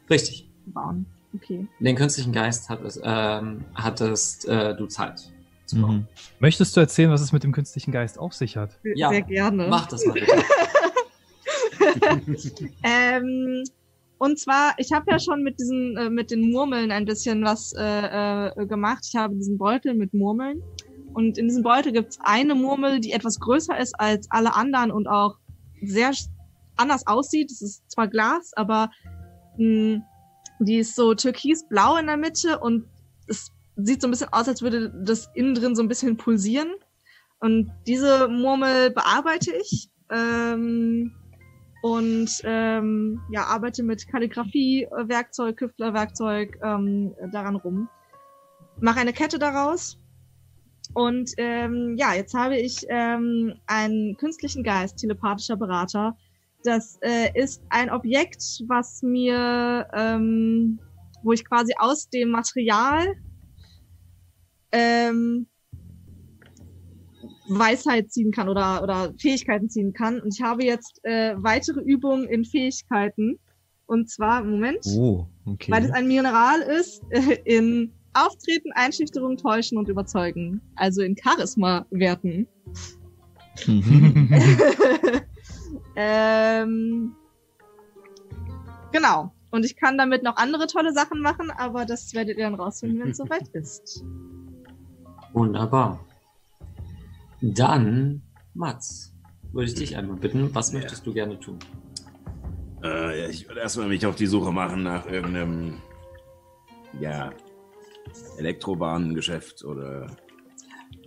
[0.09, 0.49] Richtig.
[0.65, 1.05] zu bauen.
[1.35, 1.67] Okay.
[1.79, 5.31] Den künstlichen Geist hattest, ähm, hattest äh, du Zeit
[5.65, 5.95] zu bauen.
[5.97, 6.07] Mhm.
[6.39, 8.79] Möchtest du erzählen, was es mit dem künstlichen Geist auf sich hat?
[8.83, 9.67] Ja, Sehr gerne.
[9.67, 10.15] Mach das mal.
[12.83, 13.63] Ähm,
[14.17, 17.73] und zwar, ich habe ja schon mit diesen, äh, mit den Murmeln ein bisschen was
[17.77, 19.05] äh, äh, gemacht.
[19.07, 20.61] Ich habe diesen Beutel mit Murmeln.
[21.13, 25.07] Und in diesem Beutel gibt's eine Murmel, die etwas größer ist als alle anderen und
[25.07, 25.37] auch
[25.81, 26.11] sehr
[26.75, 27.51] anders aussieht.
[27.51, 28.89] Es ist zwar Glas, aber
[29.57, 30.01] mh,
[30.59, 32.85] die ist so türkisblau in der Mitte und
[33.27, 36.73] es sieht so ein bisschen aus, als würde das innen drin so ein bisschen pulsieren.
[37.39, 39.89] Und diese Murmel bearbeite ich.
[40.09, 41.13] Ähm,
[41.85, 47.87] und ähm, ja, arbeite mit Kalligrafie, äh, Werkzeug, Küftlerwerkzeug ähm, daran rum.
[48.81, 49.99] Mache eine Kette daraus.
[50.95, 56.17] Und ähm, ja, jetzt habe ich ähm, einen künstlichen Geist, telepathischer Berater.
[56.63, 60.79] Das äh, ist ein Objekt, was mir, ähm,
[61.21, 63.13] wo ich quasi aus dem Material
[64.71, 65.45] ähm,
[67.47, 70.19] Weisheit ziehen kann oder, oder Fähigkeiten ziehen kann.
[70.19, 73.39] Und ich habe jetzt äh, weitere Übungen in Fähigkeiten.
[73.88, 75.72] Und zwar, Moment, Oh, okay.
[75.72, 80.61] weil es ein Mineral ist, äh, in Auftreten, Einschüchterung, Täuschen und Überzeugen.
[80.76, 82.47] Also in Charisma-Werten.
[83.67, 84.30] Mhm.
[85.95, 87.15] ähm,
[88.91, 89.31] genau.
[89.51, 92.99] Und ich kann damit noch andere tolle Sachen machen, aber das werdet ihr dann rausfinden,
[92.99, 94.03] wenn es soweit ist.
[95.34, 96.05] Wunderbar.
[97.53, 98.23] Dann,
[98.55, 99.13] Mats,
[99.51, 100.80] würde ich dich einmal bitten, was Ja.
[100.80, 101.59] möchtest du gerne tun?
[102.84, 105.77] Äh, ja, ich würde erstmal mich auf die Suche machen nach irgendeinem,
[106.99, 107.31] ja,
[108.38, 110.07] Elektrobahngeschäft oder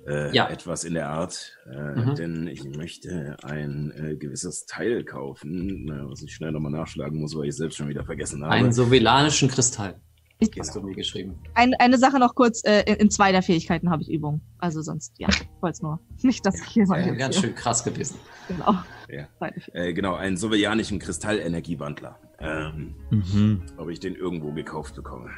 [0.07, 0.49] äh, Ja.
[0.49, 1.59] etwas in der Art.
[1.71, 2.15] Äh, Mhm.
[2.15, 7.37] Denn ich möchte ein äh, gewisses Teil kaufen, äh, was ich schnell nochmal nachschlagen muss,
[7.37, 8.53] weil ich selbst schon wieder vergessen habe.
[8.55, 10.01] Einen sovelanischen Kristall.
[10.41, 11.37] Ich- Hast du mir geschrieben.
[11.55, 14.41] Ein, eine Sache noch kurz, äh, in, zwei der Fähigkeiten habe ich Übung.
[14.59, 15.99] Also sonst, ja, ich wollte es nur.
[16.23, 18.17] Nicht, dass ich hier Ja, ganz hier- schön krass gewesen.
[18.47, 18.75] Genau.
[19.09, 19.27] Ja.
[19.73, 22.19] Äh, genau, einen sowjetischen Kristallenergiewandler.
[22.39, 23.63] Ähm, Mhm.
[23.79, 25.31] ob ich den irgendwo gekauft bekomme.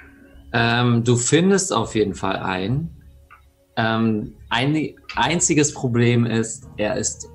[0.53, 2.91] Ähm, du findest auf jeden Fall einen.
[3.77, 7.27] Ähm, ein einziges Problem ist, er ist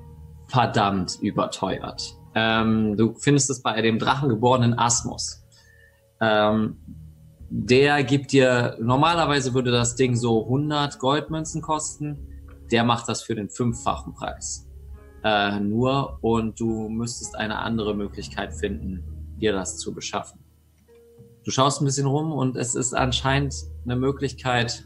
[0.46, 2.14] verdammt überteuert.
[2.36, 5.42] Ähm, du findest es bei dem drachengeborenen Asmus.
[6.20, 6.76] Ähm,
[7.48, 12.18] der gibt dir, normalerweise würde das Ding so 100 Goldmünzen kosten.
[12.70, 14.68] Der macht das für den fünffachen Preis.
[15.22, 19.04] Äh, nur und du müsstest eine andere Möglichkeit finden,
[19.40, 20.40] dir das zu beschaffen.
[21.44, 23.54] Du schaust ein bisschen rum und es ist anscheinend
[23.84, 24.84] eine Möglichkeit,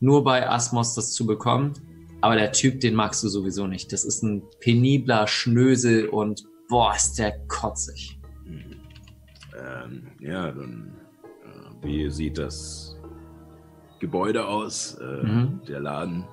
[0.00, 1.74] nur bei Asmos das zu bekommen.
[2.20, 3.92] Aber der Typ, den magst du sowieso nicht.
[3.92, 8.20] Das ist ein penibler Schnösel und boah, ist der kotzig.
[8.44, 8.80] Mhm.
[9.56, 11.01] Ähm, ja, dann,
[11.82, 12.96] wie sieht das
[14.00, 14.98] Gebäude aus?
[15.00, 15.60] Äh, Mhm.
[15.68, 16.24] Der Laden?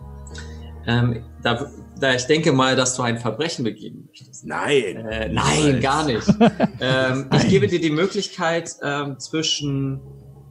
[0.87, 1.69] Ähm, da,
[1.99, 4.45] da ich denke mal, dass du ein Verbrechen begehen möchtest.
[4.45, 4.95] Nein!
[5.05, 6.27] Äh, nein, gar nicht.
[6.79, 9.99] ähm, ich gebe dir die Möglichkeit ähm, zwischen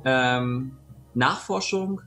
[0.04, 0.76] ähm,
[1.14, 2.02] Nachforschung,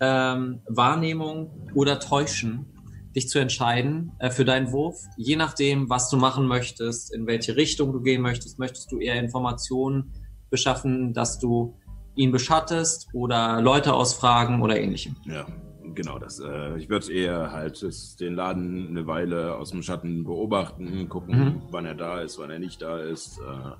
[0.00, 2.66] ähm, Wahrnehmung oder Täuschen,
[3.14, 4.96] dich zu entscheiden äh, für deinen Wurf.
[5.16, 9.16] Je nachdem, was du machen möchtest, in welche Richtung du gehen möchtest, möchtest du eher
[9.16, 10.12] Informationen
[10.50, 11.76] beschaffen, dass du
[12.14, 15.16] ihn beschattest oder Leute ausfragen oder ähnlichem.
[15.24, 15.46] Ja,
[15.94, 16.40] genau das.
[16.40, 17.84] Äh, ich würde eher halt
[18.20, 21.62] den Laden eine Weile aus dem Schatten beobachten, gucken, Mhm.
[21.70, 23.38] wann er da ist, wann er nicht da ist.
[23.38, 23.70] Äh,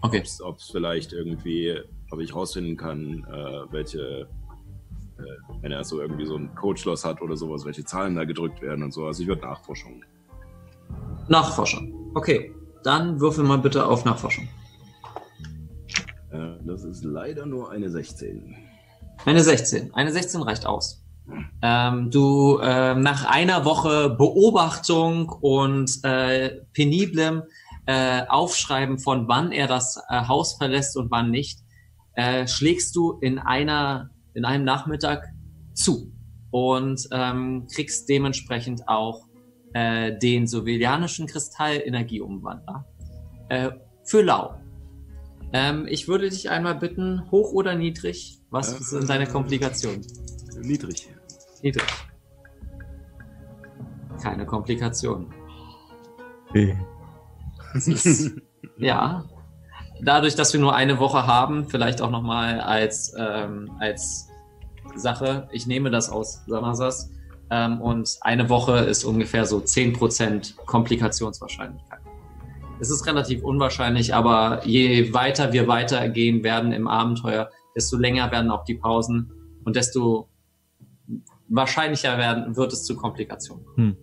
[0.00, 0.22] Okay.
[0.44, 1.76] Ob es vielleicht irgendwie,
[2.12, 4.28] ob ich rausfinden kann, äh, welche,
[5.60, 8.84] wenn er so irgendwie so ein Codeschloss hat oder sowas, welche Zahlen da gedrückt werden
[8.84, 9.06] und so.
[9.06, 10.04] Also ich würde Nachforschung.
[11.28, 12.12] Nachforschung.
[12.14, 14.46] Okay, dann würfel mal bitte auf Nachforschung.
[16.30, 18.54] Äh, das ist leider nur eine 16.
[19.24, 19.94] Eine 16.
[19.94, 21.02] Eine 16 reicht aus.
[21.60, 27.42] Ähm, du ähm, nach einer Woche Beobachtung und äh, peniblem
[27.86, 31.60] äh, Aufschreiben von wann er das äh, Haus verlässt und wann nicht,
[32.14, 35.28] äh, schlägst du in einer in einem Nachmittag
[35.74, 36.12] zu
[36.50, 39.26] und ähm, kriegst dementsprechend auch
[39.74, 42.86] äh, den sovelianischen Kristall Energieumwandler
[43.48, 43.70] äh,
[44.04, 44.54] für Lau.
[45.52, 48.40] Ähm, ich würde dich einmal bitten, hoch oder niedrig?
[48.50, 50.04] Was Äh, sind deine Komplikationen?
[50.60, 51.08] Niedrig.
[51.62, 51.86] Niedrig.
[54.22, 55.28] Keine Komplikationen.
[58.78, 59.24] Ja.
[60.00, 64.28] Dadurch, dass wir nur eine Woche haben, vielleicht auch nochmal als, ähm, als
[64.94, 67.10] Sache, ich nehme das aus Samasas.
[67.50, 71.97] Ähm, und eine Woche ist ungefähr so 10% Komplikationswahrscheinlichkeit.
[72.80, 78.50] Es ist relativ unwahrscheinlich, aber je weiter wir weitergehen werden im Abenteuer, desto länger werden
[78.50, 79.32] auch die Pausen
[79.64, 80.28] und desto
[81.48, 83.66] wahrscheinlicher werden, wird es zu Komplikationen.
[83.74, 83.96] Hm.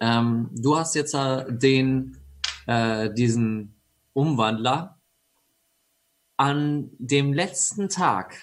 [0.00, 1.16] Ähm, du hast jetzt
[1.48, 2.18] den,
[2.66, 3.80] äh, diesen
[4.12, 5.00] Umwandler
[6.36, 8.36] an dem letzten Tag,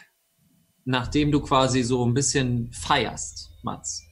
[0.85, 4.03] nachdem du quasi so ein bisschen feierst, Mats,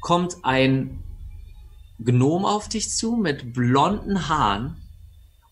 [0.00, 1.02] kommt ein
[2.04, 4.76] Gnom auf dich zu mit blonden Haaren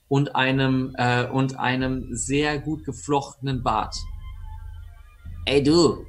[0.08, 3.96] und einem äh, und einem sehr gut geflochtenen Bart.
[5.46, 6.06] Ey du,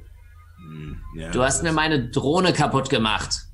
[0.62, 3.48] Hm, ja, du hast mir meine Drohne kaputt gemacht.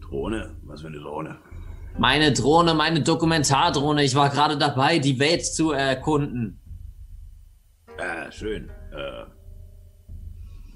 [0.00, 0.56] Drohne?
[0.64, 1.38] Was für eine Drohne?
[1.98, 4.02] Meine Drohne, meine Dokumentardrohne.
[4.02, 6.60] Ich war gerade dabei, die Welt zu erkunden.
[7.98, 8.70] Ah, schön.
[8.92, 9.24] Äh,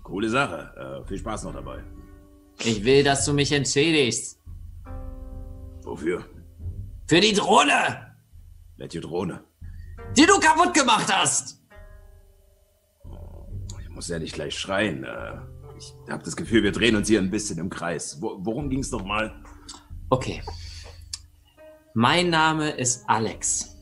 [0.03, 1.03] coole Sache.
[1.05, 1.83] Äh, viel Spaß noch dabei.
[2.61, 4.39] Ich will, dass du mich entschädigst.
[5.83, 6.25] Wofür?
[7.07, 8.17] Für die Drohne,
[8.77, 9.45] Welche Drohne?
[10.17, 11.61] die du kaputt gemacht hast.
[13.83, 15.05] Ich muss ja nicht gleich schreien.
[15.05, 15.35] Äh,
[15.79, 18.21] ich habe das Gefühl, wir drehen uns hier ein bisschen im Kreis.
[18.23, 19.35] Wo, worum ging's noch mal?
[20.11, 20.43] Okay.
[21.95, 23.77] Mein Name ist Alex.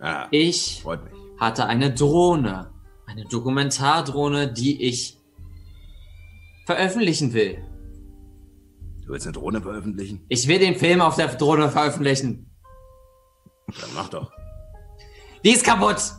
[0.00, 1.12] Ah, Ich freut mich.
[1.38, 2.70] hatte eine Drohne.
[3.06, 5.18] Eine Dokumentardrohne, die ich
[6.64, 7.58] veröffentlichen will.
[9.04, 10.24] Du willst eine Drohne veröffentlichen?
[10.28, 12.50] Ich will den Film auf der Drohne veröffentlichen.
[13.80, 14.32] Dann mach doch.
[15.44, 16.12] Die ist kaputt.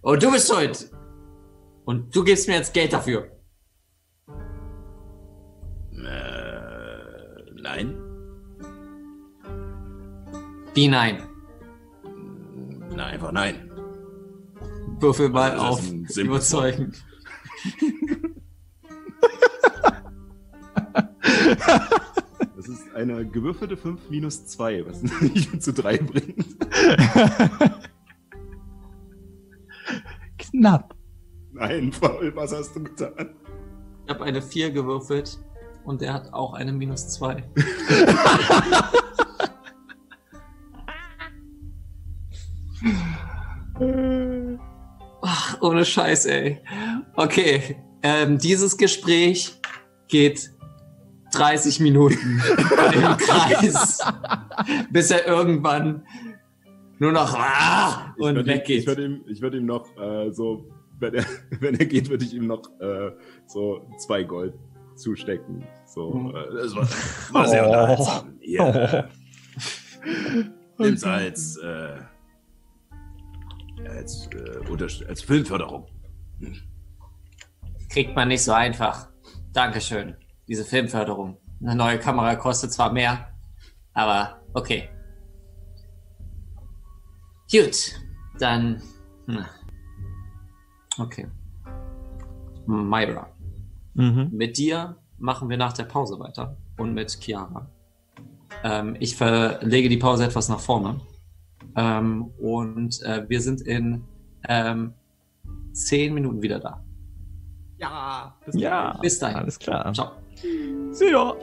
[0.00, 0.90] Und du bist schuld.
[1.84, 3.30] Und du gibst mir jetzt Geld dafür.
[5.92, 8.00] Äh, nein?
[10.74, 11.22] Wie nein?
[12.94, 13.70] Na, einfach nein.
[15.00, 15.82] Würfel mal auf.
[16.16, 16.94] Überzeugen.
[22.56, 26.56] Das ist eine gewürfelte 5 minus 2, was nicht zu 3 bringt.
[30.38, 30.94] Knapp.
[31.52, 33.34] Nein, Paul, was hast du getan?
[34.06, 35.38] Ich habe eine 4 gewürfelt
[35.84, 37.44] und der hat auch eine minus 2.
[45.22, 46.60] Ach, ohne Scheiß, ey.
[47.16, 49.60] Okay, ähm, dieses Gespräch
[50.08, 50.53] geht
[51.34, 52.16] 30 Minuten
[52.94, 53.98] im Kreis,
[54.90, 56.04] bis er irgendwann
[56.98, 58.80] nur noch ah, Ich und weggeht.
[58.80, 60.66] Ich würde ihm, würd ihm noch äh, so,
[61.00, 61.24] wenn er,
[61.60, 63.10] wenn er geht, würde ich ihm noch äh,
[63.46, 64.54] so zwei Gold
[64.96, 65.64] zustecken.
[65.86, 66.30] So, Mhm.
[66.36, 66.88] äh, Das war,
[67.32, 67.68] war sehr Oh.
[67.68, 68.38] unterhaltsam.
[68.40, 69.04] Ja.
[70.78, 71.96] Nimm's als, äh,
[73.88, 75.86] als, äh, als Filmförderung.
[77.88, 79.08] Kriegt man nicht so einfach.
[79.52, 80.16] Dankeschön.
[80.48, 81.38] Diese Filmförderung.
[81.62, 83.28] Eine neue Kamera kostet zwar mehr,
[83.94, 84.88] aber okay.
[87.50, 87.94] Gut,
[88.38, 88.82] dann.
[89.26, 89.44] hm.
[90.98, 91.26] Okay.
[92.66, 93.28] Myra,
[93.94, 94.30] Mhm.
[94.32, 96.56] mit dir machen wir nach der Pause weiter.
[96.78, 97.68] Und mit Chiara.
[98.64, 101.00] Ähm, ich verlege die Pause etwas nach vorne.
[101.76, 104.04] Ähm, und äh, wir sind in
[104.48, 104.94] ähm,
[105.72, 106.82] zehn Minuten wieder da.
[107.78, 109.36] ja, bis Ja, Bis dahin.
[109.36, 109.92] alles klar.
[109.92, 110.12] Ciao.
[110.44, 111.34] See ya.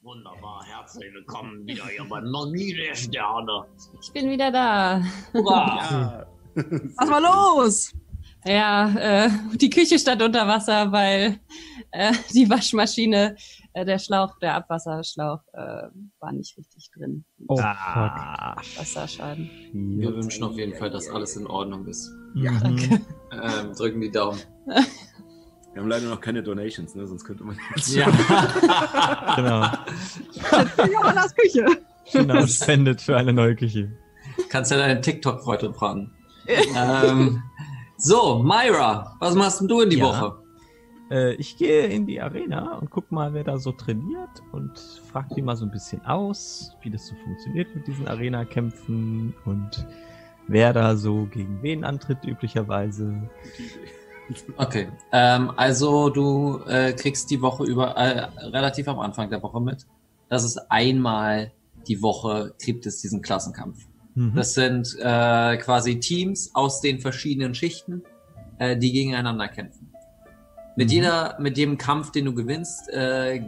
[0.00, 3.66] Wunderbar, herzlich willkommen wieder hier bei Magie der Sterne.
[4.00, 5.02] Ich bin wieder da.
[5.32, 5.76] Hurra!
[5.76, 6.26] Ja.
[6.96, 7.92] Was war los?
[8.44, 11.40] Ja, äh, die Küche stand unter Wasser, weil
[11.90, 13.34] äh, die Waschmaschine,
[13.74, 15.88] äh, der Schlauch, der Abwasserschlauch, äh,
[16.20, 17.24] war nicht richtig drin.
[17.48, 19.50] Oh, Ah, Wasserschaden.
[19.72, 22.10] Wir wünschen auf jeden Fall, dass alles in Ordnung ist.
[22.34, 22.52] Ja.
[22.60, 23.00] Danke.
[23.32, 24.38] Ähm, drücken die Daumen.
[25.74, 27.04] Wir haben leider noch keine Donations, ne?
[27.04, 28.06] sonst könnte man jetzt Ja.
[29.36, 29.66] Genau.
[30.92, 31.66] Johannas Küche.
[32.12, 33.90] Genau, spendet für eine neue Küche.
[34.50, 36.12] Kannst ja deine TikTok-Freundin fragen.
[36.46, 37.42] ähm,
[37.96, 40.04] So, Myra, was machst denn du in die Ja.
[40.04, 40.43] Woche?
[41.10, 44.78] Äh, ich gehe in die Arena und guck mal, wer da so trainiert und
[45.10, 49.86] frag die mal so ein bisschen aus, wie das so funktioniert mit diesen Arena-Kämpfen und
[50.48, 53.14] wer da so gegen wen antritt üblicherweise.
[54.56, 59.60] Okay, ähm, also du äh, kriegst die Woche über, äh, relativ am Anfang der Woche
[59.60, 59.86] mit,
[60.28, 61.52] dass es einmal
[61.86, 63.86] die Woche gibt es diesen Klassenkampf.
[64.14, 64.34] Mhm.
[64.34, 68.02] Das sind äh, quasi Teams aus den verschiedenen Schichten,
[68.58, 69.93] äh, die gegeneinander kämpfen.
[70.76, 70.92] Mit Mhm.
[70.92, 73.42] jeder, mit jedem Kampf, den du gewinnst, äh,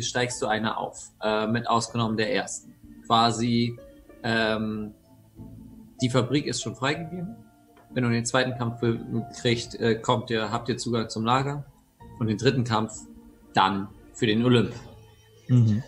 [0.00, 2.74] steigst du eine auf, äh, mit ausgenommen der ersten.
[3.06, 3.78] Quasi,
[4.22, 4.92] ähm,
[6.02, 7.36] die Fabrik ist schon freigegeben.
[7.90, 8.80] Wenn du den zweiten Kampf
[9.40, 11.64] kriegst, äh, kommt ihr, habt ihr Zugang zum Lager.
[12.18, 12.92] Und den dritten Kampf
[13.54, 14.72] dann für den Olymp.
[15.48, 15.82] Mhm.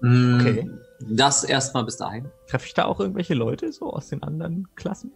[0.00, 0.70] Mm, Okay.
[1.00, 2.26] Das erstmal bis dahin.
[2.48, 5.12] Treffe ich da auch irgendwelche Leute so aus den anderen Klassen?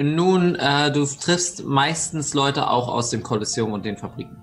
[0.00, 4.42] Nun, äh, du triffst meistens Leute auch aus dem Kolosseum und den Fabriken.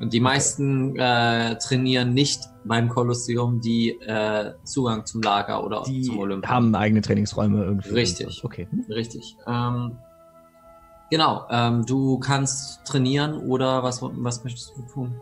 [0.00, 6.02] Und die meisten äh, trainieren nicht beim Kolosseum, die äh, Zugang zum Lager oder Die
[6.02, 7.90] zum Olymp haben eigene Trainingsräume irgendwie.
[7.90, 8.44] Richtig.
[8.44, 8.68] Okay.
[8.88, 9.34] Richtig.
[9.46, 9.96] Ähm,
[11.10, 11.46] genau.
[11.50, 15.14] Ähm, du kannst trainieren oder was, was möchtest du tun?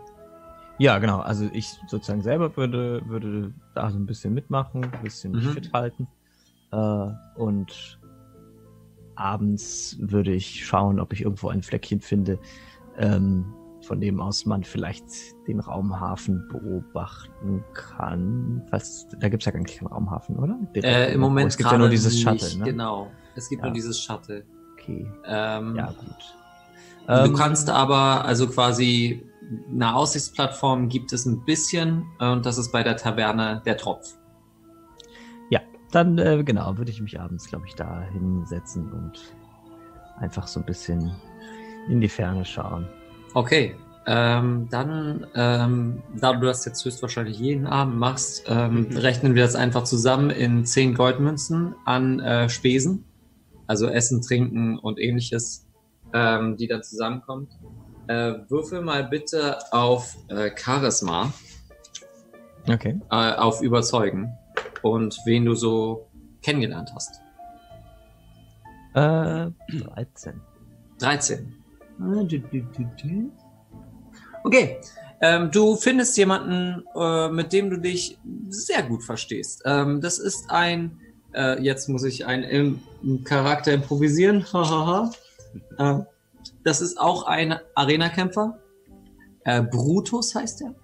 [0.78, 1.20] Ja, genau.
[1.20, 5.52] Also ich sozusagen selber würde, würde da so ein bisschen mitmachen, ein bisschen Mhm.
[5.52, 6.06] fit halten.
[6.72, 7.98] Äh, und
[9.16, 12.38] abends würde ich schauen, ob ich irgendwo ein Fleckchen finde,
[12.98, 13.52] ähm,
[13.82, 15.05] von dem aus man vielleicht
[15.47, 18.62] den Raumhafen beobachten kann.
[18.70, 20.59] Was, da gibt's ja gar nicht keinen Raumhafen, oder?
[20.74, 21.20] Äh, Im.
[21.20, 22.64] Moment Es gibt ja nur dieses nicht, Shuttle, ne?
[22.64, 23.10] Genau.
[23.36, 23.66] Es gibt Ja.
[23.68, 24.44] nur dieses Shuttle.
[24.72, 25.06] Okay.
[25.26, 26.34] Ähm, Ja, gut.
[27.06, 29.22] Du Ähm, kannst aber, also quasi
[29.70, 34.16] eine Aussichtsplattform gibt es ein bisschen äh, und das ist bei der Taverne der Tropf.
[35.97, 39.12] Dann, äh, genau, würde ich mich abends, glaube ich, da hinsetzen und
[40.18, 41.10] einfach so ein bisschen
[41.89, 42.86] in die Ferne schauen.
[43.32, 43.74] Okay,
[44.06, 49.55] ähm, dann, ähm, da du das jetzt höchstwahrscheinlich jeden Abend machst, ähm, rechnen wir das
[49.56, 53.06] einfach zusammen in 10 Goldmünzen an äh, Spesen,
[53.66, 55.66] also Essen, Trinken und ähnliches,
[56.12, 57.52] ähm, die dann zusammenkommt.
[58.09, 61.32] Äh, würfel mal bitte auf äh, Charisma,
[62.68, 63.01] Okay.
[63.10, 64.36] äh, auf Überzeugen
[64.92, 66.08] und wen du so
[66.42, 67.20] kennengelernt hast.
[68.94, 69.50] Äh,
[69.94, 70.40] 13.
[70.98, 71.54] 13.
[74.44, 74.78] Okay.
[75.20, 78.18] Ähm, du findest jemanden, äh, mit dem du dich
[78.48, 79.62] sehr gut verstehst.
[79.64, 80.98] Ähm, das ist ein,
[81.34, 84.44] äh, jetzt muss ich einen im, im Charakter improvisieren.
[85.78, 85.98] Äh,
[86.64, 88.58] das ist auch ein Arena-Kämpfer.
[89.44, 90.74] Äh, Brutus heißt er.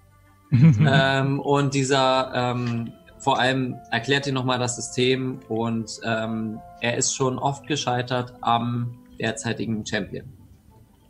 [0.51, 2.91] ähm, und dieser ähm,
[3.23, 8.99] vor allem erklärt dir nochmal das System und ähm, er ist schon oft gescheitert am
[9.17, 10.25] derzeitigen Champion.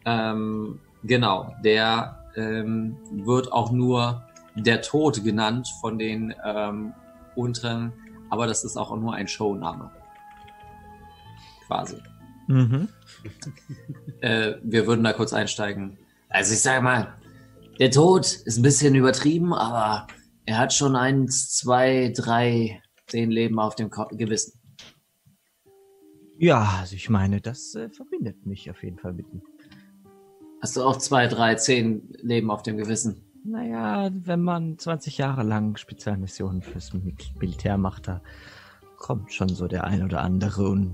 [0.05, 4.23] Ähm, genau, der ähm, wird auch nur
[4.55, 6.93] der Tod genannt von den ähm,
[7.35, 7.91] unteren,
[8.29, 9.89] aber das ist auch nur ein Showname.
[11.65, 11.97] Quasi.
[12.47, 12.89] Mhm.
[14.21, 15.97] Äh, wir würden da kurz einsteigen.
[16.29, 17.13] Also ich sage mal,
[17.79, 20.07] der Tod ist ein bisschen übertrieben, aber
[20.45, 24.59] er hat schon eins, zwei, drei, zehn Leben auf dem Gewissen.
[26.37, 29.41] Ja, also ich meine, das äh, verbindet mich auf jeden Fall mit ihm.
[30.61, 33.23] Hast du auch zwei, drei, zehn Leben auf dem Gewissen?
[33.45, 38.21] Naja, wenn man 20 Jahre lang Spezialmissionen fürs Mil- Militär macht, da
[38.97, 40.93] kommt schon so der ein oder andere und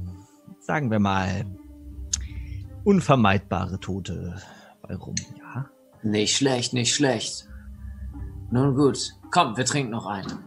[0.60, 1.46] sagen wir mal
[2.84, 4.42] unvermeidbare Tote
[4.82, 5.70] bei rum, ja.
[6.02, 7.48] Nicht schlecht, nicht schlecht.
[8.52, 10.44] Nun gut, komm, wir trinken noch einen.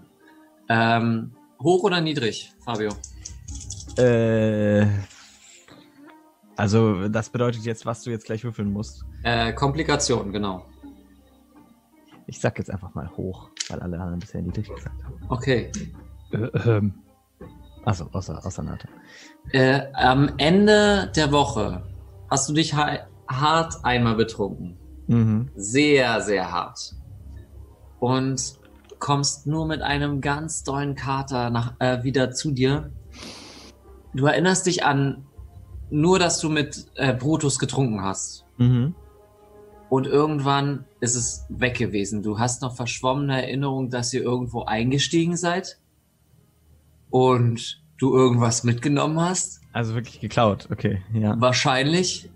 [0.69, 2.91] Ähm, hoch oder niedrig, Fabio?
[3.97, 4.87] Äh,
[6.57, 9.05] also das bedeutet jetzt, was du jetzt gleich würfeln musst.
[9.23, 10.67] Äh, Komplikation, genau.
[12.27, 15.21] Ich sag jetzt einfach mal hoch, weil alle anderen bisher niedrig gesagt haben.
[15.29, 15.71] Okay.
[16.33, 16.95] Äh, ähm,
[17.85, 18.89] Also außer, außer Nate.
[19.51, 21.83] Äh, am Ende der Woche
[22.31, 24.77] hast du dich ha hart einmal betrunken.
[25.09, 25.51] Mhm.
[25.57, 26.95] Sehr, sehr hart.
[27.99, 28.59] Und
[29.03, 32.93] kommst nur mit einem ganz dollen Kater nach, äh, wieder zu dir.
[34.15, 35.27] Du erinnerst dich an
[35.91, 38.47] nur, dass du mit äh, Brutus getrunken hast.
[38.59, 38.95] Mhm.
[39.91, 42.23] Und irgendwann ist es weg gewesen.
[42.23, 45.81] Du hast noch verschwommene Erinnerung, dass ihr irgendwo eingestiegen seid.
[47.11, 49.63] Und du irgendwas mitgenommen hast.
[49.73, 51.35] Also wirklich geklaut, okay, ja.
[51.41, 52.31] Wahrscheinlich.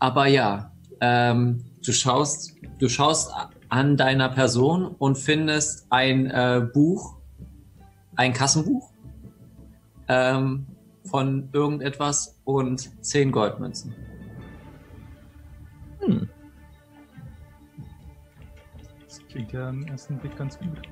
[0.00, 3.30] Aber ja, ähm, du schaust, du schaust
[3.68, 7.16] an deiner Person und findest ein äh, Buch,
[8.14, 8.90] ein Kassenbuch,
[10.08, 10.66] ähm,
[11.04, 13.94] von irgendetwas und 10 Goldmünzen.
[16.00, 16.28] Hm.
[19.04, 20.82] Das klingt ja im ersten Blick ganz gut.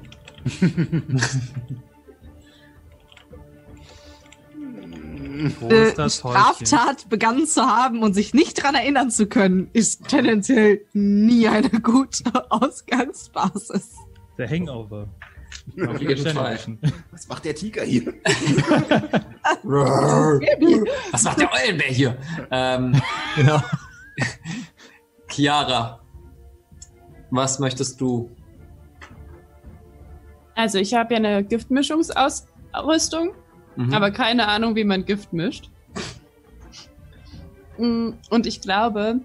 [5.60, 6.16] Wo Äh, ist das?
[6.18, 11.68] Straftat begangen zu haben und sich nicht dran erinnern zu können, ist tendenziell nie eine
[11.70, 13.90] gute Ausgangsbasis.
[14.38, 15.08] Der Hangover.
[15.86, 16.58] Auf jeden Fall.
[17.12, 18.12] Was macht der Tiger hier?
[19.62, 22.16] Was macht der Eulenbär hier?
[22.50, 23.00] Ähm,
[23.36, 23.60] Genau.
[25.28, 26.00] Chiara,
[27.30, 28.30] was möchtest du?
[30.54, 33.32] Also ich habe ja eine Giftmischungsausrüstung,
[33.76, 33.92] Mhm.
[33.92, 35.70] aber keine Ahnung, wie man Gift mischt.
[37.78, 39.20] Mm, Und ich glaube,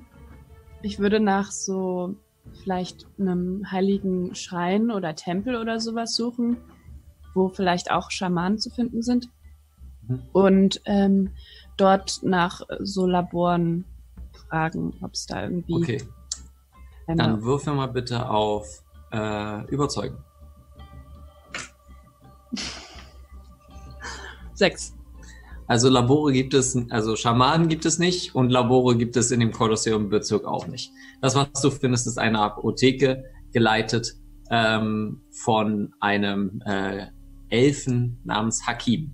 [0.81, 2.15] ich würde nach so
[2.63, 6.57] vielleicht einem heiligen Schrein oder Tempel oder sowas suchen,
[7.33, 9.29] wo vielleicht auch Schamanen zu finden sind.
[10.07, 10.21] Mhm.
[10.31, 11.31] Und ähm,
[11.77, 13.85] dort nach so Laboren
[14.47, 15.75] fragen, ob es da irgendwie.
[15.75, 16.01] Okay,
[17.07, 20.17] dann würfel mal bitte auf äh, Überzeugen.
[24.59, 24.93] Sechs.
[25.67, 29.53] Also Labore gibt es, also Schamanen gibt es nicht und Labore gibt es in dem
[29.53, 30.91] Kolosseum-Bezirk auch nicht.
[31.21, 33.23] Das, was du findest, ist eine Apotheke,
[33.53, 34.15] geleitet
[34.51, 37.05] ähm, von einem äh,
[37.47, 39.13] Elfen namens Hakim.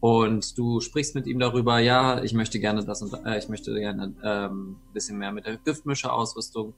[0.00, 3.74] Und du sprichst mit ihm darüber, ja, ich möchte gerne das und äh, ich möchte
[3.74, 6.72] gerne ähm, ein bisschen mehr mit der Giftmischerausrüstung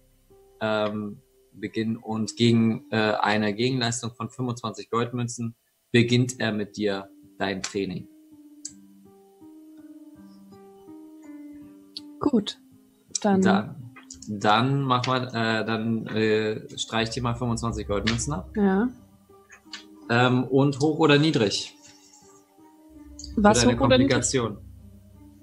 [0.60, 1.18] ähm,
[1.52, 5.54] beginnen und gegen äh, eine Gegenleistung von 25 Goldmünzen
[5.92, 7.08] beginnt er mit dir
[7.38, 8.08] dein Training.
[12.20, 12.58] Gut.
[13.22, 13.92] Dann, Dann,
[14.28, 18.50] dann mach mal, äh, dann äh, streich dir mal 25 Goldmünzen ab.
[18.56, 18.88] ja.
[20.10, 21.76] Ähm, und hoch oder niedrig.
[23.36, 24.10] Was für deine hoch oder niedrig?
[24.14, 24.58] Komplikation.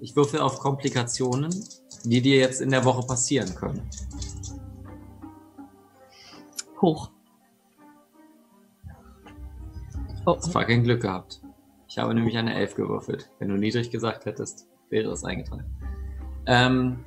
[0.00, 1.54] Ich würfel auf Komplikationen,
[2.04, 3.88] die dir jetzt in der Woche passieren können.
[6.82, 7.10] Hoch.
[10.28, 11.40] Oh, fucking Glück gehabt.
[11.88, 13.30] Ich habe nämlich eine 11 gewürfelt.
[13.38, 15.64] Wenn du niedrig gesagt hättest, wäre es eingetragen.
[16.46, 17.04] Ähm,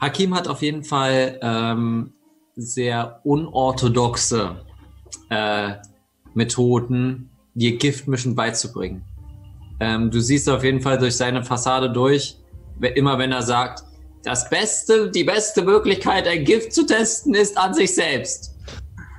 [0.00, 2.14] Hakim hat auf jeden Fall ähm,
[2.56, 4.64] sehr unorthodoxe
[5.28, 5.74] äh,
[6.32, 9.04] Methoden, dir Giftmischen beizubringen.
[9.80, 12.38] Ähm, du siehst auf jeden Fall durch seine Fassade durch,
[12.94, 13.84] immer wenn er sagt,
[14.22, 18.56] das Beste, die beste Möglichkeit, ein Gift zu testen, ist an sich selbst.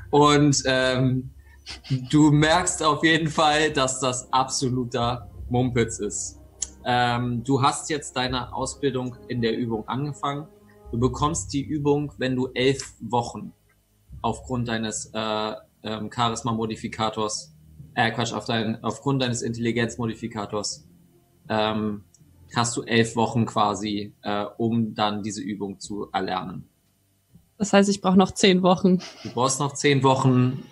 [0.09, 1.29] Und ähm,
[2.11, 6.39] du merkst auf jeden Fall, dass das absoluter Mumpitz ist.
[6.85, 10.47] Ähm, du hast jetzt deine Ausbildung in der Übung angefangen.
[10.91, 13.53] Du bekommst die Übung, wenn du elf Wochen
[14.21, 17.55] aufgrund deines äh, ähm, Charisma-Modifikators,
[17.95, 20.87] äh, Quatsch, auf dein, aufgrund deines Intelligenz-Modifikators,
[21.49, 22.03] ähm,
[22.55, 26.69] hast du elf Wochen quasi, äh, um dann diese Übung zu erlernen.
[27.57, 28.99] das heißt, ich brauche noch zehn Wochen.
[29.23, 30.63] Du brauchst noch zehn Wochen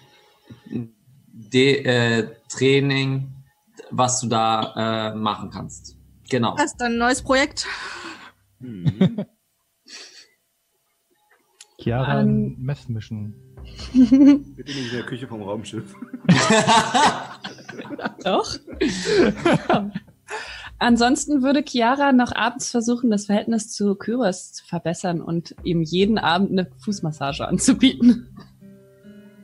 [0.66, 3.32] De äh, Training,
[3.92, 5.98] was du da äh, machen kannst.
[6.30, 6.56] Genau.
[6.56, 7.68] Das ist ein neues Projekt.
[8.60, 9.26] Hm.
[11.80, 13.36] Chiara Ähm, Meth mischen.
[13.94, 15.96] Bitte nicht in der Küche vom Raumschiff.
[18.24, 18.58] Doch.
[20.80, 26.18] Ansonsten würde Chiara noch abends versuchen, das Verhältnis zu Kyros zu verbessern und ihm jeden
[26.18, 28.38] Abend eine Fußmassage anzubieten.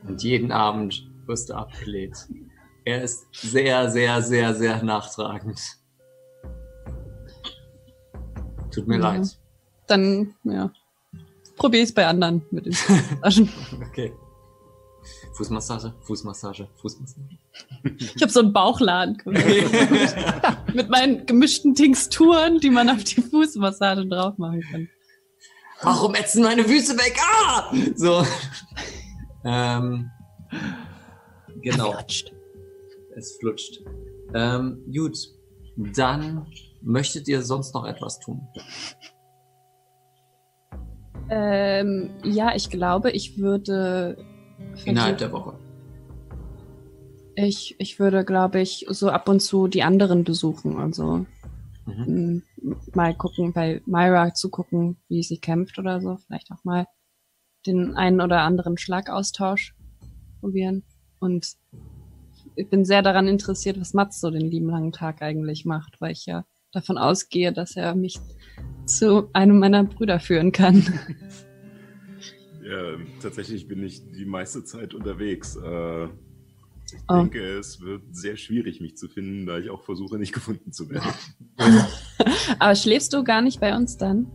[0.06, 2.28] Und jeden Abend wirst du abgelehnt.
[2.84, 5.60] Er ist sehr, sehr, sehr, sehr nachtragend.
[8.72, 9.12] Tut mir Ja.
[9.14, 9.38] leid.
[9.86, 10.70] Dann, ja,
[11.56, 13.48] probiere ich es bei anderen mit den Fußmassagen.
[13.90, 14.12] Okay.
[15.34, 17.38] Fußmassage, Fußmassage, Fußmassage.
[17.98, 19.16] Ich habe so einen Bauchladen
[20.74, 24.88] mit meinen gemischten Texturen, die man auf die Fußmassage drauf machen kann.
[25.82, 27.16] Warum ätzen meine Füße weg?
[27.46, 27.72] Ah!
[27.96, 28.24] So.
[29.44, 30.10] Ähm,
[31.62, 31.92] genau.
[31.92, 32.32] Flutscht.
[33.16, 33.80] Es flutscht.
[34.34, 35.16] Ähm, gut.
[35.76, 36.46] Dann
[36.82, 38.46] möchtet ihr sonst noch etwas tun?
[41.30, 44.16] Ähm, ja, ich glaube, ich würde.
[44.84, 45.54] Innerhalb der Woche.
[47.36, 50.78] Ich, ich würde, glaube ich, so ab und zu die anderen besuchen.
[50.78, 51.24] Also
[51.86, 52.42] Mhm.
[52.94, 56.18] mal gucken, bei Myra zu gucken, wie sie kämpft oder so.
[56.26, 56.86] Vielleicht auch mal
[57.66, 59.74] den einen oder anderen Schlagaustausch
[60.40, 60.82] probieren.
[61.18, 61.54] Und
[62.54, 66.12] ich bin sehr daran interessiert, was Mats so den lieben langen Tag eigentlich macht, weil
[66.12, 68.18] ich ja davon ausgehe, dass er mich
[68.86, 70.82] zu einem meiner Brüder führen kann.
[72.62, 75.56] Ja, tatsächlich bin ich die meiste Zeit unterwegs.
[75.56, 76.10] Äh, Ich
[77.08, 77.22] Oh.
[77.22, 80.90] denke, es wird sehr schwierig, mich zu finden, da ich auch versuche, nicht gefunden zu
[80.90, 81.10] werden.
[82.58, 84.26] Aber schläfst du gar nicht bei uns dann?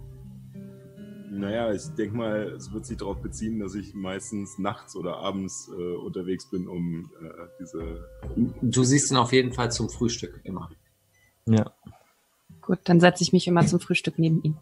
[1.38, 5.70] Naja, ich denke mal, es wird sich darauf beziehen, dass ich meistens nachts oder abends
[5.70, 8.08] äh, unterwegs bin, um äh, diese.
[8.62, 10.70] Du siehst ihn auf jeden Fall zum Frühstück immer.
[11.46, 11.74] Ja.
[12.62, 14.58] Gut, dann setze ich mich immer zum Frühstück neben ihn.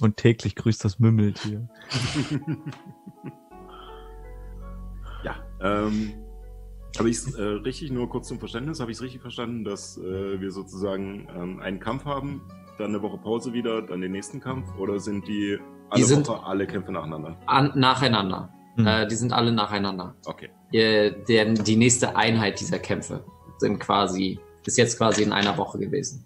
[0.00, 1.68] Und täglich grüßt das Mümmeltier.
[5.22, 5.36] Ja.
[5.60, 6.14] Ähm,
[6.98, 9.96] habe ich es äh, richtig, nur kurz zum Verständnis, habe ich es richtig verstanden, dass
[9.98, 12.42] äh, wir sozusagen ähm, einen Kampf haben,
[12.78, 14.66] dann eine Woche Pause wieder, dann den nächsten Kampf?
[14.78, 15.58] Oder sind die
[15.90, 17.36] alle sind- Woche alle Kämpfe nacheinander?
[17.46, 18.52] An, nacheinander.
[18.76, 18.86] Hm.
[18.86, 20.14] Äh, die sind alle nacheinander.
[20.26, 20.48] Okay.
[20.72, 23.24] Äh, der, die nächste Einheit dieser Kämpfe
[23.58, 26.24] sind quasi, ist jetzt quasi in einer Woche gewesen.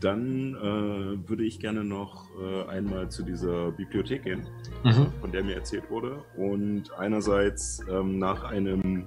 [0.00, 4.46] Dann äh, würde ich gerne noch äh, einmal zu dieser Bibliothek gehen,
[4.84, 5.06] Mhm.
[5.20, 6.22] von der mir erzählt wurde.
[6.36, 9.06] Und einerseits ähm, nach einem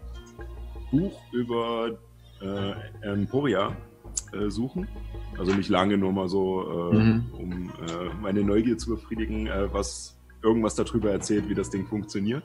[0.94, 1.98] Buch über
[2.42, 3.76] äh, Emporia
[4.32, 4.88] äh, suchen.
[5.40, 7.26] Also nicht lange, nur mal so, äh, Mhm.
[7.34, 12.44] um äh, meine Neugier zu befriedigen, äh, was irgendwas darüber erzählt, wie das Ding funktioniert.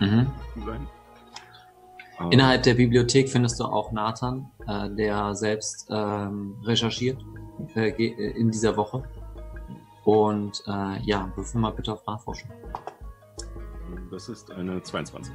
[0.00, 0.26] Mhm.
[2.30, 7.24] Innerhalb der Bibliothek findest du auch Nathan, äh, der selbst ähm, recherchiert
[7.74, 9.02] in dieser Woche.
[10.04, 10.62] Und
[11.02, 12.50] ja, würfel mal bitte auf Nachforschung.
[14.10, 15.34] Das ist eine 22.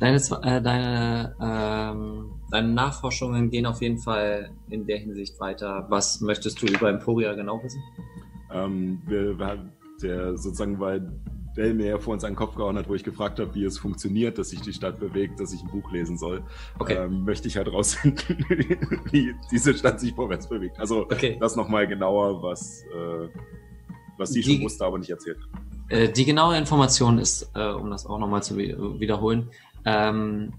[0.00, 5.86] Deine, äh, deine, ähm, deine Nachforschungen gehen auf jeden Fall in der Hinsicht weiter.
[5.90, 7.82] Was möchtest du über Emporia genau wissen?
[8.52, 9.70] Ähm, wir, wir,
[10.02, 11.12] der sozusagen, weil
[11.56, 13.76] Dell mir ja vor uns einen Kopf gehauen hat, wo ich gefragt habe, wie es
[13.76, 16.44] funktioniert, dass sich die Stadt bewegt, dass ich ein Buch lesen soll,
[16.78, 16.94] Okay.
[16.94, 18.38] ähm, möchte ich halt rausfinden,
[19.10, 20.78] wie diese Stadt sich vorwärts bewegt.
[20.78, 21.36] Also Okay.
[21.40, 23.28] das nochmal genauer, was, äh,
[24.16, 25.60] was sie Die- schon wusste, aber nicht erzählt hat.
[25.92, 29.48] Äh, die genaue Information ist, äh, um das auch nochmal zu wi- wiederholen,
[29.84, 30.52] ähm,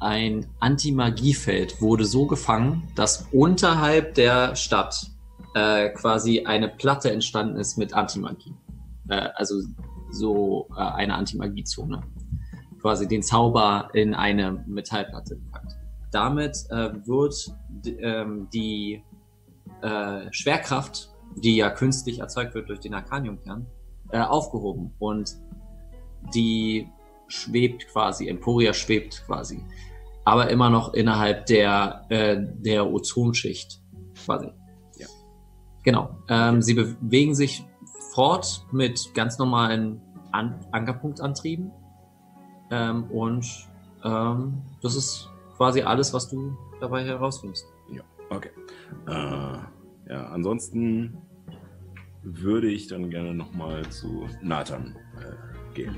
[0.00, 5.10] ein Anti-Magie-Feld wurde so gefangen, dass unterhalb der Stadt
[5.54, 8.54] äh, quasi eine Platte entstanden ist mit Anti-Magie.
[9.08, 9.60] Äh, also
[10.10, 12.02] so äh, eine Anti-Magie-Zone.
[12.80, 15.76] Quasi den Zauber in eine Metallplatte gepackt.
[16.12, 17.52] Damit äh, wird
[17.84, 19.02] ähm, die
[19.82, 23.66] äh, Schwerkraft, die ja künstlich erzeugt wird durch den Arcanium-Kern,
[24.10, 25.36] äh, aufgehoben und
[26.34, 26.88] die
[27.28, 29.64] schwebt quasi, Emporia schwebt quasi,
[30.24, 33.80] aber immer noch innerhalb der, äh, der Ozonschicht
[34.24, 34.50] quasi.
[34.96, 35.06] Ja.
[35.84, 36.18] Genau.
[36.28, 37.64] Ähm, sie bewegen sich
[38.12, 40.00] fort mit ganz normalen
[40.32, 41.70] An Ankerpunktantrieben
[42.70, 43.46] ähm, und
[44.04, 47.66] ähm, das ist quasi alles, was du dabei herausfindest.
[48.30, 48.50] Okay.
[49.06, 51.16] Äh, ja, ansonsten
[52.22, 55.96] würde ich dann gerne nochmal zu Nathan äh, gehen.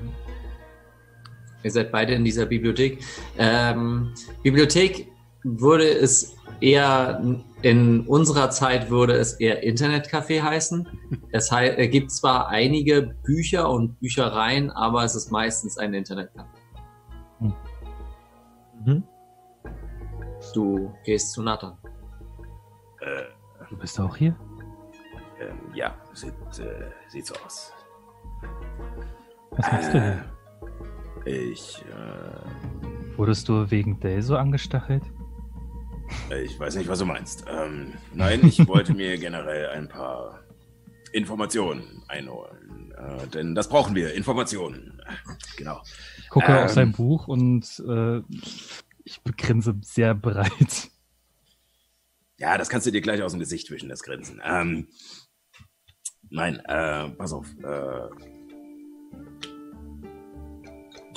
[1.63, 3.03] Ihr seid beide in dieser Bibliothek.
[3.39, 4.13] Ähm,
[4.43, 5.09] Bibliothek
[5.43, 7.23] würde es eher,
[7.63, 10.89] in unserer Zeit würde es eher Internetcafé heißen.
[11.33, 16.45] Es hei- äh, gibt zwar einige Bücher und Büchereien, aber es ist meistens ein Internetcafé.
[18.85, 19.03] Mhm.
[20.55, 21.77] Du gehst zu Nathan.
[23.01, 23.23] Äh,
[23.69, 24.35] Du bist auch hier?
[25.41, 27.73] ähm, ja, sieht, äh, sieht so aus.
[29.53, 30.25] Was machst du hier?
[31.27, 35.03] Äh, ich, äh, Wurdest du wegen Dell so angestachelt?
[36.45, 37.45] ich weiß nicht, was du meinst.
[37.49, 40.41] Ähm, nein, ich wollte mir generell ein paar
[41.13, 42.93] Informationen einholen.
[42.97, 45.01] Äh, denn das brauchen wir, Informationen.
[45.57, 45.83] Genau.
[46.19, 46.65] Ich gucke Ähm.
[46.65, 48.23] auf sein Buch und äh,
[49.05, 50.91] ich begrinse sehr breit.
[52.39, 54.41] Ja, das kannst du dir gleich aus dem Gesicht wischen, das Grinsen.
[54.45, 54.89] Ähm,
[56.31, 57.47] nein, äh, pass auf.
[57.63, 58.09] Äh,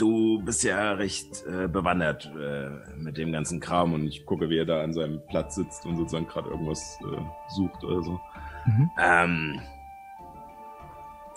[0.04, 4.58] du bist ja recht äh, bewandert äh, mit dem ganzen Kram und ich Gucke, wie
[4.58, 7.22] er da an seinem Platz sitzt und sozusagen gerade irgendwas äh,
[7.56, 8.20] sucht oder so.
[8.66, 8.92] Mhm.
[9.00, 9.62] ähm,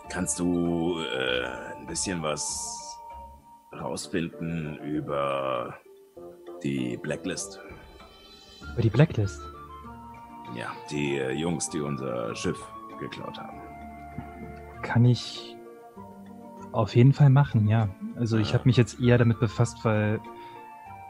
[0.09, 2.99] kannst du äh, ein bisschen was
[3.73, 5.75] rausfinden über
[6.65, 7.61] die Blacklist?
[8.73, 9.41] Über die Blacklist.
[10.57, 12.59] Ja, die äh, Jungs, die unser Schiff
[12.99, 13.61] geklaut haben.
[14.83, 15.56] Kann ich
[16.73, 17.89] auf jeden Fall machen, ja.
[18.17, 18.55] Also ich Ah.
[18.55, 20.19] habe mich jetzt eher damit befasst, weil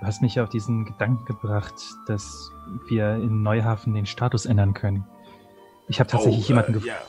[0.00, 1.74] du hast mich ja auf diesen Gedanken gebracht,
[2.06, 2.50] dass
[2.88, 5.04] wir in Neuhafen den Status ändern können.
[5.88, 6.88] Ich habe tatsächlich Oh, jemanden äh, gefunden.
[6.94, 7.02] ja.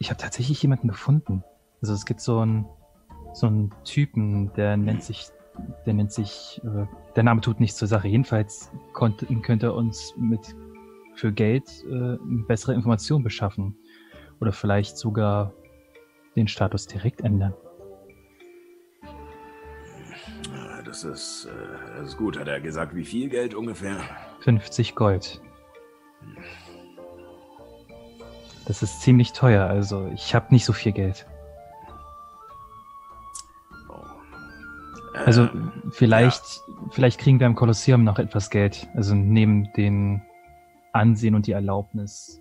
[0.00, 1.42] Ich habe tatsächlich jemanden gefunden.
[1.80, 2.66] Also es gibt so einen
[3.34, 5.28] so einen Typen, der nennt sich,
[5.86, 8.08] der nennt sich, äh, der Name tut nichts zur Sache.
[8.08, 10.56] Jedenfalls konnte, könnte er uns mit
[11.14, 12.16] für Geld äh,
[12.46, 13.76] bessere Informationen beschaffen
[14.40, 15.52] oder vielleicht sogar
[16.36, 17.54] den Status direkt ändern.
[20.88, 22.38] Das ist, äh, das ist gut.
[22.38, 24.00] Hat er gesagt, wie viel Geld ungefähr?
[24.40, 25.38] 50 Gold.
[28.66, 31.26] Das ist ziemlich teuer, also ich habe nicht so viel Geld.
[35.14, 38.88] Also Ähm, vielleicht, vielleicht kriegen wir im Kolosseum noch etwas Geld.
[38.94, 40.22] Also neben den
[40.92, 42.40] Ansehen und die Erlaubnis,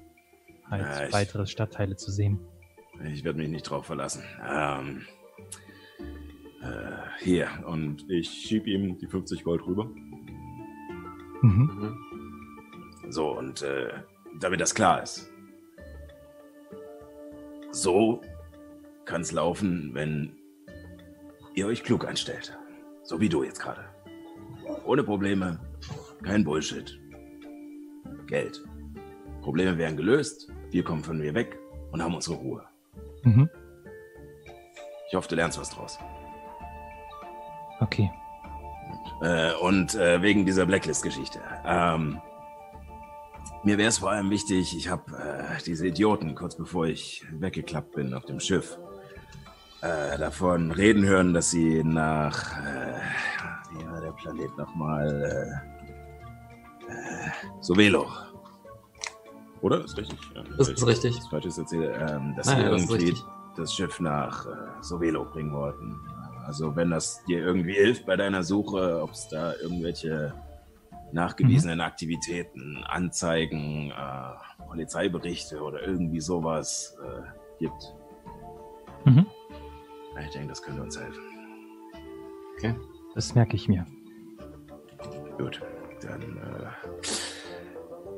[0.70, 2.40] halt Ja, ich- weitere Stadtteile zu sehen.
[3.04, 4.24] Ich werde mich nicht drauf verlassen.
[4.48, 5.06] Ähm,
[6.68, 7.48] äh, hier.
[7.66, 9.86] Und Ich schieb ihm die 50 Gold rüber.
[11.42, 11.98] Mhm.
[13.10, 13.90] So, und äh,
[14.40, 15.32] damit das klar ist.
[17.72, 18.22] So
[19.06, 20.36] kann es laufen, wenn
[21.56, 22.58] ihr euch klug anstellt.
[23.04, 23.86] So wie du jetzt gerade.
[24.86, 25.60] Ohne Probleme,
[26.24, 27.00] kein Bullshit.
[28.28, 28.64] Geld.
[29.42, 31.58] Probleme werden gelöst, wir kommen von mir weg
[31.92, 32.66] und haben unsere Ruhe.
[33.24, 33.50] Mhm.
[35.10, 35.98] Ich hoffe, du lernst was draus.
[37.80, 38.12] Okay.
[39.22, 41.40] Äh, und äh, wegen dieser Blacklist-Geschichte.
[41.66, 42.22] Ähm,
[43.64, 47.94] mir wäre es vor allem wichtig, ich habe äh, diese Idioten, kurz bevor ich weggeklappt
[47.94, 48.78] bin auf dem Schiff,
[49.82, 52.94] äh, davon reden hören, dass sie nach, äh,
[53.72, 55.62] wie war der Planet nochmal,
[56.88, 57.30] äh, äh,
[57.62, 58.08] Sovelo.
[59.62, 59.84] Oder?
[59.84, 60.20] Ist richtig.
[60.36, 61.20] Ja, Das ist richtig.
[61.32, 63.24] Das erzähle, ähm, dass sie das ist irgendwie richtig.
[63.56, 64.50] das Schiff nach äh,
[64.82, 66.00] Sovelo bringen wollten.
[66.48, 70.34] Also wenn das dir irgendwie hilft bei deiner Suche, ob es da irgendwelche
[71.12, 77.94] nachgewiesenen Aktivitäten, Anzeigen, äh, Polizeiberichte oder irgendwie sowas äh, gibt.
[79.04, 79.26] Mhm.
[80.26, 81.22] Ich denke, das könnte uns helfen.
[83.14, 83.86] Das merke ich mir.
[85.38, 85.62] Gut,
[86.02, 87.04] dann äh,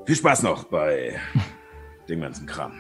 [0.06, 1.20] viel Spaß noch bei
[2.10, 2.74] dem ganzen Kram.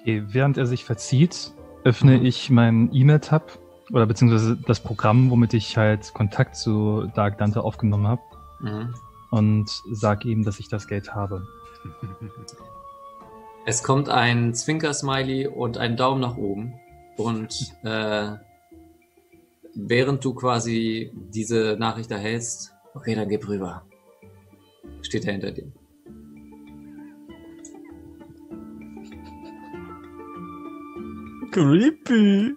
[0.00, 1.52] Okay, während er sich verzieht,
[1.84, 3.58] öffne ich meinen E-Mail-Tab
[3.92, 8.22] oder beziehungsweise das Programm, womit ich halt Kontakt zu Dark Dante aufgenommen habe
[8.60, 8.94] Mhm.
[9.30, 11.46] und sage ihm, dass ich das Geld habe.
[13.66, 16.74] Es kommt ein Zwinker-Smiley und ein Daumen nach oben.
[17.16, 18.32] Und äh,
[19.74, 23.86] während du quasi diese Nachricht erhältst, okay, dann gib rüber.
[25.00, 25.72] Steht er hinter dir.
[31.54, 32.56] Creepy.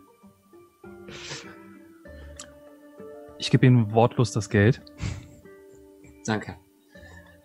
[3.37, 4.81] Ich gebe ihm wortlos das Geld.
[6.25, 6.57] Danke.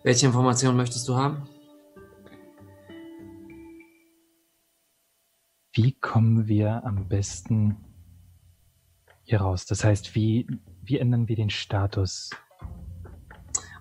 [0.03, 1.47] Welche Informationen möchtest du haben?
[5.73, 7.77] Wie kommen wir am besten
[9.21, 9.67] hier raus?
[9.67, 10.47] Das heißt, wie,
[10.81, 12.31] wie ändern wir den Status?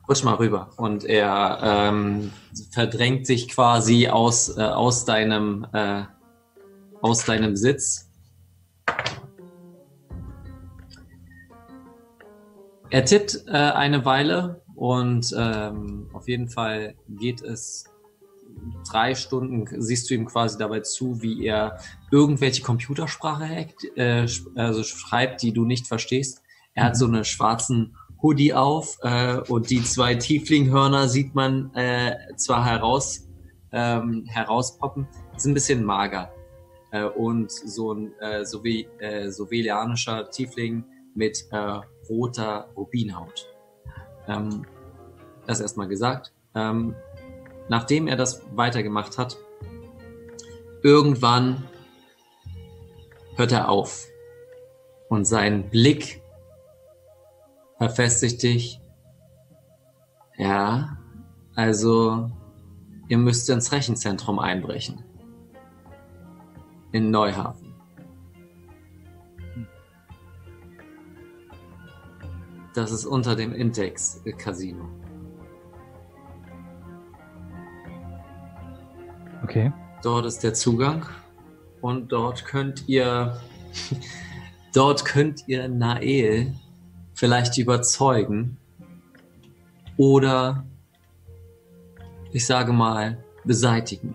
[0.06, 0.68] Rutsch mal rüber.
[0.76, 2.32] Und er ähm,
[2.70, 6.02] verdrängt sich quasi aus, äh, aus, deinem, äh,
[7.02, 8.08] aus deinem Sitz.
[12.88, 17.84] Er tippt äh, eine Weile und ähm, auf jeden Fall geht es
[18.88, 21.78] drei Stunden, siehst du ihm quasi dabei zu, wie er
[22.10, 26.42] irgendwelche Computersprache hackt, äh, also schreibt, die du nicht verstehst.
[26.74, 32.14] Er hat so einen schwarzen Hoodie auf äh, und die zwei Tieflinghörner sieht man äh,
[32.36, 33.26] zwar heraus
[33.72, 36.30] ähm, herauspoppen, ist ein bisschen mager
[36.92, 43.48] äh, und so ein äh, so wie äh, sovelianischer Tiefling mit äh, roter Rubinhaut.
[44.28, 44.64] Ähm,
[45.46, 46.32] das erstmal gesagt.
[46.54, 46.94] Ähm,
[47.68, 49.36] nachdem er das weitergemacht hat,
[50.82, 51.64] irgendwann
[53.36, 54.06] hört er auf
[55.08, 56.22] und sein Blick
[57.78, 58.80] verfestigt dich.
[60.36, 60.98] Ja,
[61.54, 62.30] also
[63.08, 65.04] ihr müsst ins Rechenzentrum einbrechen.
[66.92, 67.72] In Neuhafen.
[72.74, 74.88] Das ist unter dem Intex Casino.
[79.42, 79.72] Okay.
[80.02, 81.06] Dort ist der Zugang
[81.80, 83.40] und dort könnt ihr
[84.74, 86.54] dort könnt ihr Nael
[87.14, 88.56] vielleicht überzeugen
[89.96, 90.64] oder
[92.32, 94.14] ich sage mal beseitigen,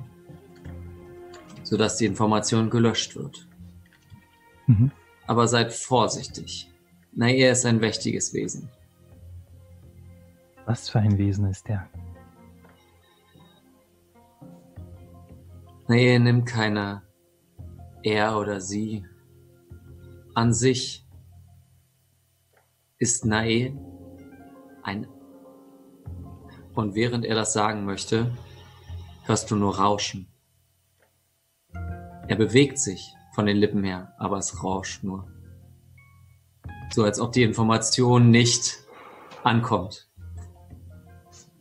[1.67, 3.45] sodass die Information gelöscht wird.
[4.67, 4.91] Mhm.
[5.25, 6.71] Aber seid vorsichtig.
[7.11, 8.69] Nael ist ein mächtiges Wesen.
[10.65, 11.89] Was für ein Wesen ist der?
[15.89, 17.01] Nael nimmt keine
[18.01, 19.05] er oder sie.
[20.35, 21.05] An sich
[22.97, 23.77] ist Nael
[24.83, 25.05] ein.
[26.75, 28.31] Und während er das sagen möchte,
[29.25, 30.27] hörst du nur Rauschen.
[32.27, 35.27] Er bewegt sich von den Lippen her, aber es rauscht nur.
[36.91, 38.79] So als ob die Information nicht
[39.43, 40.09] ankommt.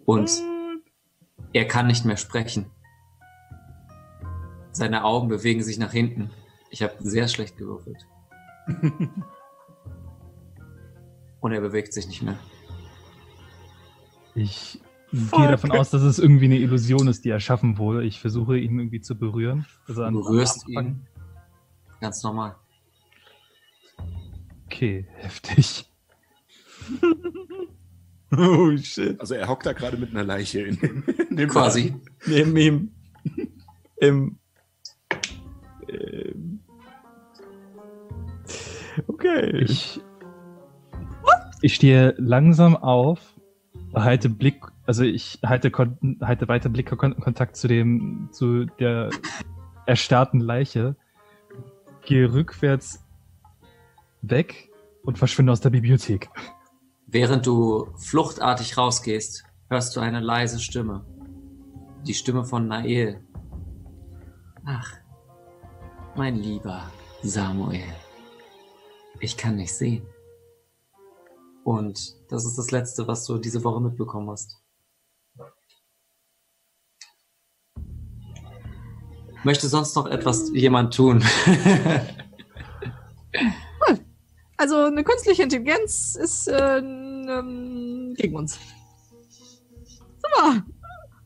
[0.05, 0.30] Und
[1.52, 2.70] er kann nicht mehr sprechen.
[4.72, 6.30] Seine Augen bewegen sich nach hinten.
[6.70, 8.06] Ich habe sehr schlecht gewürfelt.
[11.40, 12.38] Und er bewegt sich nicht mehr.
[14.34, 14.80] Ich
[15.12, 18.04] gehe davon aus, dass es irgendwie eine Illusion ist, die erschaffen wurde.
[18.04, 19.66] Ich versuche ihn irgendwie zu berühren.
[19.88, 21.06] Also Du berührst ihn.
[22.00, 22.56] Ganz normal.
[24.66, 25.90] Okay, heftig.
[28.32, 29.20] Oh shit.
[29.20, 31.88] Also er hockt da gerade mit einer Leiche in dem, in dem Quasi.
[31.88, 32.00] Laden.
[32.26, 32.90] Neben ihm.
[33.98, 34.38] Im.
[35.88, 36.60] Ähm.
[39.06, 39.58] Okay.
[39.60, 40.00] Ich,
[41.62, 43.20] ich stehe langsam auf,
[43.94, 45.70] halte Blick, also ich halte,
[46.20, 49.10] halte weiter Blickkontakt zu dem, zu der
[49.86, 50.96] erstarrten Leiche,
[52.04, 53.04] gehe rückwärts
[54.22, 54.70] weg
[55.02, 56.30] und verschwinde aus der Bibliothek.
[57.06, 61.04] Während du fluchtartig rausgehst, hörst du eine leise Stimme.
[62.06, 63.24] Die Stimme von Nael.
[64.64, 64.92] Ach,
[66.16, 66.90] mein lieber
[67.22, 67.84] Samuel.
[69.20, 70.06] Ich kann nicht sehen.
[71.64, 74.62] Und das ist das Letzte, was du diese Woche mitbekommen hast.
[79.47, 81.24] Möchte sonst noch etwas jemand tun?
[84.59, 88.59] Also eine künstliche Intelligenz ist äh, ähm, gegen uns.
[89.85, 90.64] Super.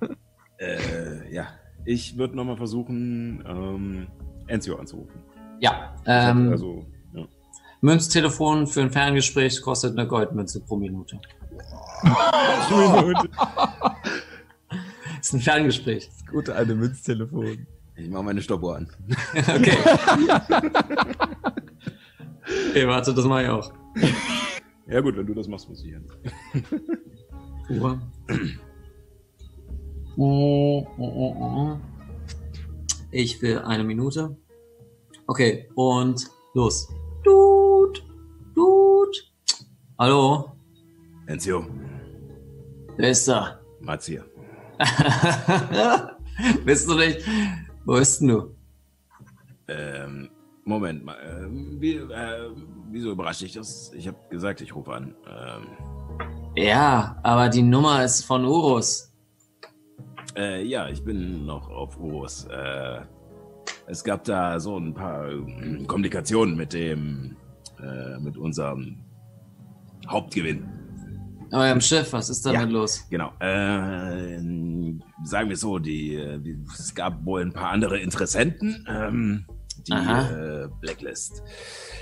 [0.59, 1.47] Äh, ja,
[1.87, 4.09] ich würde nochmal versuchen, ähm,
[4.49, 5.23] Enzio anzurufen.
[5.61, 6.85] ja, ähm, also,
[7.15, 7.27] ja.
[7.81, 11.19] Münztelefon für ein Ferngespräch kostet eine Goldmünze pro Minute.
[15.21, 16.09] ist ein Ferngespräch.
[16.09, 17.67] Das gute alte Münztelefon.
[18.03, 18.89] Ich mache meine Stoppuhr an.
[19.35, 19.77] Okay.
[22.71, 23.73] okay, warte, das mache ich auch.
[24.87, 26.05] ja gut, wenn du das machst, muss ich hin.
[27.69, 28.01] Uhr.
[30.17, 31.77] Oh, oh, oh, oh.
[33.11, 34.37] Ich will eine Minute.
[35.27, 36.89] Okay, und los.
[37.23, 38.03] Tut,
[38.55, 39.33] tut.
[39.99, 40.53] Hallo,
[41.27, 41.67] Enzio,
[42.97, 43.61] wer ist da?
[44.03, 44.25] Hier.
[46.65, 47.21] Bist du nicht?
[47.85, 48.55] Wo bist denn du?
[49.69, 50.31] Ähm,
[50.65, 51.17] Moment mal.
[51.45, 52.51] Ähm, wie, äh,
[52.91, 53.93] wieso überrascht dich das?
[53.95, 55.15] Ich habe gesagt, ich rufe an.
[55.29, 55.67] Ähm,
[56.57, 59.13] Ja, aber die Nummer ist von Urus.
[60.37, 62.45] äh, ja, ich bin noch auf Urus.
[62.47, 63.01] Äh,
[63.87, 67.37] es gab da so ein paar ähm, Komplikationen mit dem,
[67.83, 68.99] äh, mit unserem
[70.09, 70.69] Hauptgewinn.
[71.53, 72.67] Eurem Schiff, was ist damit Ja.
[72.67, 73.07] los?
[73.11, 73.33] Genau.
[73.41, 74.39] Äh,
[75.25, 76.41] sagen wir so, die, äh,
[76.73, 78.87] es gab wohl ein paar andere Interessenten.
[78.89, 79.47] Ähm,
[79.87, 81.43] die äh, Blacklist.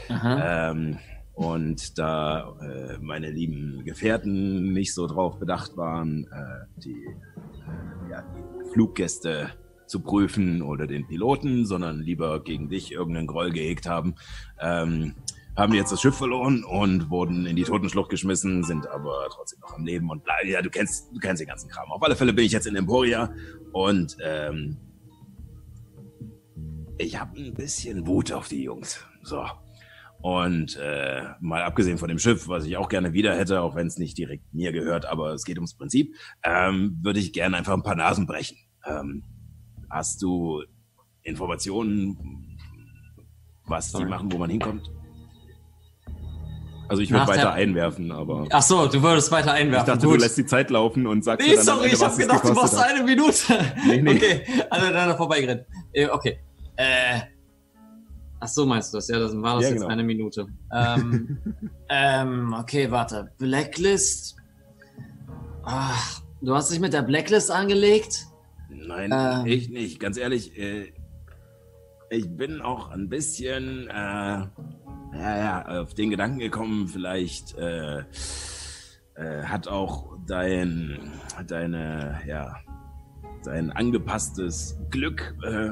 [0.09, 0.99] Ähm,
[1.35, 8.23] und da äh, meine lieben Gefährten nicht so drauf bedacht waren, äh, die, äh, ja,
[8.23, 9.51] die Fluggäste
[9.87, 14.17] zu prüfen oder den Piloten, sondern lieber gegen dich irgendeinen Groll gehegt haben,
[14.61, 15.15] ähm,
[15.59, 19.75] haben jetzt das Schiff verloren und wurden in die Totenschlucht geschmissen, sind aber trotzdem noch
[19.75, 21.91] am Leben und ja, du kennst, du kennst den ganzen Kram.
[21.91, 23.35] Auf alle Fälle bin ich jetzt in Emporia
[23.73, 24.77] und ähm,
[26.97, 29.05] ich habe ein bisschen Wut auf die Jungs.
[29.25, 29.45] So.
[30.21, 33.89] Und äh, mal abgesehen von dem Schiff, was ich auch gerne wieder hätte, auch wenn
[33.89, 36.15] es nicht direkt mir gehört, aber es geht ums Prinzip,
[36.45, 38.59] ähm, würde ich gerne einfach ein paar Nasen brechen.
[38.87, 39.25] Ähm,
[39.91, 40.63] hast du
[41.23, 42.57] Informationen,
[43.65, 44.09] was die Sorry.
[44.09, 44.89] machen, wo man hinkommt?
[46.89, 49.87] Also ich würde weiter der- einwerfen, aber Ach so, du würdest weiter Ich einwerfen.
[49.87, 50.17] dachte, Gut.
[50.17, 52.75] du lässt die Zeit laufen und sagst Nee, dann sorry, ich hab gedacht, du hat.
[52.91, 53.43] eine Minute.
[53.87, 54.11] Nee, nee.
[54.17, 54.41] Okay,
[54.71, 55.65] alle aneinander vorbeigerannt.
[55.93, 56.39] Äh, okay.
[56.77, 57.21] Äh,
[58.41, 59.09] ach so meinst du das?
[59.09, 59.89] Ja, das war das Ja, jetzt genau.
[59.93, 60.47] eine Minute.
[60.73, 61.39] Ähm,
[61.91, 63.33] ähm, okay, warte.
[63.39, 64.37] Blacklist?
[65.65, 68.27] Ach, du hast dich mit der Blacklist angelegt?
[68.71, 69.47] Nein, Ähm.
[69.47, 70.01] ich nicht.
[70.01, 70.93] Ganz ehrlich, äh,
[72.11, 74.47] ich bin auch ein bisschen, äh,
[75.13, 78.01] ja, ja, auf den Gedanken gekommen, vielleicht äh,
[79.15, 81.13] äh, hat auch dein,
[81.47, 82.57] deine, ja,
[83.45, 85.71] dein angepasstes Glück, äh,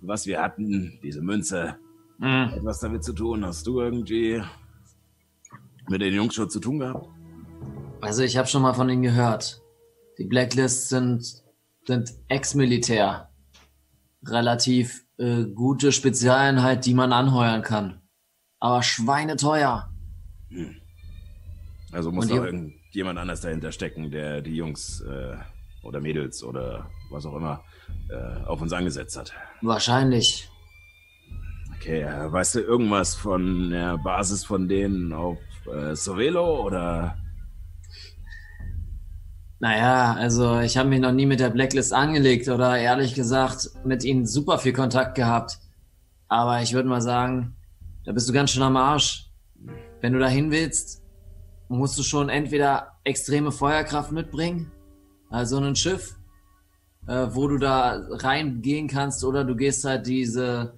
[0.00, 1.76] was wir hatten, diese Münze,
[2.22, 2.52] Hm.
[2.54, 3.44] etwas damit zu tun.
[3.44, 4.40] Hast du irgendwie
[5.88, 7.08] mit den Jungs schon zu tun gehabt?
[8.00, 9.60] Also ich habe schon mal von ihnen gehört.
[10.18, 11.42] Die Blacklist sind,
[11.84, 13.28] sind Ex-Militär.
[14.24, 18.01] Relativ äh, gute Spezialeinheit, die man anheuern kann.
[18.62, 19.88] Aber schweineteuer.
[20.50, 20.76] Hm.
[21.90, 25.36] Also muss ihr- irgendjemand anders dahinter stecken, der die Jungs äh,
[25.82, 27.64] oder Mädels oder was auch immer
[28.08, 29.32] äh, auf uns angesetzt hat.
[29.62, 30.48] Wahrscheinlich.
[31.74, 37.16] Okay, äh, weißt du irgendwas von der Basis von denen auf äh, Sovelo oder?
[39.58, 44.04] Naja, also ich habe mich noch nie mit der Blacklist angelegt oder ehrlich gesagt mit
[44.04, 45.58] ihnen super viel Kontakt gehabt.
[46.28, 47.56] Aber ich würde mal sagen,
[48.04, 49.30] da bist du ganz schön am Arsch.
[50.00, 51.02] Wenn du dahin willst,
[51.68, 54.70] musst du schon entweder extreme Feuerkraft mitbringen,
[55.30, 56.16] also ein Schiff,
[57.06, 60.74] äh, wo du da reingehen kannst, oder du gehst halt diese,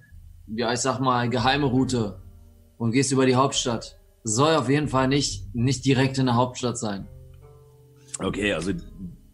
[0.47, 2.21] ja ich sag mal, geheime Route
[2.77, 3.99] und gehst über die Hauptstadt.
[4.23, 7.07] Soll auf jeden Fall nicht, nicht direkt in der Hauptstadt sein.
[8.19, 8.71] Okay, also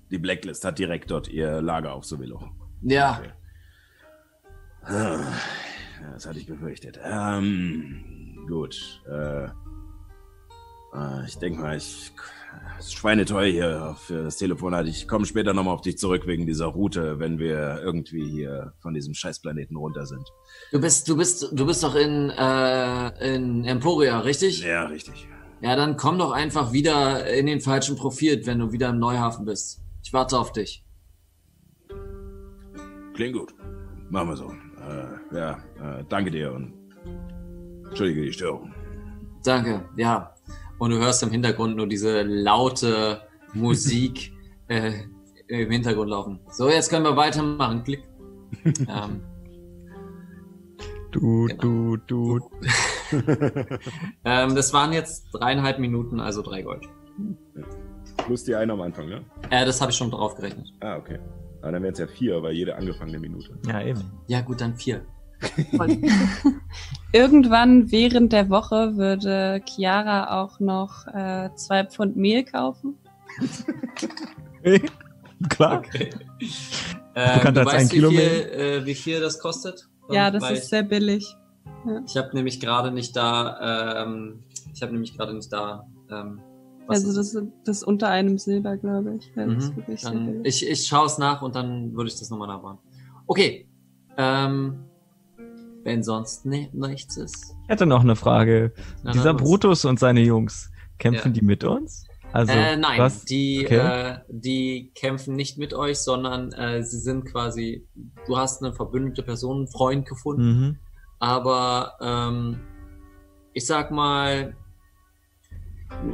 [0.09, 2.49] die Blacklist hat direkt dort ihr Lager auf Sovelo.
[2.81, 3.31] Ja, Okay.
[6.13, 6.99] Das hatte ich befürchtet.
[7.03, 9.01] Ähm, gut.
[9.09, 9.45] Äh,
[10.93, 12.11] äh, ich denke mal, ich.
[12.77, 14.85] Es ist schweineteuer hier für das Telefonat.
[14.87, 18.93] Ich komme später nochmal auf dich zurück wegen dieser Route, wenn wir irgendwie hier von
[18.93, 20.27] diesem Scheißplaneten runter sind.
[20.71, 24.63] Du bist, du bist, du bist doch in, äh, in Emporia, richtig?
[24.63, 25.27] Ja, richtig.
[25.61, 29.45] Ja, dann komm doch einfach wieder in den falschen Profil, wenn du wieder im Neuhafen
[29.45, 29.79] bist.
[30.03, 30.83] Ich warte auf dich.
[33.13, 33.53] Klingt gut.
[34.09, 34.51] Machen wir so.
[34.51, 36.73] Äh, ja, äh, danke dir und
[37.87, 38.73] entschuldige die Störung.
[39.43, 40.33] Danke, ja.
[40.79, 43.21] Und du hörst im Hintergrund nur diese laute
[43.53, 44.31] Musik
[44.67, 44.93] äh,
[45.47, 46.39] im Hintergrund laufen.
[46.51, 47.83] So, jetzt können wir weitermachen.
[47.83, 48.03] Klick.
[48.87, 49.21] ähm,
[51.11, 51.61] Du, Genau.
[51.61, 52.39] du, du.
[54.23, 56.87] ähm, das waren jetzt dreieinhalb Minuten, also drei Gold.
[58.25, 59.25] Plus die eine am Anfang, ne?
[59.49, 60.67] Äh, das habe ich schon drauf gerechnet.
[60.79, 61.19] Ah, okay.
[61.61, 63.57] Aber dann wären es ja vier, weil jede angefangene Minute.
[63.67, 64.01] Ja, eben.
[64.27, 65.01] Ja, gut, dann vier.
[67.13, 72.95] Irgendwann während der Woche würde Chiara auch noch äh, zwei Pfund Mehl kaufen.
[75.49, 75.81] Klar.
[77.13, 78.51] Ähm, Bekannter du als ein weißt, wie Kilo viel, Mehl.
[78.81, 79.87] äh, wie viel das kostet?
[80.09, 81.35] Ja, das ist sehr billig.
[82.05, 84.43] Ich habe nämlich gerade nicht da, ähm,
[84.73, 86.39] ich habe nämlich gerade nicht da, ähm,
[86.85, 89.31] was Also das ist, das ist unter einem Silber, glaube ich.
[89.35, 89.71] Das ist
[90.13, 90.25] Mhm.
[90.25, 90.63] billig.
[90.63, 92.77] ich ich schaue es nach und dann würde ich das nochmal nachbauen.
[93.27, 93.67] Okay.
[94.17, 94.83] Ähm,
[95.83, 97.55] wenn sonst ne, nichts ist.
[97.63, 98.73] Ich hätte noch eine Frage.
[99.03, 99.39] Na, Dieser na?
[99.39, 101.39] Brutus und seine Jungs, kämpfen Ja.
[101.39, 102.05] die mit uns?
[102.33, 103.25] Also, äh, nein, was?
[103.25, 103.77] die, Okay.
[104.13, 107.85] äh, die kämpfen nicht mit euch, sondern äh, sie sind quasi,
[108.25, 110.79] du hast eine verbündete Person, einen Freund gefunden, Mhm.
[111.19, 112.59] aber ähm,
[113.53, 114.55] ich sag mal,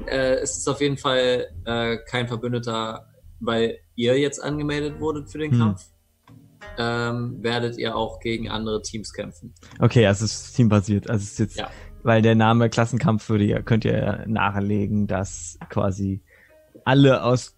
[0.07, 3.07] äh, es ist auf jeden Fall äh, kein Verbündeter,
[3.39, 5.59] weil ihr jetzt angemeldet wurdet für den Hm.
[5.59, 5.85] Kampf.
[6.77, 9.53] Ähm, werdet ihr auch gegen andere Teams kämpfen.
[9.79, 11.09] Okay, also es ist teambasiert.
[11.09, 11.69] Also es ist jetzt, Ja.
[12.03, 16.21] weil der Name Klassenkampf würde ja, könnt ihr ja nahelegen, dass quasi
[16.85, 17.55] alle aus,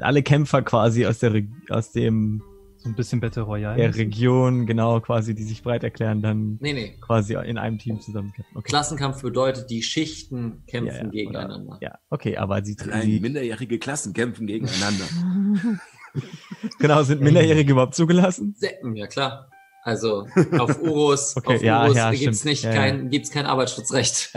[0.00, 2.42] alle Kämpfer quasi aus der, aus dem,
[2.76, 3.76] So ein bisschen Battle Royale.
[3.78, 6.98] der Region, genau, quasi, die sich breit erklären, dann Nee, nee.
[7.00, 8.56] quasi in einem Team zusammenkämpfen.
[8.56, 8.68] Okay.
[8.68, 11.78] Klassenkampf bedeutet, die Schichten kämpfen Ja, ja, gegeneinander.
[11.80, 15.04] Ja, okay, aber sie, Nein, sie minderjährige Klassen kämpfen gegeneinander.
[16.78, 18.54] genau, sind Minderjährige überhaupt zugelassen?
[18.58, 19.50] Seppen, ja klar.
[19.82, 20.26] Also
[20.58, 22.44] auf Urus, Okay, auf ja, Urus ja, gibt's stimmt.
[22.44, 24.32] nicht Ja, kein, gibt's kein Arbeitsschutzrecht.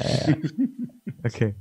[1.24, 1.56] Okay.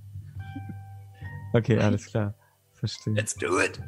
[1.53, 2.35] Okay, alles klar.
[2.75, 3.15] Verstehe.
[3.15, 3.81] Let's do it.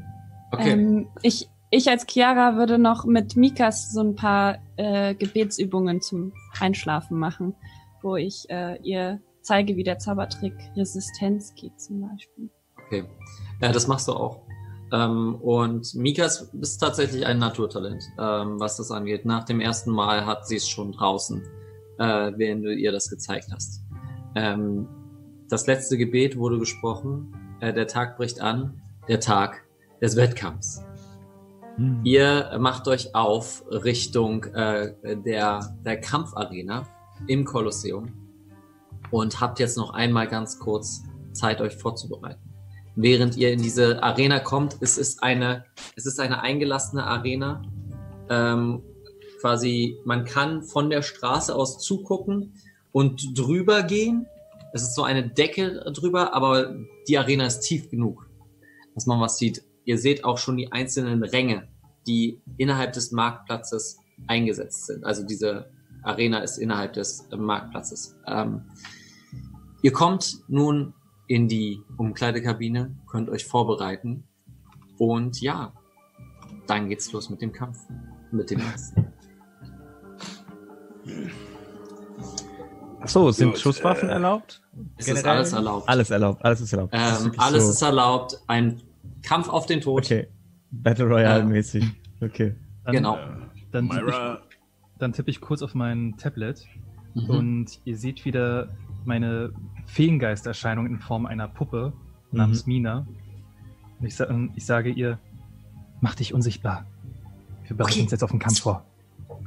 [0.53, 0.71] Okay.
[0.71, 6.33] Ähm, ich, ich als Chiara würde noch mit Mikas so ein paar äh, Gebetsübungen zum
[6.59, 7.55] Einschlafen machen,
[8.03, 12.51] wo ich äh, ihr zeige, wie der Zaubertrick Resistenz geht zum Beispiel.
[12.87, 13.05] Okay.
[13.61, 14.43] Ja, das machst du auch.
[14.93, 19.25] Ähm, und Mikas ist tatsächlich ein Naturtalent, ähm, was das angeht.
[19.25, 21.43] Nach dem ersten Mal hat sie es schon draußen,
[21.99, 23.83] äh, während du ihr das gezeigt hast.
[24.35, 24.89] Ähm,
[25.49, 27.35] das letzte Gebet wurde gesprochen.
[27.61, 28.83] Äh, der Tag bricht an.
[29.09, 29.65] Der Tag
[30.01, 30.83] des Wettkampfs.
[31.77, 32.01] Hm.
[32.05, 36.87] Ihr macht euch auf Richtung äh, der, der Kampfarena
[37.27, 38.13] im Kolosseum
[39.11, 41.03] und habt jetzt noch einmal ganz kurz
[41.33, 42.48] Zeit, euch vorzubereiten.
[43.01, 45.65] Während ihr in diese Arena kommt, es ist eine,
[45.95, 47.63] es ist eine eingelassene Arena.
[48.29, 48.83] Ähm,
[49.41, 52.55] quasi, man kann von der Straße aus zugucken
[52.91, 54.27] und drüber gehen.
[54.73, 56.75] Es ist so eine Decke drüber, aber
[57.07, 58.29] die Arena ist tief genug,
[58.97, 59.63] dass man was sieht.
[59.85, 61.69] Ihr seht auch schon die einzelnen Ränge,
[62.09, 65.05] die innerhalb des Marktplatzes eingesetzt sind.
[65.05, 65.71] Also diese
[66.03, 68.17] Arena ist innerhalb des Marktplatzes.
[68.27, 68.63] Ähm,
[69.83, 70.95] ihr kommt nun
[71.29, 74.25] in die Umkleidekabine, könnt euch vorbereiten
[74.99, 75.73] und ja,
[76.67, 77.79] dann geht's los mit dem Kampf,
[78.33, 79.07] mit dem ersten.
[83.01, 84.61] Ach so, sind Gut, Schusswaffen äh, erlaubt?
[84.97, 85.89] Es ist alles erlaubt.
[85.89, 86.95] Alles erlaubt, alles ist erlaubt.
[86.95, 87.71] Ist ähm, wirklich alles so.
[87.71, 88.43] ist erlaubt.
[88.49, 88.83] Ein
[89.23, 90.05] Kampf auf den Tod.
[90.05, 90.29] Okay.
[90.71, 91.85] Battle Royale mäßig.
[92.21, 92.57] Okay.
[92.85, 93.19] Dann, Genau.
[93.71, 96.67] Dann tippe ich, dann tippe ich kurz auf mein Tablet
[97.15, 97.31] Mhm.
[97.31, 98.69] Und ihr seht wieder
[99.05, 99.53] meine
[99.89, 101.93] Feengeisterscheinung in Form einer Puppe
[102.31, 103.07] namens Mina.
[103.99, 105.19] Und ich, und ich sage ihr,
[106.01, 106.87] mach dich unsichtbar.
[107.67, 108.03] Wir bereiten Okay.
[108.03, 108.85] uns jetzt auf den Kampf vor.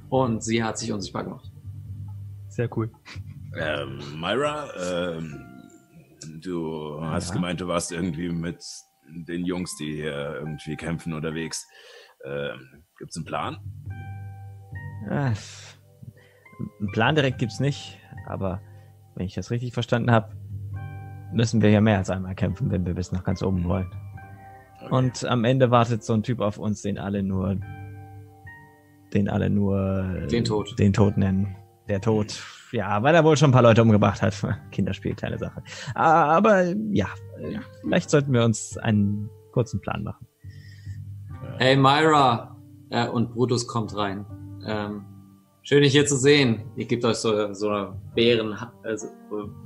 [0.10, 1.50] Und sie hat sich unsichtbar gemacht.
[2.50, 2.92] Sehr cool.
[3.58, 5.40] Ähm, Myra, ähm,
[6.42, 7.36] du hast Ja?
[7.36, 8.62] gemeint, du warst irgendwie mit
[9.28, 11.66] den Jungs, die hier irgendwie kämpfen, unterwegs.
[12.26, 13.58] Ähm, gibt's einen Plan?
[15.10, 15.78] Ah, pff.
[16.80, 17.98] Einen Plan direkt gibt's nicht,
[18.28, 18.62] aber
[19.16, 20.30] wenn ich das richtig verstanden habe,
[21.34, 23.88] müssen wir ja mehr als einmal kämpfen, wenn wir bis nach ganz oben wollen.
[24.82, 24.94] Okay.
[24.94, 27.58] Und am Ende wartet so ein Typ auf uns, den alle nur,
[29.14, 30.78] den alle nur Den Tod.
[30.80, 31.56] den Tod nennen.
[31.88, 32.42] Der Tod.
[32.72, 34.34] Ja, weil er wohl schon ein paar Leute umgebracht hat.
[34.72, 35.62] Kinderspiel, kleine Sache.
[35.94, 37.08] Aber ja,
[37.40, 40.26] äh, vielleicht sollten wir uns einen kurzen Plan machen.
[41.58, 42.56] Hey Myra!
[42.90, 44.26] Äh, und Brutus kommt rein.
[44.66, 45.06] Ähm,
[45.64, 46.64] schön dich hier zu sehen.
[46.76, 49.08] Ich gebe euch so, so eine Bären, also,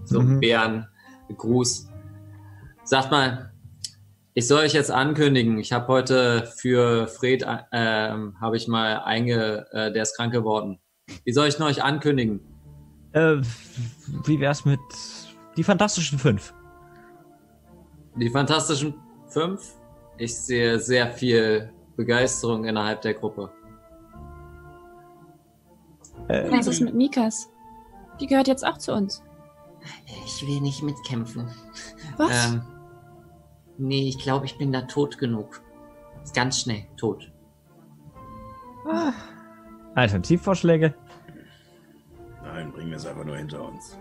[0.03, 0.39] so einen Mhm.
[0.39, 1.89] Bärengruß.
[2.83, 3.51] Sagt mal,
[4.33, 5.57] ich soll euch jetzt ankündigen.
[5.59, 10.79] Ich habe heute für Fred, ähm, habe ich mal einge, äh, der ist krank geworden.
[11.23, 12.41] Wie soll ich euch ankündigen?
[13.13, 13.37] Äh,
[14.25, 14.79] wie wär's mit
[15.55, 16.53] die Fantastischen Fünf?
[18.17, 18.95] Die Fantastischen
[19.29, 19.75] Fünf?
[20.17, 23.51] Ich sehe sehr viel Begeisterung innerhalb der Gruppe.
[26.27, 27.49] Äh, Was ist mit Mikas?
[28.19, 29.23] Die gehört jetzt auch zu uns.
[30.25, 31.47] Ich will nicht mitkämpfen.
[32.17, 32.53] Was?
[32.53, 32.61] Ähm,
[33.77, 35.61] Nee, ich glaube, ich bin da tot genug.
[36.23, 37.31] Ist ganz schnell tot.
[39.95, 40.93] Alternativvorschläge?
[42.43, 43.97] Nein, bringen wir es einfach nur hinter uns.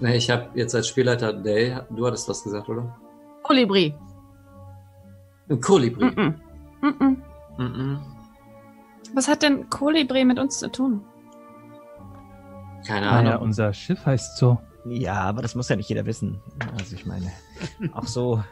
[0.00, 2.96] nee, ich habe jetzt als Spielleiter Dale, du hattest was gesagt, oder?
[3.42, 3.94] Kolibri.
[5.48, 6.04] Ein Kolibri.
[6.04, 6.34] Mm -mm.
[6.80, 7.22] Mm
[7.58, 8.00] Mhm.
[9.14, 11.02] Was hat denn Kolibri mit uns zu tun?
[12.86, 13.42] Keine Naja, Ahnung.
[13.42, 14.58] unser Schiff heißt so.
[14.86, 16.40] Ja, aber das muss ja nicht jeder wissen.
[16.78, 17.30] Also ich meine,
[17.92, 18.42] auch so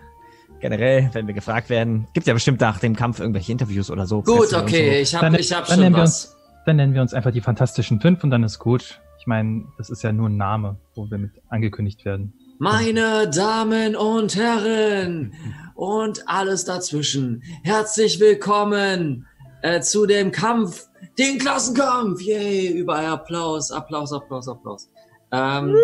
[0.60, 4.22] generell, wenn wir gefragt werden, gibt ja bestimmt nach dem Kampf irgendwelche Interviews oder so.
[4.22, 6.36] Gut, Presse okay, ich habe Dann- ich hab schon was.
[6.66, 9.00] Dann nennen wir uns einfach die Fantastischen Fünf und dann ist gut.
[9.20, 12.32] Ich meine, das ist ja nur ein Name, wo wir mit angekündigt werden.
[12.58, 15.32] Meine Damen und Herren
[15.74, 19.26] und alles dazwischen, herzlich willkommen
[19.66, 20.86] äh, zu dem Kampf,
[21.18, 22.20] den Klassenkampf.
[22.20, 24.88] Yay, überall Applaus, Applaus, Applaus, Applaus.
[25.32, 25.76] Ähm,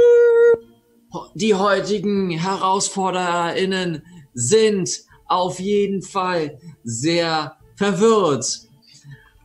[1.35, 4.05] die heutigen HerausfordererInnen
[4.35, 4.89] sind
[5.27, 8.61] auf jeden Fall sehr verwirrt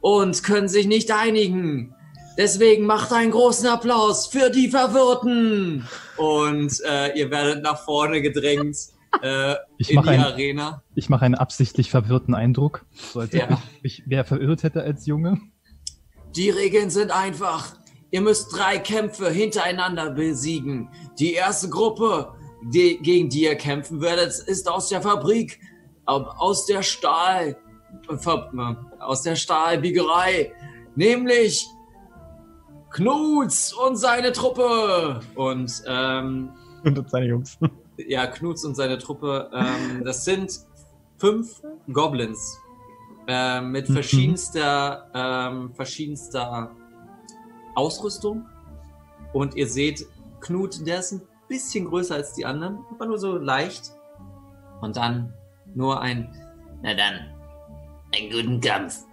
[0.01, 1.95] und können sich nicht einigen.
[2.37, 5.87] Deswegen macht einen großen Applaus für die Verwirrten.
[6.17, 8.77] Und äh, ihr werdet nach vorne gedrängt
[9.21, 10.83] äh, Ich in mache die ein- Arena.
[10.95, 12.85] Ich mache einen absichtlich verwirrten Eindruck.
[12.93, 13.61] So als ob Ja.
[13.75, 15.39] ich mich wer verirrt hätte als Junge.
[16.35, 17.75] Die Regeln sind einfach.
[18.11, 20.89] Ihr müsst drei Kämpfe hintereinander besiegen.
[21.19, 22.33] Die erste Gruppe,
[22.63, 25.59] die, gegen die ihr kämpfen werdet, ist aus der Fabrik,
[26.05, 27.57] au- aus der Stahl,
[28.99, 30.53] aus der Stahlbiegerei,
[30.95, 31.65] nämlich
[32.91, 35.19] Knuts und seine Truppe.
[35.35, 36.51] Und ähm,
[36.83, 37.57] Und seine Jungs.
[37.97, 40.59] Ja, Knuts und seine Truppe, ähm, das sind
[41.17, 41.61] fünf
[41.91, 42.57] Goblins
[43.29, 43.71] Mhm.
[43.71, 46.71] mit verschiedenster, ähm, verschiedenster
[47.75, 48.45] Ausrüstung.
[49.33, 50.07] Und ihr seht,
[50.39, 53.91] Knut, der ist ein bisschen größer als die anderen, aber nur so leicht.
[54.79, 55.33] Und dann
[55.75, 56.33] nur ein,
[56.83, 57.33] Na dann,
[58.15, 59.03] einen guten Kampf.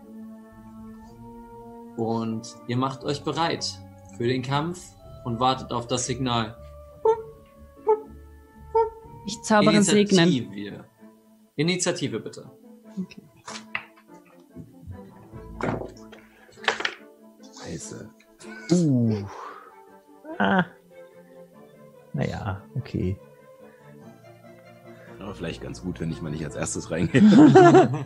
[1.96, 3.64] und ihr macht euch bereit
[4.16, 4.80] für den Kampf
[5.24, 6.56] und wartet auf das Signal.
[9.26, 10.28] Ich zaubere segnen.
[10.28, 10.84] Initiative.
[11.56, 12.50] Initiative bitte.
[17.62, 18.10] Scheiße.
[18.70, 19.24] Uh.
[20.38, 20.64] Ah.
[22.12, 23.16] Naja, okay.
[25.18, 27.22] Aber vielleicht ganz gut, wenn ich mal nicht als erstes reingehe.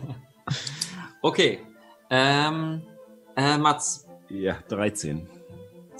[1.21, 1.59] Okay.
[2.09, 2.81] Ähm,
[3.35, 4.07] äh, Mats.
[4.29, 5.27] ja, 13.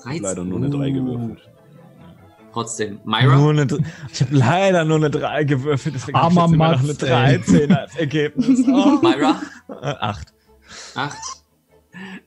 [0.01, 0.23] 13.
[0.23, 1.49] Leider nur eine 3 gewürfelt.
[2.59, 2.99] Trotzdem.
[3.05, 3.37] Myra.
[3.37, 3.67] Nur eine,
[4.11, 7.37] ich habe leider nur eine 3 gewürfelt, deswegen hab ich noch eine ey.
[7.39, 8.59] 13 als Ergebnis.
[8.67, 8.99] Oh.
[9.01, 9.41] Myra.
[9.69, 10.33] Äh, Acht.
[10.93, 11.43] Acht.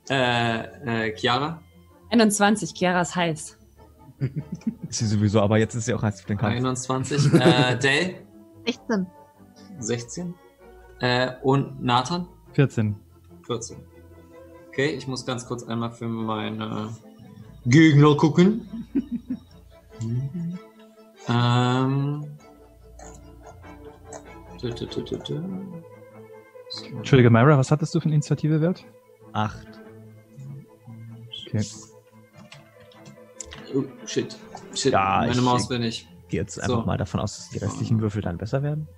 [0.08, 1.60] Äh, äh, Chiara.
[2.08, 3.58] 21, Chiara ist heiß.
[4.88, 6.54] Ist sie sowieso, aber jetzt ist sie auch heiß für den Kampf.
[6.56, 7.34] 21.
[7.34, 7.38] äh,
[7.78, 8.14] Dale.
[8.64, 9.06] 16.
[9.80, 10.34] 16.
[11.00, 12.26] Äh, und Nathan.
[12.54, 12.96] 14.
[13.46, 13.76] 14.
[14.68, 16.88] Okay, ich muss ganz kurz einmal für meine
[17.66, 18.66] Gegner gucken.
[21.28, 22.24] Ähm.
[24.60, 25.42] Tü, tü, tü.
[26.70, 26.84] So.
[26.96, 28.84] Entschuldige, Myra, was hattest du für einen Initiativewert?
[29.32, 29.66] Acht.
[31.48, 31.64] Okay.
[33.74, 34.36] Oh, shit.
[34.74, 34.92] Shit.
[34.92, 36.08] Ja, Meine ich- Maus will nicht.
[36.28, 36.62] Geh jetzt So.
[36.62, 38.88] einfach mal davon aus, dass die restlichen Würfel dann besser werden.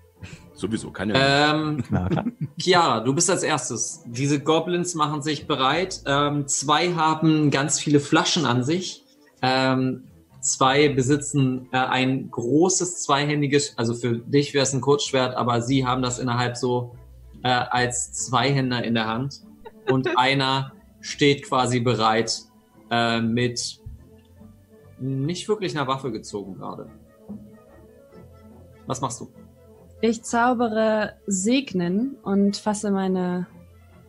[0.55, 2.24] Sowieso, keine Ähm, Na klar.
[2.59, 4.02] Chiara, du bist als erstes.
[4.06, 6.01] Diese Goblins machen sich bereit.
[6.06, 9.02] Ähm, zwei haben ganz viele Flaschen an sich.
[9.43, 10.05] Ähm,
[10.45, 15.87] zwei besitzen äh, ein großes zweihändiges, also für dich wäre es ein Kurzschwert, aber sie
[15.87, 16.97] haben das innerhalb so
[17.43, 19.43] äh, als Zweihänder in der Hand.
[19.91, 22.43] Und einer steht quasi bereit
[22.91, 23.81] äh, mit
[24.99, 26.89] nicht wirklich einer Waffe gezogen gerade.
[28.87, 29.33] Was machst du?
[30.01, 33.47] Ich zaubere Segnen und fasse meine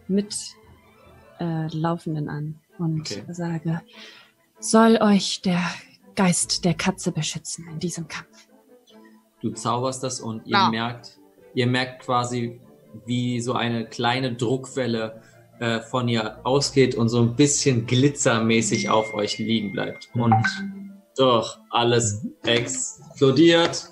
[0.07, 3.23] Mitlaufenden an und Okay.
[3.29, 3.81] sage,
[4.59, 5.61] soll euch der
[6.15, 8.47] Geist der Katze beschützen in diesem Kampf.
[9.41, 10.69] Du zauberst das und ihr Ja.
[10.69, 11.19] merkt,
[11.53, 12.59] ihr merkt quasi,
[13.05, 15.21] wie so eine kleine Druckwelle
[15.59, 20.09] äh, von ihr ausgeht und so ein bisschen glitzermäßig auf euch liegen bleibt.
[20.13, 20.35] Und
[21.17, 23.89] doch, alles explodiert.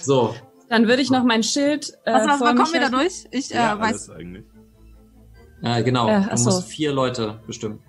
[0.00, 0.34] So,
[0.68, 1.92] Dann würde ich noch mein Schild.
[2.04, 3.26] Äh, Was, was, vor kommen wir da durch?
[3.30, 4.08] Ich äh, Ja, weiß.
[4.08, 4.44] alles eigentlich.
[5.62, 6.08] äh, genau.
[6.08, 6.50] Äh, du ach so.
[6.50, 7.80] musst vier Leute bestimmen,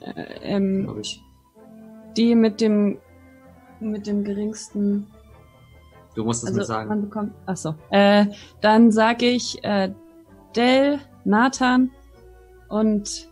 [0.00, 1.20] Äh, ähm, glaube ich.
[2.16, 2.98] Die mit dem
[3.80, 5.06] mit dem geringsten.
[6.14, 6.88] Du musst es Also mir sagen.
[6.88, 7.32] man bekommt.
[7.46, 7.74] Ach so.
[7.90, 8.26] Äh,
[8.60, 9.92] dann sage ich äh,
[10.54, 11.90] Del, Nathan
[12.68, 13.28] und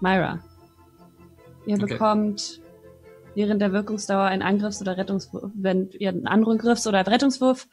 [0.00, 0.40] Myra.
[1.66, 1.86] Ihr Okay.
[1.86, 2.60] bekommt
[3.34, 5.50] während der Wirkungsdauer einen Angriffs- oder Rettungswurf.
[5.54, 7.68] Wenn ihr einen Angriffs- oder Rettungswurf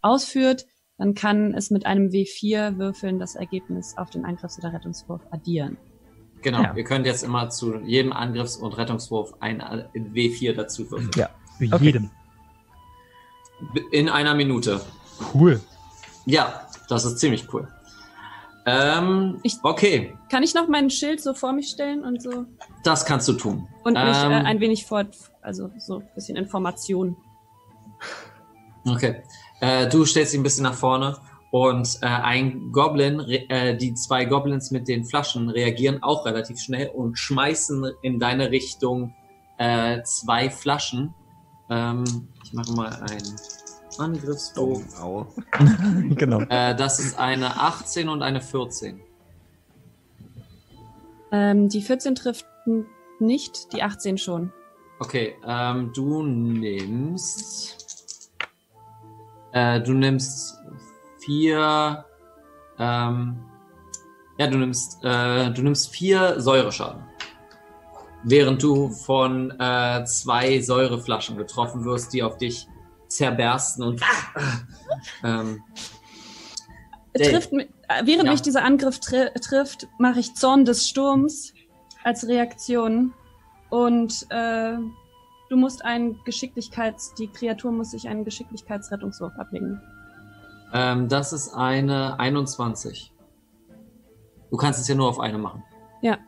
[0.00, 0.66] ausführt,
[0.96, 5.76] dann kann es mit einem W4 würfeln das Ergebnis auf den Angriffs- oder Rettungswurf addieren.
[6.42, 6.74] Genau, Ja.
[6.74, 11.10] ihr könnt jetzt immer zu jedem Angriffs- und Rettungswurf ein äh, W4 dazu würfeln.
[11.16, 11.28] Ja.
[11.60, 11.84] Bei Okay.
[11.84, 12.10] jedem.
[13.90, 14.80] In einer Minute.
[15.34, 15.60] Cool.
[16.26, 17.66] Ja, das ist ziemlich cool.
[18.66, 22.44] Ähm, Ich- okay, Kann ich noch mein Schild so vor mich stellen und so
[22.84, 23.66] das kannst du tun.
[23.82, 27.16] und mich Ähm, äh, ein wenig fort, also so ein bisschen Information.
[28.86, 29.22] Okay.
[29.60, 31.16] Äh, du stellst ihn ein bisschen nach vorne
[31.50, 36.88] und äh, ein Goblin, äh, die zwei Goblins mit den Flaschen reagieren auch relativ schnell
[36.88, 39.14] und schmeißen in deine Richtung
[39.56, 41.14] äh, zwei Flaschen.
[41.70, 42.04] Ähm,
[42.44, 43.36] ich mache mal einen
[43.98, 45.00] Angriffswurf.
[45.00, 45.26] Au.
[46.10, 46.40] genau.
[46.42, 49.00] Äh, das ist eine 18 und eine 14.
[51.32, 52.46] Ähm, die 14 trifft
[53.20, 54.52] nicht, die 18 schon.
[55.00, 57.76] Okay, ähm, du nimmst.
[59.52, 60.58] Äh, du nimmst
[61.28, 62.04] vier.
[62.78, 63.36] Ähm,
[64.38, 67.02] ja, du nimmst, äh, du nimmst vier Säureschaden.
[68.24, 72.66] Während du von äh, zwei Säureflaschen getroffen wirst, die auf dich
[73.08, 74.00] zerbersten und.
[75.22, 75.62] ähm,
[77.12, 77.30] Dave.
[77.30, 77.66] Trifft, äh,
[78.04, 78.32] während Ja.
[78.32, 81.52] mich dieser Angriff tri trifft, mache ich Zorn des Sturms
[82.04, 83.12] als Reaktion.
[83.70, 84.76] Und äh,
[85.50, 87.14] du musst einen Geschicklichkeits...
[87.14, 89.80] Die Kreatur muss sich einen Geschicklichkeitsrettungswurf ablegen.
[90.72, 93.12] Ähm, das ist eine 21.
[94.50, 95.62] Du kannst es ja nur auf eine machen.
[96.02, 96.18] Ja.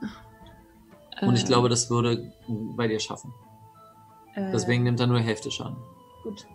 [1.23, 2.33] Und ich Äh, glaube, das würde
[2.77, 3.33] bei dir schaffen.
[4.35, 5.77] äh, Deswegen nimmt er nur Hälfte Schaden.
[6.23, 6.47] Gut.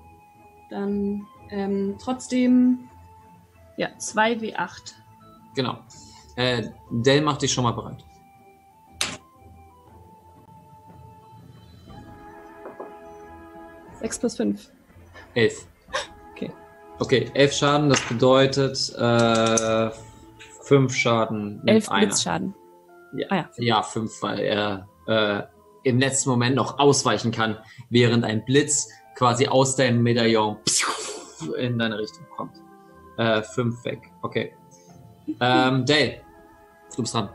[0.69, 2.89] Dann ähm, trotzdem...
[3.77, 4.93] Ja, 2W8.
[5.55, 5.77] Genau.
[6.37, 8.03] Äh, Dell macht dich schon mal bereit.
[13.99, 14.69] Sechs plus fünf.
[15.33, 15.67] Elf.
[16.99, 17.29] Okay.
[17.33, 19.89] Elf Schaden, das bedeutet äh,
[20.61, 22.07] fünf Schaden mit Elf einer.
[22.07, 22.55] Blitzschaden.
[23.17, 23.27] Ja.
[23.29, 23.49] Ah ja.
[23.57, 25.43] Ja, fünf, weil er äh,
[25.83, 27.57] im letzten Moment noch ausweichen kann,
[27.89, 30.57] während ein Blitz quasi aus deinem Medaillon
[31.57, 32.55] in deine Richtung kommt.
[33.17, 33.99] Äh, fünf weg.
[34.21, 34.53] Okay.
[35.39, 36.21] Ähm, Dale,
[36.95, 37.29] du bist dran.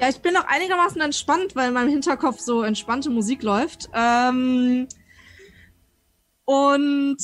[0.00, 3.88] Ja, ich bin noch einigermaßen entspannt, weil in meinem Hinterkopf so entspannte Musik läuft.
[3.92, 4.86] Ähm,
[6.48, 7.18] und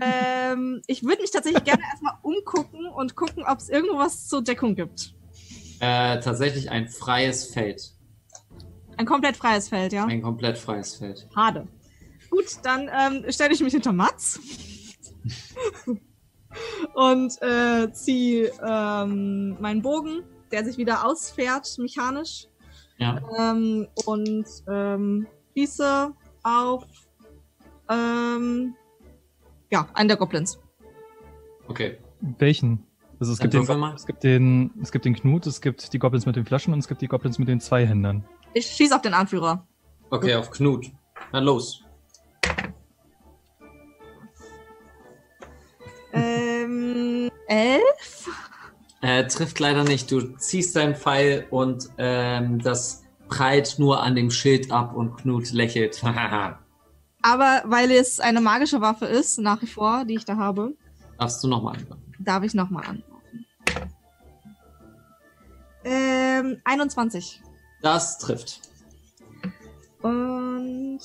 [0.00, 4.42] ähm, ich würde mich tatsächlich gerne erstmal umgucken und gucken, ob es irgendwo was zur
[4.44, 5.12] Deckung gibt.
[5.80, 7.82] Äh, tatsächlich ein freies Feld.
[8.96, 10.04] Ein komplett freies Feld, ja?
[10.06, 11.26] Ein komplett freies Feld.
[11.34, 11.66] Schade.
[12.30, 14.38] Gut, dann ähm, stelle ich mich hinter Mats
[16.94, 20.22] und äh, ziehe ähm, meinen Bogen,
[20.52, 22.46] der sich wieder ausfährt mechanisch
[22.98, 23.20] Ja.
[23.36, 25.26] ähm, und ähm,
[25.56, 26.12] schieße
[26.44, 26.84] auf
[27.90, 28.74] ähm,
[29.70, 30.58] ja, einen der Goblins.
[31.68, 31.98] Okay.
[32.38, 32.86] Welchen?
[33.20, 35.98] Also es Dann gibt, den, es, gibt den, es gibt den Knut, es gibt die
[35.98, 38.24] Goblins mit den Flaschen und es gibt die Goblins mit den Zweihändern.
[38.54, 39.66] Ich schieße auf den Anführer.
[40.10, 40.90] Okay, auf Knut.
[41.32, 41.84] Na los.
[46.12, 48.28] ähm, elf?
[49.02, 50.10] Äh, trifft leider nicht.
[50.10, 55.52] Du ziehst deinen Pfeil und ähm, das prallt nur an dem Schild ab und Knut
[55.52, 56.02] lächelt.
[57.26, 60.74] Aber weil es eine magische Waffe ist, nach wie vor, die ich da habe,
[61.18, 62.12] Darfst du nochmal angreifen?
[62.18, 63.46] darf ich nochmal anrufen.
[65.84, 67.42] Ähm, 21.
[67.80, 68.60] Das trifft.
[70.02, 71.00] Und.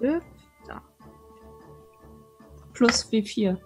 [0.00, 0.80] Da.
[2.72, 3.58] Plus W4.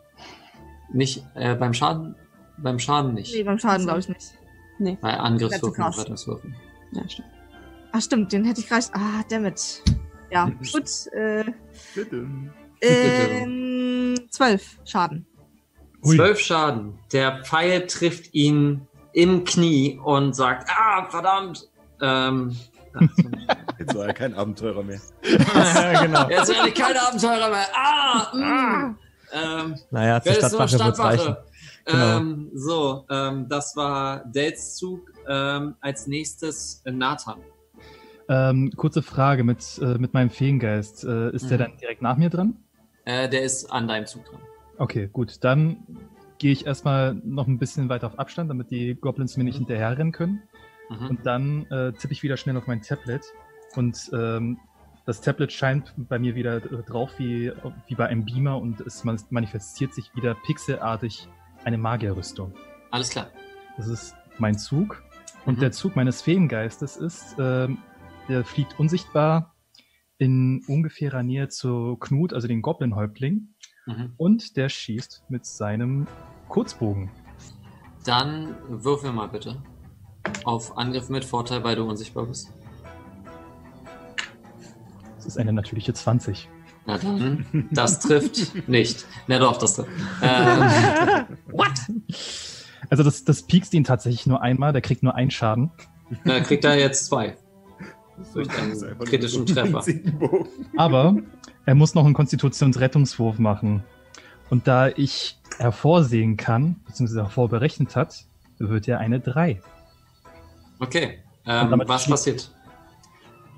[0.93, 2.17] Nicht äh, beim Schaden?
[2.57, 3.33] Beim Schaden nicht.
[3.33, 4.35] Nee, beim Schaden glaube ich nicht.
[4.81, 4.99] Nee.
[5.01, 6.57] Bei Angriffswürfen und Rettungswürfen.
[6.93, 7.29] Ja, stimmt.
[7.93, 8.87] Ach, stimmt, den hätte ich gerade.
[8.93, 9.85] Ah, dammit.
[10.31, 11.07] Ja, gut.
[11.13, 11.45] Äh,
[11.95, 12.27] Bitte.
[12.81, 15.27] ähm, 12 Schaden.
[16.03, 16.99] Zwölf Schaden.
[17.13, 21.69] Der Pfeil trifft ihn im Knie und sagt, ah, verdammt.
[22.01, 22.57] Ähm,
[23.79, 25.01] Jetzt war er kein Abenteurer mehr.
[25.55, 26.29] ja, genau.
[26.29, 27.67] jetzt werde ich keine Abenteurer mehr.
[27.75, 28.99] Ah, mm.
[29.33, 30.69] ähm, Naja, zur Stadtwache.
[30.69, 31.45] Stadtwache?
[31.85, 32.17] Genau.
[32.17, 35.13] Ähm, so, ähm, das war Dels Zug.
[35.29, 37.41] Ähm, als nächstes Nathan.
[38.29, 41.05] Ähm, kurze Frage mit, äh, mit meinem Feengeist.
[41.05, 41.63] Äh, ist der Mhm.
[41.63, 42.57] dann direkt nach mir dran?
[43.05, 44.41] Äh, der ist an deinem Zug dran.
[44.77, 45.43] Okay, gut.
[45.45, 45.79] Dann
[46.39, 50.13] gehe ich erstmal noch ein bisschen weiter auf Abstand, damit die Goblins mir nicht hinterherrennen
[50.13, 50.43] können.
[50.91, 51.07] Mhm.
[51.09, 53.23] Und dann äh, tippe ich wieder schnell auf mein Tablet.
[53.77, 54.59] Und ähm,
[55.07, 57.51] das Tablet scheint bei mir wieder drauf wie,
[57.87, 61.27] wie bei einem Beamer und es man- manifestiert sich wieder pixelartig
[61.65, 62.53] eine Magierrüstung.
[62.91, 63.29] Alles klar.
[63.79, 65.03] Das ist mein Zug.
[65.47, 65.61] Und Mhm.
[65.61, 67.79] der Zug meines Feengeistes ist, ähm,
[68.29, 69.55] der fliegt unsichtbar
[70.19, 73.49] in ungefährer Nähe zu Knut, also den Goblin-Häuptling.
[73.87, 74.13] Mhm.
[74.17, 76.07] Und der schießt mit seinem
[76.49, 77.11] Kurzbogen.
[78.05, 79.63] Dann würfel mal bitte.
[80.45, 82.53] Auf Angriff mit Vorteil, weil du unsichtbar bist.
[85.17, 86.49] Das ist eine natürliche 20.
[86.87, 89.07] Na dann, das trifft nicht.
[89.27, 89.91] Na doch, das trifft.
[90.23, 91.29] Ähm,
[92.91, 95.71] Also das, das piekst ihn tatsächlich nur einmal, der kriegt nur einen Schaden.
[96.25, 97.37] da kriegt er jetzt zwei.
[98.35, 99.85] Durch einfach kritischen Treffer.
[100.77, 101.17] Aber
[101.65, 103.83] er muss noch einen Konstitutionsrettungswurf machen.
[104.51, 108.25] Und da ich hervorsehen kann, beziehungsweise hervorberechnet hat,
[108.59, 109.61] wird er eine 3.
[110.81, 111.19] Okay.
[111.47, 112.51] Ähm, was passiert?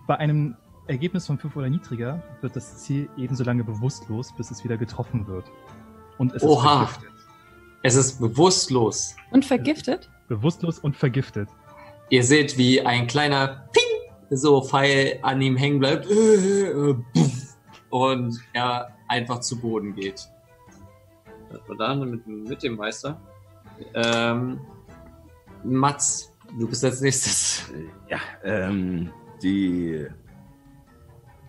[0.06, 0.56] Bei einem
[0.86, 5.26] Ergebnis von 5 oder niedriger wird das Ziel ebenso lange bewusstlos, bis es wieder getroffen
[5.26, 5.44] wird.
[6.18, 6.82] Und es Oha.
[6.82, 7.10] ist vergiftet.
[7.82, 9.16] Es ist bewusstlos.
[9.30, 10.10] Und vergiftet?
[10.28, 11.48] Bewusstlos und vergiftet.
[12.10, 13.89] Ihr seht, wie ein kleiner Ping
[14.30, 16.06] so Pfeil an ihm hängen bleibt.
[17.90, 20.28] Und er einfach zu Boden geht.
[21.50, 23.20] Was war da mit, mit dem Meister?
[23.94, 24.60] Ähm,
[25.64, 27.64] Mats, du bist als nächstes.
[28.08, 29.10] Ja, ähm,
[29.42, 30.06] die.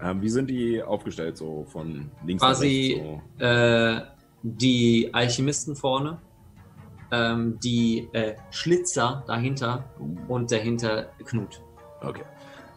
[0.02, 3.24] Ähm, wie sind die aufgestellt, so von links Quasi nach rechts?
[3.38, 3.45] So?
[3.45, 4.02] äh,
[4.41, 6.18] die Alchemisten vorne,
[7.12, 9.86] ähm, die äh, Schlitzer dahinter
[10.28, 11.62] und dahinter Knut.
[12.02, 12.24] Okay.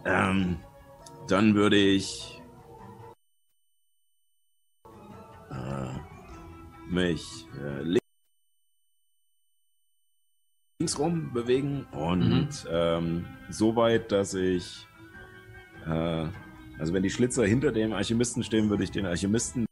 [0.04, 0.58] Ähm,
[1.28, 2.42] dann würde ich
[5.50, 5.92] äh,
[6.88, 7.98] mich äh, li-
[10.78, 14.86] links rum bewegen und ähm, so weit, dass ich
[15.86, 16.28] äh,
[16.78, 19.64] also wenn die Schlitzer hinter dem Alchemisten stehen, würde ich den Alchemisten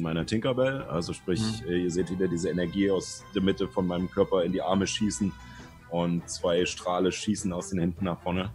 [0.00, 4.10] meiner Tinkerbell, also sprich, äh, ihr seht wieder diese Energie aus der Mitte von meinem
[4.10, 5.32] Körper in die Arme schießen
[5.90, 8.50] und zwei Strahle schießen aus den Händen nach vorne.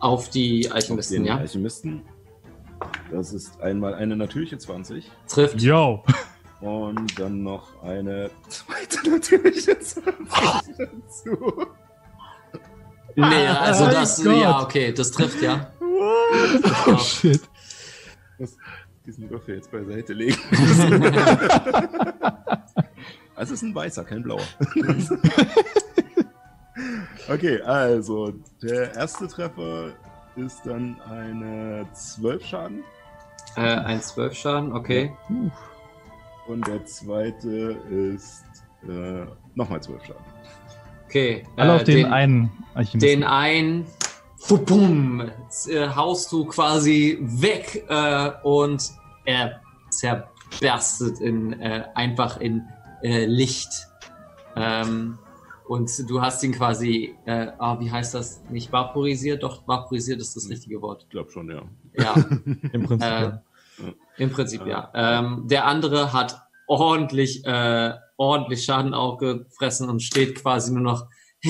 [0.00, 1.36] Auf die Auf Alchemisten, den ja?
[1.36, 2.02] Alchemisten.
[3.10, 5.60] Das ist einmal eine natürliche 20 Trifft.
[5.60, 6.04] Yo!
[6.60, 11.66] und dann noch eine zweite natürliche 20 dazu.
[13.14, 14.36] Nee, also mein das, Gott.
[14.36, 15.70] ja, okay, das trifft, ja.
[15.80, 17.42] Oh shit.
[18.38, 18.56] muss
[19.04, 20.38] diesen Würfel jetzt beiseite legen.
[23.34, 24.42] Also es ist ein weißer, kein blauer.
[27.28, 28.32] Okay, also
[28.62, 29.92] der erste Treffer
[30.36, 32.84] ist dann eine 12 Schaden
[33.56, 35.12] Äh, ein 12 Schaden, okay.
[36.46, 38.44] und der zweite ist
[38.88, 40.24] äh, nochmal 12 Schaden.
[41.06, 41.44] Okay.
[41.56, 43.00] Alle äh, auf den, einen Alchemisten.
[43.00, 43.86] Den einen,
[44.48, 45.30] bum,
[45.68, 48.90] äh, haust du quasi weg äh, und
[49.26, 49.60] er
[49.90, 52.66] zerberstet in, äh, einfach in
[53.02, 53.68] äh, Licht.
[54.56, 55.18] Ähm,
[55.66, 58.42] und du hast ihn quasi, äh, ah, wie heißt das?
[58.50, 61.02] Nicht vaporisiert, doch vaporisiert ist das richtige Wort.
[61.04, 61.62] Ich glaube schon, ja.
[61.94, 62.14] Ja,
[62.72, 63.08] Im Prinzip.
[63.08, 63.42] äh, ja.
[64.18, 64.90] im Prinzip ja.
[64.94, 71.06] Ähm, der andere hat ordentlich, äh, ordentlich Schaden auch gefressen und steht quasi nur noch.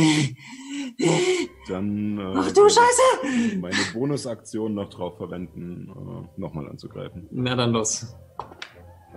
[1.69, 3.59] Dann äh, Ach du Scheiße!
[3.61, 7.29] meine Bonusaktion noch drauf verwenden, äh, nochmal anzugreifen.
[7.31, 8.15] Na dann los.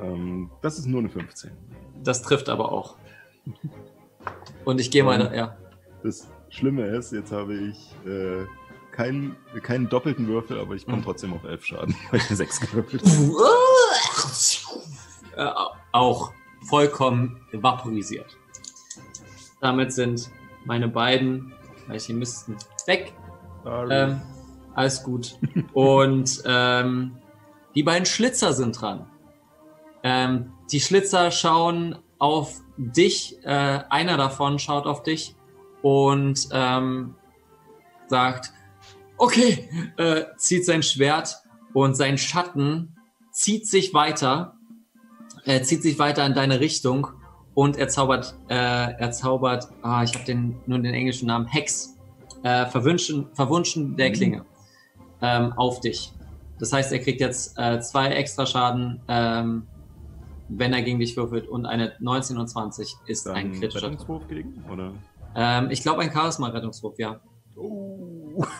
[0.01, 1.51] Ähm, das ist nur eine 15.
[2.03, 2.97] Das trifft aber auch.
[4.65, 5.33] Und ich gehe mal, Ähm.
[5.33, 5.57] ja.
[6.03, 8.45] Das Schlimme ist, jetzt habe ich äh,
[8.91, 12.59] keinen, keinen doppelten Würfel, aber ich komme trotzdem auf elf Schaden, weil ich eine 6
[12.61, 13.03] gewürfelt.
[15.35, 15.49] Äh,
[15.91, 16.31] auch
[16.61, 18.37] vollkommen vaporisiert.
[19.61, 20.29] Damit sind
[20.65, 21.53] meine beiden
[21.89, 22.55] Alchemisten
[22.85, 23.13] weg.
[23.65, 24.21] Ähm,
[24.73, 25.37] alles gut.
[25.73, 27.17] Und ähm,
[27.75, 29.07] die beiden Schlitzer sind dran.
[30.03, 33.37] Ähm, die Schlitzer schauen auf dich.
[33.43, 35.35] Äh, einer davon schaut auf dich
[35.81, 37.15] und ähm,
[38.07, 38.51] sagt,
[39.17, 41.37] okay, äh, zieht sein Schwert
[41.73, 42.95] und sein Schatten
[43.31, 44.55] zieht sich weiter,
[45.43, 47.07] äh, zieht sich weiter in deine Richtung
[47.53, 51.95] und er zaubert, äh, er zaubert, ah, ich habe den nur den englischen Namen Hex,
[52.43, 54.45] äh, verwünschen, verwunschen der Klinge
[55.21, 56.13] ähm, auf dich.
[56.59, 59.67] Das heißt, er kriegt jetzt äh, zwei extra Schaden, ähm,
[60.49, 63.87] wenn er gegen dich würfelt und eine 19 und 20 ist ein Dann kritischer.
[63.87, 64.63] Rettungswurf gegen?
[64.71, 64.93] Oder?
[65.35, 67.19] Ähm, ich glaube ein Charisma-Rettungswurf, ja.
[67.55, 68.43] Oh.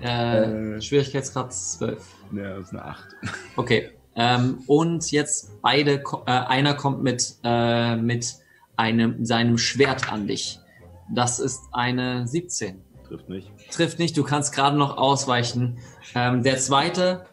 [0.00, 0.80] Äh, Äh.
[0.80, 2.04] Schwierigkeitsgrad 12.
[2.32, 3.08] Ja, das ist eine 8.
[3.56, 3.90] Okay.
[4.14, 8.34] Ähm, und jetzt beide, äh, einer kommt mit, äh, mit
[8.76, 10.60] einem, seinem Schwert an dich.
[11.12, 12.80] Das ist eine 17.
[13.08, 13.50] Trifft nicht.
[13.72, 15.78] Trifft nicht, du kannst gerade noch ausweichen.
[16.14, 17.26] Ähm, der zweite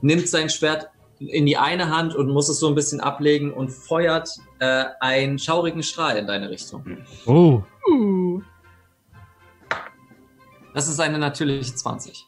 [0.00, 0.88] nimmt sein Schwert
[1.18, 4.28] in die eine Hand und muss es so ein bisschen ablegen und feuert
[4.58, 6.84] äh, einen schaurigen Strahl in deine Richtung.
[7.26, 8.42] Oh, Uh.
[10.74, 12.26] Das ist eine natürliche 20.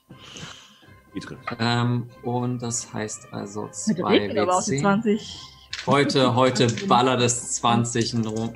[1.15, 1.43] Die trifft.
[1.59, 4.81] Ähm, und das heißt also Mit 2 Regen aber auch die W10.
[4.81, 5.41] 20.
[5.87, 8.53] Heute, heute ballert es 20 in rum,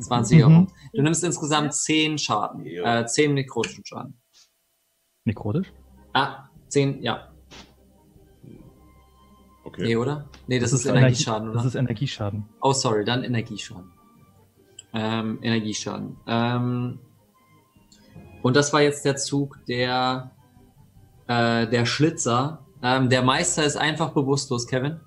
[0.00, 0.68] 20 herum.
[0.92, 2.64] Du nimmst insgesamt 10 Schaden.
[2.66, 4.20] Äh, 10 nekrotischen Schaden.
[5.24, 5.72] nekrotisch?
[6.12, 7.32] Ah, 10, ja.
[9.76, 9.84] Okay.
[9.88, 10.24] Nee, oder?
[10.46, 11.58] Nee, das, ist, Energie- Energieschaden, oder?
[11.58, 12.44] Das ist Energieschaden.
[12.62, 13.90] oh, sorry, dann Energieschaden.
[14.94, 16.16] Ähm, Energieschaden.
[16.26, 16.98] Ähm,
[18.42, 20.30] und das war jetzt der Zug der,
[21.26, 22.60] äh, der Schlitzer.
[22.82, 25.00] Ähm, der Meister ist einfach bewusstlos, Kevin.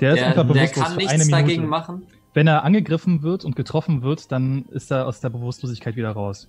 [0.00, 1.42] Der ist Der, einfach der bewusstlos kann für nichts eine Minute.
[1.42, 2.06] dagegen machen.
[2.34, 6.48] Wenn er angegriffen wird und getroffen wird, dann ist er aus der Bewusstlosigkeit wieder raus.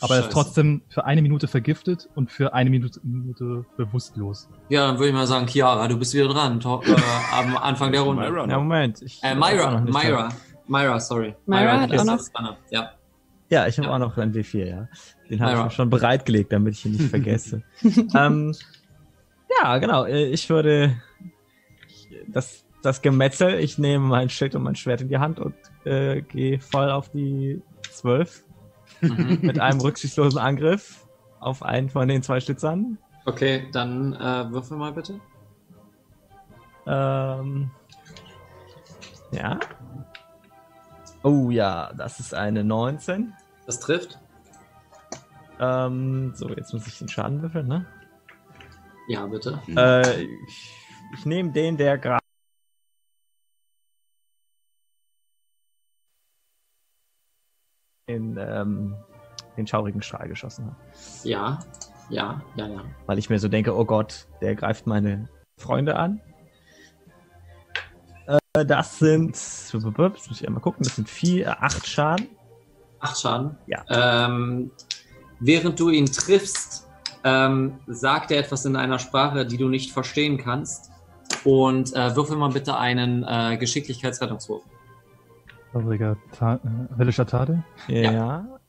[0.00, 4.48] Aber er ist trotzdem für eine Minute vergiftet und für eine Minute, Minute bewusstlos.
[4.68, 6.60] Ja, dann würde ich mal sagen, Chiara, du bist wieder dran.
[6.60, 6.94] To äh,
[7.34, 8.30] am Anfang der Runde.
[8.30, 8.58] Myra Ja.
[8.58, 9.02] Moment.
[9.02, 10.28] Ich Äh, Myra, Myra.
[10.68, 11.34] Myra, sorry.
[11.46, 12.56] Myra hat ist auch noch-.
[12.70, 12.92] Ja.
[13.50, 13.94] Ja, ich habe Ja.
[13.94, 14.88] auch noch ein W4, ja.
[15.28, 15.64] Den habe ich Myra.
[15.64, 17.62] mir schon bereitgelegt, damit ich ihn nicht vergesse.
[18.14, 18.54] ähm,
[19.60, 20.04] ja, genau.
[20.04, 20.96] äh, Ich würde
[22.28, 25.54] das, das Gemetzel, ich nehme mein Schild und mein Schwert in die Hand und
[25.84, 27.60] äh, gehe voll auf die
[27.90, 28.44] 12
[29.00, 29.38] Mhm.
[29.42, 31.06] mit einem rücksichtslosen Angriff
[31.40, 32.98] auf einen von den zwei Schlitzern.
[33.24, 35.20] Okay, dann äh, würfel mal bitte.
[36.86, 37.70] Ähm,
[39.32, 39.60] ja.
[41.22, 43.32] Oh ja, das ist eine 19.
[43.66, 44.18] Das trifft.
[45.60, 47.84] Ähm, so, jetzt muss ich den Schaden würfeln, ne?
[49.08, 49.60] Ja, bitte.
[49.68, 50.74] Äh, ich,
[51.18, 52.20] ich nehme den, der gerade.
[58.10, 58.96] Den, ähm,
[59.56, 60.76] den schaurigen Strahl geschossen hat.
[61.22, 61.60] Ja,
[62.08, 62.82] ja, ja, ja.
[63.06, 66.20] Weil ich mir so denke, oh Gott, der greift meine Freunde an.
[68.26, 69.36] Äh, das sind.
[69.36, 72.26] Jetzt muss ich einmal gucken, das sind vier, äh, acht Schaden.
[72.98, 73.56] Acht Schaden.
[73.66, 73.84] Ja.
[73.88, 74.72] Ähm,
[75.38, 76.88] während du ihn triffst,
[77.22, 80.90] ähm, sagt er etwas in einer Sprache, die du nicht verstehen kannst.
[81.44, 84.64] Und äh, würfel mal bitte einen äh, Geschicklichkeitsrettungswurf.
[85.72, 87.62] Trauriger Ta äh, höllischer Tade.
[87.88, 88.12] Ja.
[88.12, 88.60] Ja.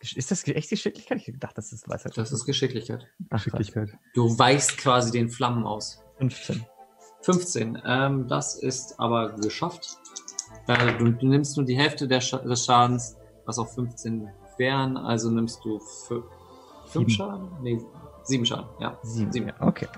[0.00, 1.18] Ist das echt Geschicklichkeit?
[1.26, 2.16] Ich dachte, das ist Weisheit.
[2.16, 3.06] Das ist Geschicklichkeit.
[3.30, 3.38] Ach.
[3.38, 3.90] Geschicklichkeit.
[4.14, 6.00] Du weichst quasi den Flammen aus.
[6.18, 6.64] 15.
[7.22, 7.82] 15.
[7.84, 9.96] Ähm, das ist aber geschafft.
[10.68, 14.96] Äh, du, du nimmst nur die Hälfte der Scha des Schadens, was auf 15 wären.
[14.96, 16.24] Also nimmst du 5
[16.92, 17.10] Sieben.
[17.10, 17.48] Schaden?
[17.62, 17.80] Nee,
[18.22, 18.68] 7 Schaden.
[18.78, 18.98] Ja.
[19.02, 19.32] Sieben.
[19.32, 19.48] Sieben.
[19.48, 19.88] Ja, okay.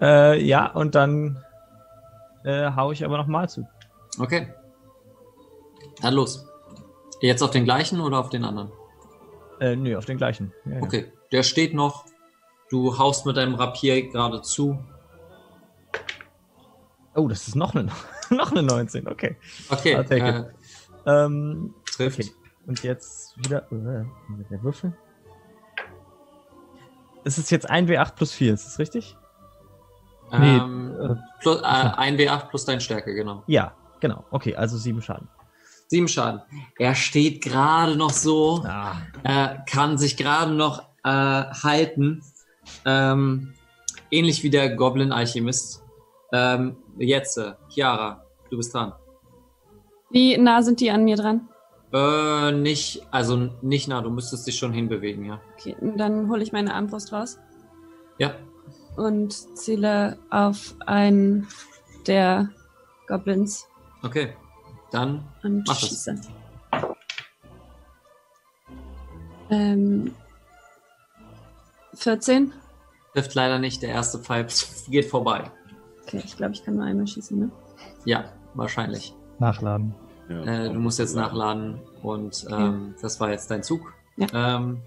[0.00, 1.44] Äh, ja, und dann
[2.44, 3.68] äh, hau ich aber nochmal zu.
[4.18, 4.48] Okay.
[6.02, 6.46] Dann los.
[7.20, 8.70] Jetzt auf den gleichen oder auf den anderen?
[9.60, 10.52] Äh, nö, auf den gleichen.
[10.64, 10.82] Ja, ja.
[10.82, 11.12] Okay.
[11.30, 12.04] Der steht noch.
[12.68, 14.78] Du haust mit deinem Rapier gerade zu.
[17.14, 17.90] Oh, das ist noch eine,
[18.30, 19.06] noch eine 19.
[19.06, 19.36] Okay.
[19.70, 19.92] Okay.
[19.92, 20.44] Äh,
[21.04, 22.20] Ähm, trifft.
[22.20, 22.30] okay.
[22.66, 24.96] Und jetzt wieder äh, mit der Würfel.
[27.24, 29.16] Es ist jetzt 1W8 plus 4, ist das richtig?
[30.32, 33.42] Nee, Ähm, äh, plus, äh, 1W8 plus deine Stärke, genau.
[33.46, 34.24] Ja, genau.
[34.30, 35.28] Okay, also 7 Schaden.
[35.92, 36.40] Sieben Schaden.
[36.78, 38.64] Er steht gerade noch so.
[38.66, 42.22] Ah, äh, kann sich gerade noch äh, halten.
[42.86, 43.52] Ähm,
[44.10, 45.82] ähnlich wie der Goblin-Alchemist.
[46.32, 48.94] Ähm, jetzt, äh, Chiara, du bist dran.
[50.08, 51.46] Wie nah sind die an mir dran?
[51.92, 55.42] Äh, nicht, also nicht nah, du müsstest dich schon hinbewegen, ja.
[55.58, 57.38] Okay, dann hole ich meine Armbrust raus
[58.16, 58.34] Ja,
[58.96, 61.48] und ziele auf einen
[62.06, 62.48] der
[63.08, 63.66] Goblins
[64.02, 64.32] okay.
[64.92, 65.88] Dann und Mach das.
[65.88, 66.20] schieße.
[69.50, 70.14] Ähm,
[71.94, 72.52] 14?
[73.12, 74.46] trifft leider nicht, der erste Pfeil
[74.88, 75.50] geht vorbei.
[76.02, 77.50] Okay, ich glaube, ich kann nur einmal schießen, ne?
[78.04, 79.14] Ja, wahrscheinlich.
[79.38, 79.94] Nachladen.
[80.28, 83.92] Äh, du musst jetzt nachladen und ähm, das war jetzt dein Zug.
[84.16, 84.56] Ja.
[84.56, 84.80] Ähm,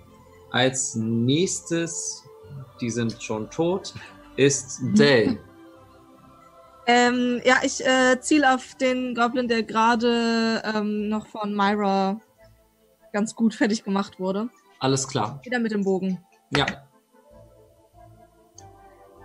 [0.51, 2.23] als nächstes,
[2.81, 3.93] die sind schon tot,
[4.37, 5.39] ist Dell.
[6.87, 12.19] Ähm, ja, ich äh, ziele auf den Goblin, der gerade ähm, noch von Myra
[13.11, 14.49] ganz gut fertig gemacht wurde.
[14.79, 15.39] Alles klar.
[15.43, 16.23] Wieder mit dem Bogen.
[16.55, 16.65] Ja,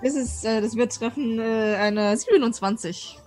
[0.02, 3.18] Das ist, äh, das wird treffen äh, eine 27.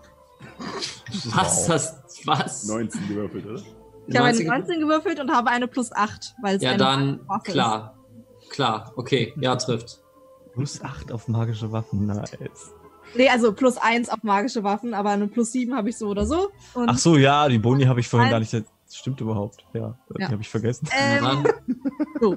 [1.25, 2.63] was das, was?
[2.67, 3.61] 19 gewürfelt, oder?
[4.07, 6.77] Ich habe eine 19 19 gewürfelt und habe eine plus 8, weil es Ja, eine
[6.79, 7.97] dann, Waffe klar.
[8.49, 10.01] Klar, okay, ja, trifft.
[10.53, 12.71] Plus 8 auf magische Waffen, nice.
[13.15, 16.25] Nee, also plus 1 auf magische Waffen, aber eine plus 7 habe ich so oder
[16.25, 16.49] so.
[16.73, 18.53] Und, Ach so, ja, die Boni habe ich vorhin gar nicht.
[18.53, 19.63] Das stimmt überhaupt.
[19.73, 20.29] Ja, die Ja.
[20.31, 20.87] habe ich vergessen.
[20.97, 21.45] Ähm,
[22.21, 22.35] so.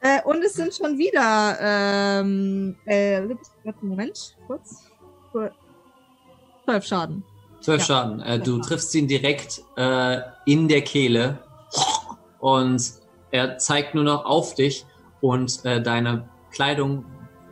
[0.00, 3.22] Äh, und es sind schon wieder, ähm, äh,
[3.80, 4.84] Moment, kurz.
[6.64, 7.24] Zwölf Schaden.
[7.60, 7.86] zwölf Ja.
[7.86, 8.20] Schaden.
[8.20, 11.38] Äh, du triffst ihn direkt äh, in der Kehle
[12.38, 12.82] und
[13.30, 14.84] er zeigt nur noch auf dich
[15.20, 17.04] und äh, deine Kleidung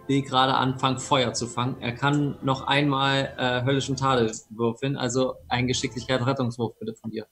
[0.07, 1.81] will gerade anfangen, Feuer zu fangen.
[1.81, 7.27] Er kann noch einmal äh, höllischen Tadel würfeln, also ein Geschicklichkeit Rettungswurf bitte von dir.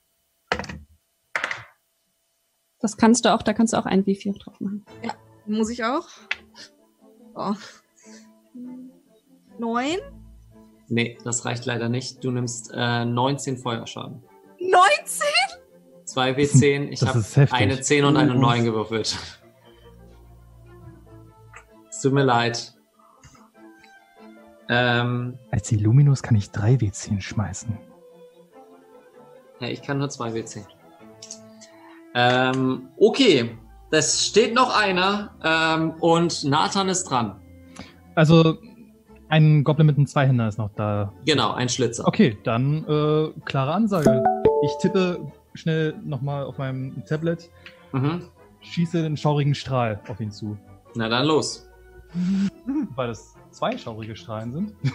[2.81, 4.85] Das kannst du auch, da kannst du auch einen W4 drauf machen.
[5.47, 6.09] Muss ich auch?
[7.35, 7.57] So.
[9.59, 9.99] Neun?
[10.89, 12.23] Nee, das reicht leider nicht.
[12.25, 14.23] Du nimmst äh, 19 Feuerschaden.
[14.59, 15.27] 19?
[16.05, 18.41] 2 W10, ich habe eine 10 und eine Uff.
[18.41, 19.17] 9 gewürfelt.
[22.03, 22.75] Tut mir leid.
[24.69, 27.77] Ähm, Als Illuminus kann ich 3 W10 schmeißen.
[29.61, 30.65] ja, ich kann nur 2 W10.
[32.15, 33.57] Ähm, okay,
[33.91, 37.41] das steht noch einer ähm, und Nathan ist dran.
[38.15, 38.59] Also,
[39.29, 41.13] ein Goblin mit einem Zweihänder ist noch da.
[41.25, 42.07] Genau, ein Schlitzer.
[42.07, 44.23] Okay, dann äh, klare Ansage.
[44.63, 47.51] Ich tippe schnell nochmal auf meinem Tablet,
[47.93, 48.23] Mhm.
[48.61, 50.57] schieße den schaurigen Strahl auf ihn zu.
[50.95, 51.69] Na dann los.
[52.95, 54.75] Weil das zwei schaurige Strahlen sind.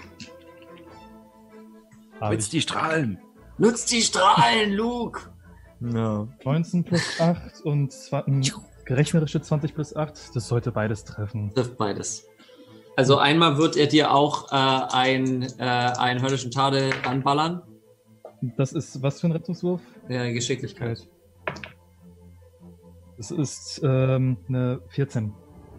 [2.22, 3.20] Nutzt die Strahlen.
[3.58, 5.32] Nutzt die Strahlen, Luke!
[5.80, 6.28] Ja.
[6.44, 7.94] 19 plus 8 und
[8.86, 10.36] gerechnerische 20 plus 8.
[10.36, 11.54] Das sollte beides treffen.
[11.54, 12.26] Trifft beides.
[12.96, 17.62] Also einmal wird er dir auch äh, ein, äh, einen höllischen Tadel anballern.
[18.58, 19.82] Das ist was für ein Rettungswurf?
[20.10, 21.08] Ja, Geschicklichkeit.
[23.18, 25.34] Das ist ähm, eine 14.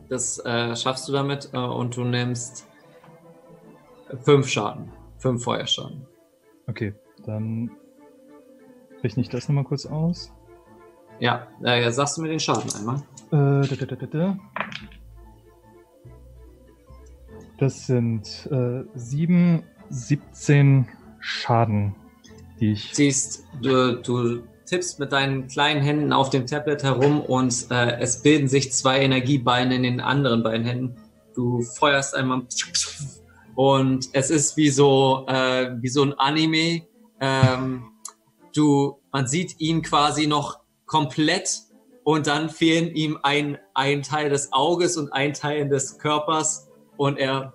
[0.08, 2.66] Das äh, schaffst du damit äh, und du nimmst
[4.22, 4.90] fünf Schaden.
[5.18, 6.06] Fünf Feuerschaden.
[6.66, 7.70] Okay, dann
[9.02, 10.32] rechne ich das nochmal kurz aus.
[11.20, 12.96] Ja, äh, sagst du mir den Schaden einmal?
[13.30, 14.38] Äh, da, da, da, da, da.
[17.58, 20.88] Das sind äh, 7, 17
[21.18, 21.96] Schaden,
[22.60, 22.94] die ich.
[22.94, 28.22] Siehst, du, du tippst mit deinen kleinen Händen auf dem Tablet herum und äh, es
[28.22, 30.96] bilden sich zwei Energiebeine in den anderen beiden Händen.
[31.34, 32.42] Du feuerst einmal
[33.54, 36.82] und es ist wie so, äh, wie so ein Anime.
[37.20, 37.90] Ähm,
[38.54, 41.62] du, man sieht ihn quasi noch komplett
[42.04, 47.18] und dann fehlen ihm ein, ein Teil des Auges und ein Teil des Körpers und
[47.18, 47.54] er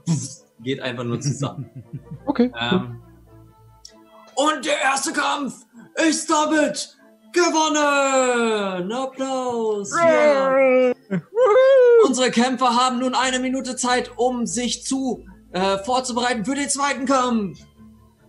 [0.60, 1.70] geht einfach nur zusammen.
[2.26, 2.50] Okay.
[2.58, 3.02] Ähm,
[4.36, 5.66] und der erste Kampf
[6.08, 6.93] ist damit
[7.34, 8.92] gewonnen!
[8.92, 9.92] Applaus!
[9.98, 10.94] Ja.
[12.06, 17.06] Unsere Kämpfer haben nun eine Minute Zeit, um sich zu äh, vorzubereiten für den zweiten
[17.06, 17.60] Kampf.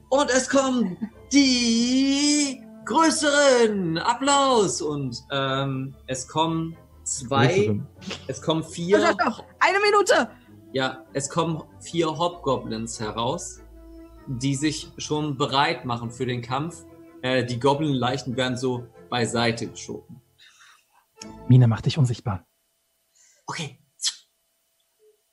[0.08, 0.97] Und es kommen
[1.33, 3.99] die größeren.
[3.99, 4.83] Applaus!
[4.83, 7.86] Und ähm, es kommen zwei, Größeren.
[8.26, 8.99] es kommen vier.
[8.99, 10.31] Doch, doch, eine Minute!
[10.73, 13.60] Ja, es kommen vier Hobgoblins heraus,
[14.26, 16.84] die sich schon bereit machen für den Kampf.
[17.23, 18.84] Äh, die Goblin-Leichen werden so
[19.18, 20.20] beiseite geschoben.
[21.47, 22.44] Mine, mach dich unsichtbar.
[23.47, 23.78] Okay,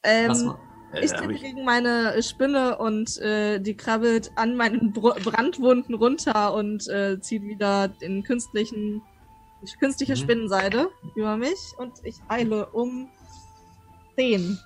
[0.04, 0.60] Ähm, lass mal.
[0.94, 6.54] Äh, Ich ich- gegen meine Spinne und äh, die krabbelt an meinen Br Brandwunden runter
[6.54, 9.02] und äh, zieht wieder den künstlichen,
[9.64, 10.18] die künstliche Mhm.
[10.18, 13.10] Spinnenseide über mich und ich eile um
[14.16, 14.60] 10.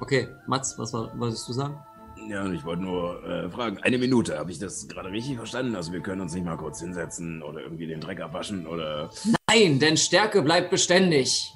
[0.00, 1.78] Okay, Mats, was wolltest du sagen?
[2.28, 5.74] Ja, und ich wollte nur äh, fragen, eine Minute, habe ich das gerade richtig verstanden?
[5.74, 9.10] Also wir können uns nicht mal kurz hinsetzen oder irgendwie den Dreck abwaschen oder...
[9.48, 11.54] Nein, denn Stärke bleibt beständig.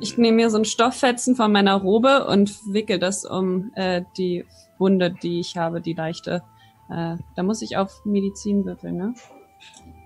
[0.00, 4.44] Ich nehme mir so ein Stofffetzen von meiner Robe und wickel das um äh, die
[4.78, 6.42] Wunde, die ich habe, die leichte.
[6.90, 9.14] Äh, da muss ich auf Medizin würfeln, ne?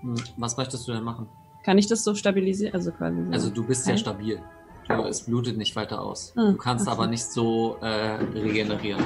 [0.01, 1.27] Hm, Was möchtest du denn machen?
[1.63, 2.73] Kann ich das so stabilisieren?
[2.75, 3.23] Also quasi.
[3.25, 4.39] so- Also du bist ja stabil.
[4.87, 6.33] Du, es blutet nicht weiter aus.
[6.37, 6.91] Ah, Du kannst so.
[6.91, 7.87] aber nicht so äh,
[8.33, 9.03] regenerieren.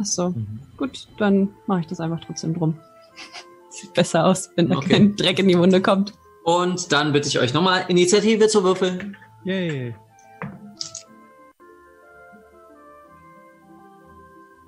[0.00, 0.30] Ach so.
[0.30, 0.60] Mhm.
[0.76, 2.76] Gut, dann mache ich das einfach trotzdem drum.
[3.70, 4.88] Sieht besser aus, wenn da Okay.
[4.88, 6.12] kein Dreck in die Wunde kommt.
[6.44, 9.16] Und dann bitte ich euch nochmal Initiative zu würfeln.
[9.44, 9.94] Yay.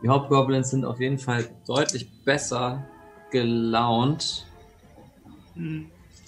[0.02, 2.84] Die Hauptgoblins sind auf jeden Fall deutlich besser
[3.30, 4.46] gelaunt.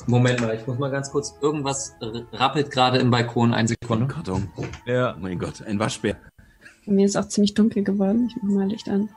[0.06, 1.36] Moment mal, ich muss mal ganz kurz.
[1.40, 1.94] Irgendwas
[2.32, 3.52] rappelt gerade im Balkon.
[3.54, 4.06] Eine Sekunde.
[4.06, 4.50] Karton.
[4.86, 5.14] Ja.
[5.16, 6.16] Oh mein Gott, ein Waschbär.
[6.88, 8.28] Bei mir ist auch ziemlich dunkel geworden.
[8.30, 9.10] Ich mach mal Licht an.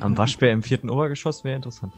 [0.00, 1.92] Am Waschbär im vierten Obergeschoss wäre interessant.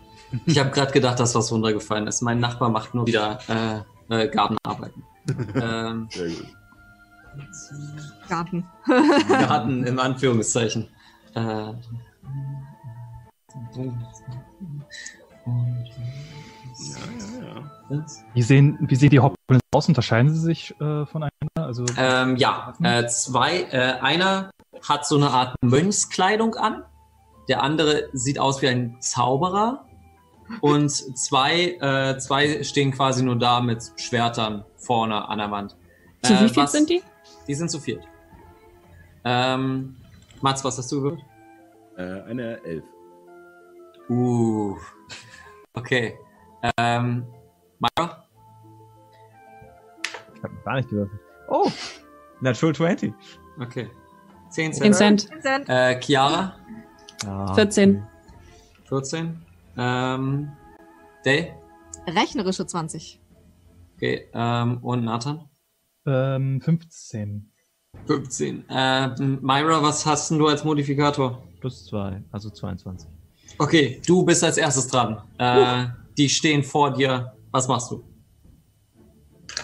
[0.44, 2.20] Ich habe gerade gedacht, dass was runtergefallen ist.
[2.20, 5.02] Mein Nachbar macht nur wieder äh, äh, Gartenarbeiten.
[5.54, 6.46] ähm, Sehr gut.
[8.28, 8.66] Garten.
[9.28, 10.88] Garten im Anführungszeichen.
[11.34, 11.72] Äh, Ja,
[17.40, 18.06] ja, ja.
[18.34, 19.88] Wie sehen, wie sehen die Hobgoblins aus?
[19.88, 21.30] Unterscheiden sie sich äh, voneinander?
[21.54, 24.50] Also, Ähm, ja, äh, zwei, äh, einer
[24.88, 26.84] hat so eine Art Mönchskleidung an,
[27.48, 29.84] der andere sieht aus wie ein Zauberer
[30.60, 35.76] und zwei, äh, zwei stehen quasi nur da mit Schwertern vorne an der Wand.
[36.22, 37.02] Zu Äh, wie viel was- sind die?
[37.46, 38.04] Die sind zu viert.
[39.24, 39.96] Ähm,
[40.40, 41.24] Mats, was hast du gewürfelt?
[41.96, 42.84] Äh, eine Elf.
[44.08, 44.76] Uh,
[45.74, 46.18] okay.
[46.78, 47.26] Ähm,
[47.78, 48.24] Mara?
[50.34, 51.20] Ich habe gar nicht gewürfelt.
[51.48, 51.70] Oh!
[52.40, 53.12] Natural 20.
[53.60, 53.90] Okay.
[54.50, 55.20] 10 10 Cent.
[55.20, 55.42] Cent.
[55.42, 55.68] Cent.
[55.68, 56.56] Äh, Chiara?
[57.24, 57.54] Ja.
[57.54, 58.02] 14.
[58.84, 59.38] 14.
[59.76, 60.50] Ähm,
[61.24, 61.52] Day?
[62.06, 63.20] Rechnerische 20.
[63.96, 65.48] Okay, ähm, und Nathan?
[66.06, 67.52] ähm, 15.
[68.06, 68.68] 15.
[68.68, 71.42] Äh, Myra, was hast denn du als Modifikator?
[71.60, 73.08] Plus 2, also 22.
[73.58, 75.20] Okay, du bist als erstes dran.
[75.38, 75.86] Äh,
[76.16, 77.32] die stehen vor dir.
[77.50, 78.04] Was machst du?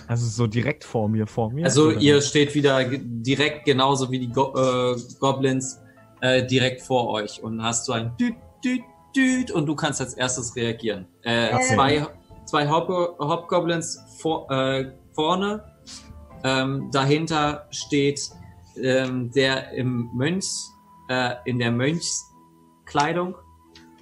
[0.06, 1.64] Also so direkt vor mir, vor mir.
[1.64, 2.00] Also oder?
[2.00, 5.80] ihr steht wieder direkt genauso wie die Go äh, Goblins
[6.20, 8.34] äh, direkt vor euch und hast so ein Düt,
[8.64, 8.82] Düt,
[9.16, 11.06] Düt und du kannst als erstes reagieren.
[11.22, 11.74] Äh, Okay.
[11.74, 12.06] Zwei,
[12.44, 15.64] zwei Hop Hobgoblins vor, äh, vorne.
[16.42, 18.20] Ähm, dahinter steht
[18.82, 20.70] ähm, der im Mönchs,
[21.08, 23.36] äh, in der Mönchskleidung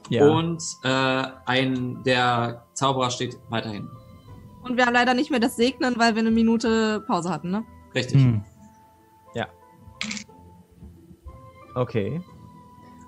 [0.09, 0.29] ja.
[0.29, 3.89] und äh, ein der Zauberer steht weiterhin.
[4.63, 7.65] Und wir haben leider nicht mehr das Segnen, weil wir eine Minute Pause hatten, ne?
[7.95, 8.23] Richtig.
[8.23, 8.43] Hm.
[11.75, 12.21] Okay.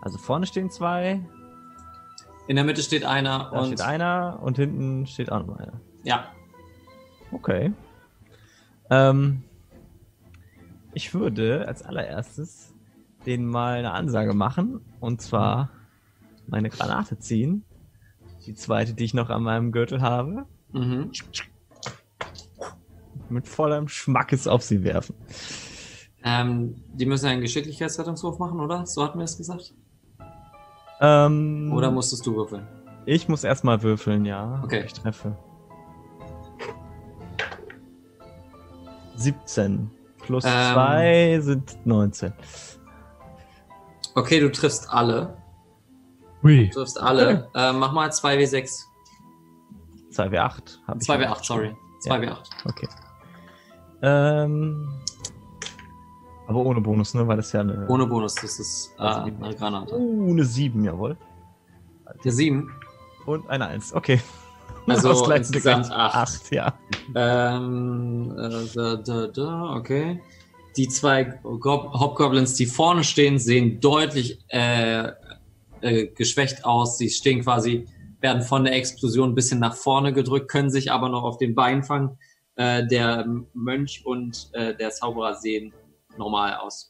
[0.00, 1.20] Also vorne stehen zwei,
[2.46, 5.80] In der Mitte steht einer da und steht einer und hinten steht auch noch einer.
[6.02, 6.26] ja,
[7.32, 7.72] Okay.
[8.90, 9.42] Ähm,
[10.92, 12.72] ich würde als allererstes
[13.26, 15.70] denen mal eine Ansage machen und zwar
[16.46, 17.64] meine Granate ziehen.
[18.46, 20.46] Die zweite, die ich noch an meinem Gürtel habe.
[20.74, 21.10] Mhm.
[23.30, 25.14] Mit vollem Schmackes auf sie werfen.
[26.22, 28.86] Ähm, die müssen einen Geschicklichkeitsrettungswurf machen, oder?
[28.86, 29.74] So hatten wir es gesagt.
[31.00, 32.66] Ähm, Oder musstest du würfeln?
[33.06, 34.62] ich muss erstmal würfeln, ja.
[34.64, 34.84] Okay.
[34.86, 35.36] Ich treffe.
[39.16, 39.90] 17
[40.22, 40.72] plus Ähm.
[40.72, 42.32] 2 sind 19.
[44.14, 45.36] Okay, du triffst alle.
[46.42, 46.68] Hui.
[46.68, 47.48] Du triffst alle.
[47.54, 48.84] Äh, mach mal 2w6.
[50.14, 51.08] 2w8 habe ich.
[51.08, 51.76] 2w8, sorry.
[52.06, 52.36] 2w8.
[52.66, 52.88] Okay.
[54.02, 54.88] Ähm,
[56.46, 57.26] aber ohne Bonus, ne?
[57.26, 57.86] Weil das ja eine.
[57.88, 59.94] Ohne Bonus, das ist äh, Also eine Granate.
[59.96, 61.16] Uh, eine 7, jawohl.
[62.22, 62.70] Der 7.
[63.26, 63.94] Und eine 1.
[63.94, 64.20] Okay.
[64.86, 65.96] Also Ausgleichende insgesamt Grenze.
[65.96, 66.14] acht.
[66.14, 66.74] Acht, ja.
[67.14, 70.20] Ähm, äh, da, da, da, okay.
[70.76, 75.10] Die zwei Gob Hobgoblins, die vorne stehen, sehen deutlich äh,
[75.80, 76.98] äh, geschwächt aus.
[76.98, 77.86] Sie stehen quasi,
[78.24, 81.54] werden von der Explosion ein bisschen nach vorne gedrückt, können sich aber noch auf den
[81.54, 82.18] Beinen fangen.
[82.56, 85.74] Äh, der Mönch und äh, der Zauberer sehen
[86.16, 86.88] normal aus.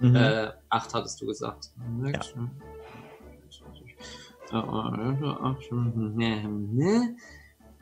[0.00, 0.16] Mhm.
[0.16, 1.70] Äh, acht hattest du gesagt.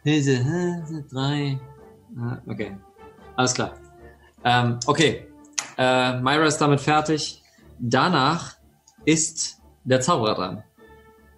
[0.05, 1.59] Äh, drei.
[2.47, 2.77] Okay.
[3.37, 3.73] Alles klar.
[4.45, 5.27] Ähm, okay.
[5.79, 7.43] Äh, Myra ist damit fertig.
[7.79, 8.59] Danach
[9.07, 10.65] ist der Zauberer dran.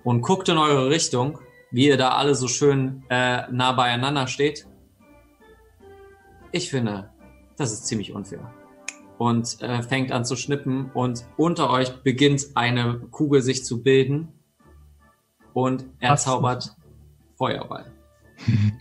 [0.04, 1.38] Und guckt in eure Richtung,
[1.72, 4.66] wie ihr da alle so schön äh, nah beieinander steht.
[6.52, 7.10] Ich finde,
[7.56, 8.52] das ist ziemlich unfair.
[9.18, 14.28] und äh, fängt an zu schnippen und unter euch beginnt eine Kugel sich zu bilden
[15.52, 16.24] und er Was?
[16.24, 16.76] zaubert
[17.36, 17.86] Feuerball.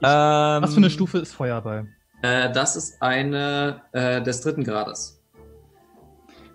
[0.00, 1.88] Ähm, Was für eine Stufe ist Feuerball?
[2.22, 5.17] Äh, das ist eine äh, des dritten Grades.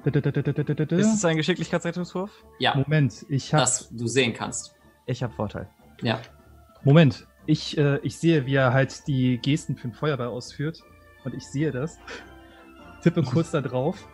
[0.05, 2.31] Ist es ein Geschicklichkeitsrettungswurf?
[2.59, 4.75] Ja, Moment, ich habe das du sehen kannst.
[5.05, 5.69] Ich habe Vorteil.
[6.01, 6.19] Ja.
[6.83, 10.81] Moment, ich, äh, ich sehe, wie er halt die Gesten für den Feuerball ausführt.
[11.23, 11.97] Und ich sehe das.
[13.01, 14.07] Tippe kurz da drauf.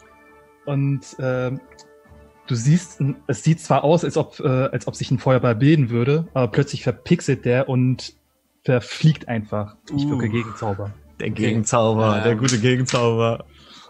[0.66, 1.59] Und ähm,
[2.48, 5.90] du siehst, es sieht zwar aus, als ob, äh, als ob sich ein Feuerball bilden
[5.90, 8.14] würde, aber plötzlich verpixelt der und
[8.64, 9.76] verfliegt einfach.
[9.95, 10.32] Ich wirke Uh.
[10.32, 10.92] Gegenzauber.
[11.19, 12.24] Der Gegenzauber, Ähm.
[12.24, 13.45] der gute Gegenzauber.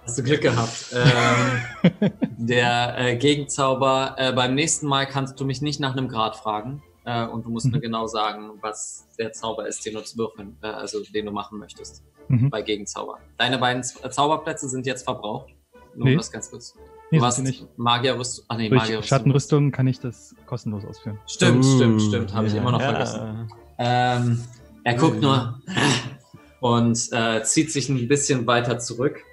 [0.09, 0.87] Hast du Glück gehabt.
[0.91, 6.35] ähm, der äh, Gegenzauber, äh, beim nächsten Mal kannst du mich nicht nach einem Grad
[6.35, 6.81] fragen.
[7.05, 7.81] Äh, und du musst mir Mhm.
[7.81, 11.59] genau sagen, was der Zauber ist, den du zu würfeln, äh, also den du machen
[11.59, 12.03] möchtest.
[12.27, 12.49] Mhm.
[12.49, 13.19] Bei Gegenzauber.
[13.37, 15.49] Deine beiden Z äh, Zauberplätze sind jetzt verbraucht.
[15.95, 16.15] Nur Nee.
[16.15, 16.73] das ganz kurz.
[17.11, 17.67] Nee, du hast nicht.
[17.77, 18.45] Magierrüstung.
[18.47, 19.07] Ach nee, Durch Magierrüstung.
[19.17, 21.19] Schattenrüstung kann ich das kostenlos ausführen.
[21.27, 22.33] Stimmt, stimmt, Uh, stimmt.
[22.33, 22.89] Habe ich ja, immer noch ja.
[22.89, 23.51] vergessen.
[23.77, 24.43] Ähm,
[24.83, 25.61] er guckt nur
[26.61, 29.23] und äh, zieht sich ein bisschen weiter zurück.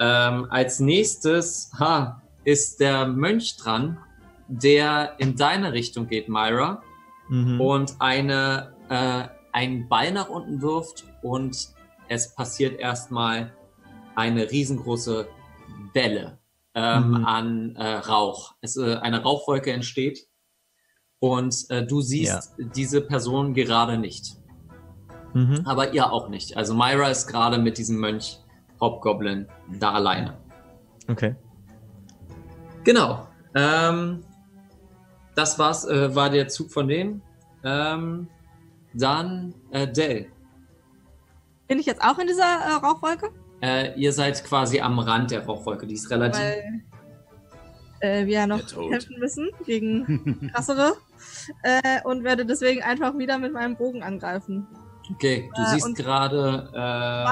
[0.00, 3.98] Ähm, als nächstes ha, ist der Mönch dran,
[4.48, 6.82] der in deine Richtung geht, Myra,
[7.28, 7.60] Mhm.
[7.60, 11.68] und eine, äh, einen Ball nach unten wirft und
[12.08, 13.52] es passiert erstmal
[14.16, 15.28] eine riesengroße
[15.94, 16.38] Welle
[16.74, 17.24] ähm, Mhm.
[17.24, 18.54] an äh, Rauch.
[18.60, 20.26] Es, äh, eine Rauchwolke entsteht
[21.20, 24.36] und äh, du siehst diese Person gerade nicht,
[25.32, 25.62] Mhm.
[25.64, 26.56] aber ihr auch nicht.
[26.56, 28.38] Also Myra ist gerade mit diesem Mönch
[28.82, 29.46] Hobgoblin
[29.78, 30.36] da alleine.
[31.08, 31.34] Okay.
[32.84, 33.28] Genau.
[33.54, 34.24] Ähm,
[35.34, 37.22] das war's, äh, war der Zug von denen.
[37.64, 38.28] Ähm,
[38.92, 40.26] dann äh, Dell.
[41.68, 43.30] Bin ich jetzt auch in dieser äh, Rauchwolke?
[43.62, 45.86] Äh, ihr seid quasi am Rand der Rauchwolke.
[45.86, 46.40] Die ist relativ.
[46.40, 46.82] Weil
[48.00, 50.94] äh, wir ja noch kämpfen müssen gegen krassere.
[51.62, 54.66] äh, und werde deswegen einfach wieder mit meinem Bogen angreifen.
[55.14, 56.68] Okay, du Äh, siehst gerade.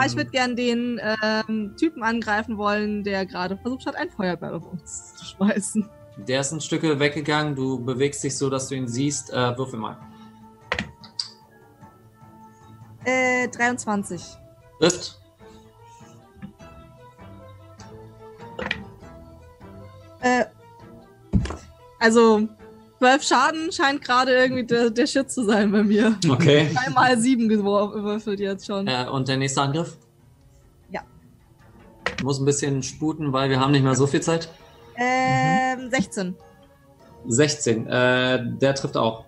[0.04, 1.00] Ich Ähm, würde gern den
[1.48, 5.88] ähm, Typen angreifen wollen, der gerade versucht hat, ein Feuerball auf uns zu schmeißen.
[6.16, 7.54] der ist ein Stück weggegangen.
[7.54, 9.30] Du bewegst dich so, dass du ihn siehst.
[9.32, 9.96] Äh, würfel mal.
[13.04, 14.22] Äh, 23.
[14.78, 15.16] Trifft.
[20.20, 20.44] Äh,
[21.98, 22.46] also,
[23.00, 26.18] 12 Schaden scheint gerade irgendwie der, der Shit zu sein bei mir.
[26.28, 26.68] Okay.
[26.86, 28.86] Einmal 7 gewürfelt jetzt schon.
[28.86, 29.96] äh, und der nächste Angriff?
[30.90, 31.00] Ja.
[32.22, 34.50] Muss ein bisschen sputen, weil wir haben nicht mehr so viel Zeit.
[34.96, 36.36] Ähm, 16.
[37.26, 37.86] 16.
[37.86, 39.24] Äh, der trifft auch.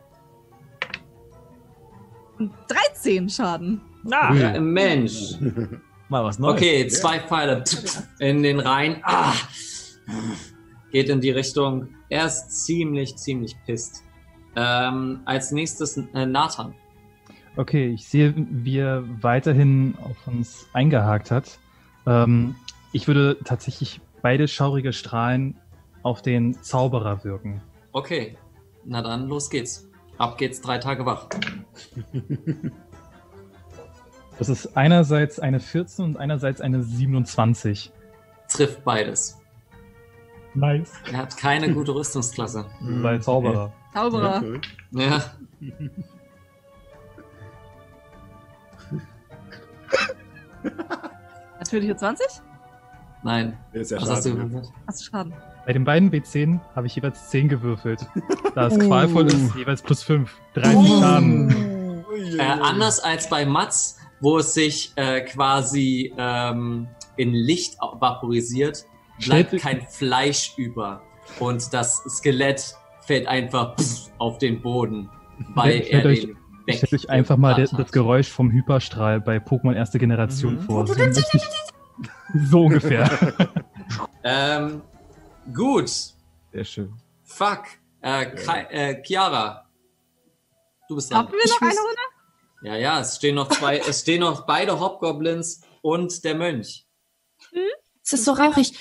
[2.38, 3.80] Und 13 Schaden.
[4.10, 5.38] Ah, Mensch.
[6.10, 6.56] mal was Neues.
[6.56, 7.64] Okay, zwei Pfeile
[8.18, 9.00] in den Rhein.
[9.02, 9.32] Ah.
[10.92, 11.88] Geht in die Richtung.
[12.10, 14.04] Er ist ziemlich, ziemlich pisst.
[14.54, 16.74] Ähm, als nächstes äh, Nathan.
[17.56, 21.58] Okay, ich sehe, wie er weiterhin auf uns eingehakt hat.
[22.06, 22.54] Ähm,
[22.92, 25.56] ich würde tatsächlich beide schaurige Strahlen
[26.02, 27.62] auf den Zauberer wirken.
[27.92, 28.36] Okay,
[28.84, 29.88] na dann los geht's.
[30.18, 31.28] Ab geht's drei Tage wach.
[34.38, 37.92] Das ist einerseits eine 14 und einerseits eine 27.
[38.48, 39.41] Trifft beides.
[40.54, 40.92] Nice.
[41.10, 42.66] Er hat keine gute Rüstungsklasse.
[42.80, 43.72] Weil Zauberer.
[43.94, 44.36] Zauberer.
[44.38, 44.60] Okay.
[44.92, 45.22] Ja.
[51.58, 52.26] Natürliche 20?
[53.22, 53.56] Nein.
[53.72, 54.72] Der ist ja Was hast du gewürfelt?
[54.86, 55.32] Hast du Schaden?
[55.64, 58.04] Bei den beiden W10 habe ich jeweils 10 gewürfelt.
[58.54, 58.78] Da es Oh.
[58.78, 60.34] qualvoll ist, jeweils plus 5.
[60.54, 62.04] 30 Schaden.
[62.36, 68.84] Äh, anders als bei Mats, wo es sich äh, quasi ähm, in Licht vaporisiert,
[69.24, 71.02] bleibt kein Fleisch über.
[71.38, 72.74] Und das Skelett
[73.06, 73.76] fällt einfach
[74.18, 75.08] auf den Boden,
[75.54, 76.36] weil Stellt er euch- den
[76.66, 76.76] weg.
[76.76, 77.80] Stellt euch einfach mal das, hat.
[77.80, 80.60] das Geräusch vom Hyperstrahl bei Pokémon erste Generation Mhm.
[80.62, 80.86] vor.
[82.48, 83.08] So, ungefähr.
[84.24, 84.82] Ähm,
[85.52, 85.90] gut.
[86.52, 86.94] Sehr schön.
[87.24, 87.64] Fuck.
[88.00, 89.66] Äh, Kai, äh, Chiara.
[90.88, 91.26] Du bist dran.
[91.26, 92.00] Haben wir noch eine Runde?
[92.62, 96.86] Ja, ja, es stehen noch zwei, es stehen noch beide Hobgoblins und der Mönch.
[98.04, 98.72] Es ist so rauchig.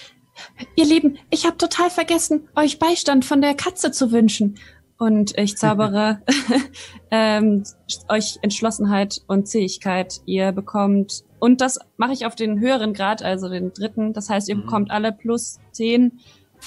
[0.75, 4.57] Ihr Lieben, ich habe total vergessen, euch Beistand von der Katze zu wünschen.
[4.97, 6.21] Und ich zaubere
[7.11, 7.63] ähm,
[8.07, 10.21] euch Entschlossenheit und Zähigkeit.
[10.25, 14.13] Ihr bekommt, und das mache ich auf den höheren Grad, also den dritten.
[14.13, 14.61] Das heißt, ihr Mhm.
[14.61, 16.19] bekommt alle plus 10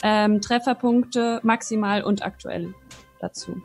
[0.02, 2.74] ähm, Trefferpunkte maximal und aktuell
[3.20, 3.62] dazu.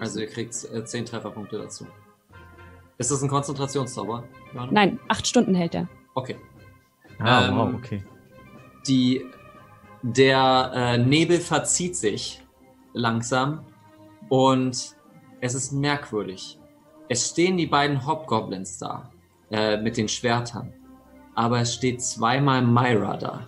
[0.00, 1.86] Also ihr kriegt äh, zehn Trefferpunkte dazu.
[2.98, 4.24] Ist das ein Konzentrationszauber?
[4.72, 5.88] Nein, acht Stunden hält er.
[6.14, 6.36] Okay.
[7.20, 8.02] Ah, Ähm, wow, okay.
[8.86, 9.24] Die,
[10.02, 12.42] der äh, Nebel verzieht sich
[12.92, 13.64] langsam
[14.28, 14.96] und
[15.40, 16.58] es ist merkwürdig.
[17.08, 19.10] Es stehen die beiden Hobgoblins da
[19.50, 20.72] äh, mit den Schwertern,
[21.34, 23.46] aber es steht zweimal Myra da.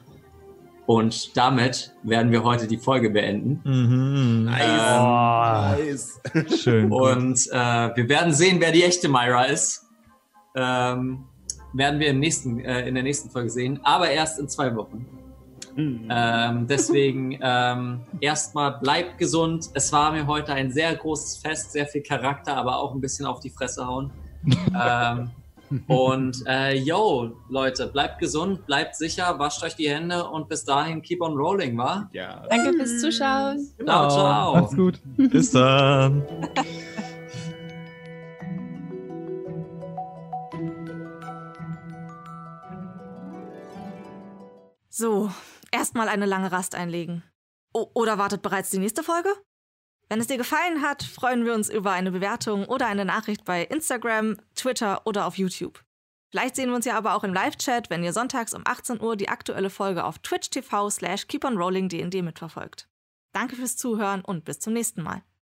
[0.87, 3.61] Und damit werden wir heute die Folge beenden.
[3.65, 4.45] Mhm.
[4.45, 6.21] Nice.
[6.35, 6.93] Oh, schön.
[6.93, 9.87] Und äh, wir werden sehen, wer die echte Myra ist.
[10.55, 11.25] Ähm,
[11.73, 15.07] werden wir im nächsten, äh, in der nächsten Folge sehen, aber erst in zwei Wochen.
[15.77, 19.71] Ähm, deswegen ähm, erstmal bleibt gesund.
[19.75, 23.27] Es war mir heute ein sehr großes Fest, sehr viel Charakter, aber auch ein bisschen
[23.27, 24.11] auf die Fresse hauen.
[24.81, 25.31] ähm,
[25.89, 31.03] und äh, yo, Leute, bleibt gesund, bleibt sicher, wascht euch die Hände und bis dahin
[31.03, 32.09] keep on rolling, wa?
[32.13, 32.45] Ja.
[32.49, 33.69] Danke fürs Zuschauen.
[33.83, 34.57] Ciao, ciao.
[34.57, 35.01] Macht's gut.
[35.17, 36.23] Bis dann.
[44.97, 45.29] So,
[45.75, 47.23] erstmal eine lange Rast einlegen.
[47.73, 49.29] O oder wartet bereits die nächste Folge?
[50.09, 53.65] Wenn es dir gefallen hat, freuen wir uns über eine Bewertung oder eine Nachricht bei
[53.65, 55.83] Instagram, Twitter oder auf YouTube.
[56.31, 59.17] Vielleicht sehen wir uns ja aber auch im Live-Chat, wenn ihr sonntags um 18 Uhr
[59.17, 62.89] die aktuelle Folge auf Twitch TV slash keeponrollingdnd mitverfolgt.
[63.33, 65.23] Danke fürs Zuhören und bis zum nächsten Mal.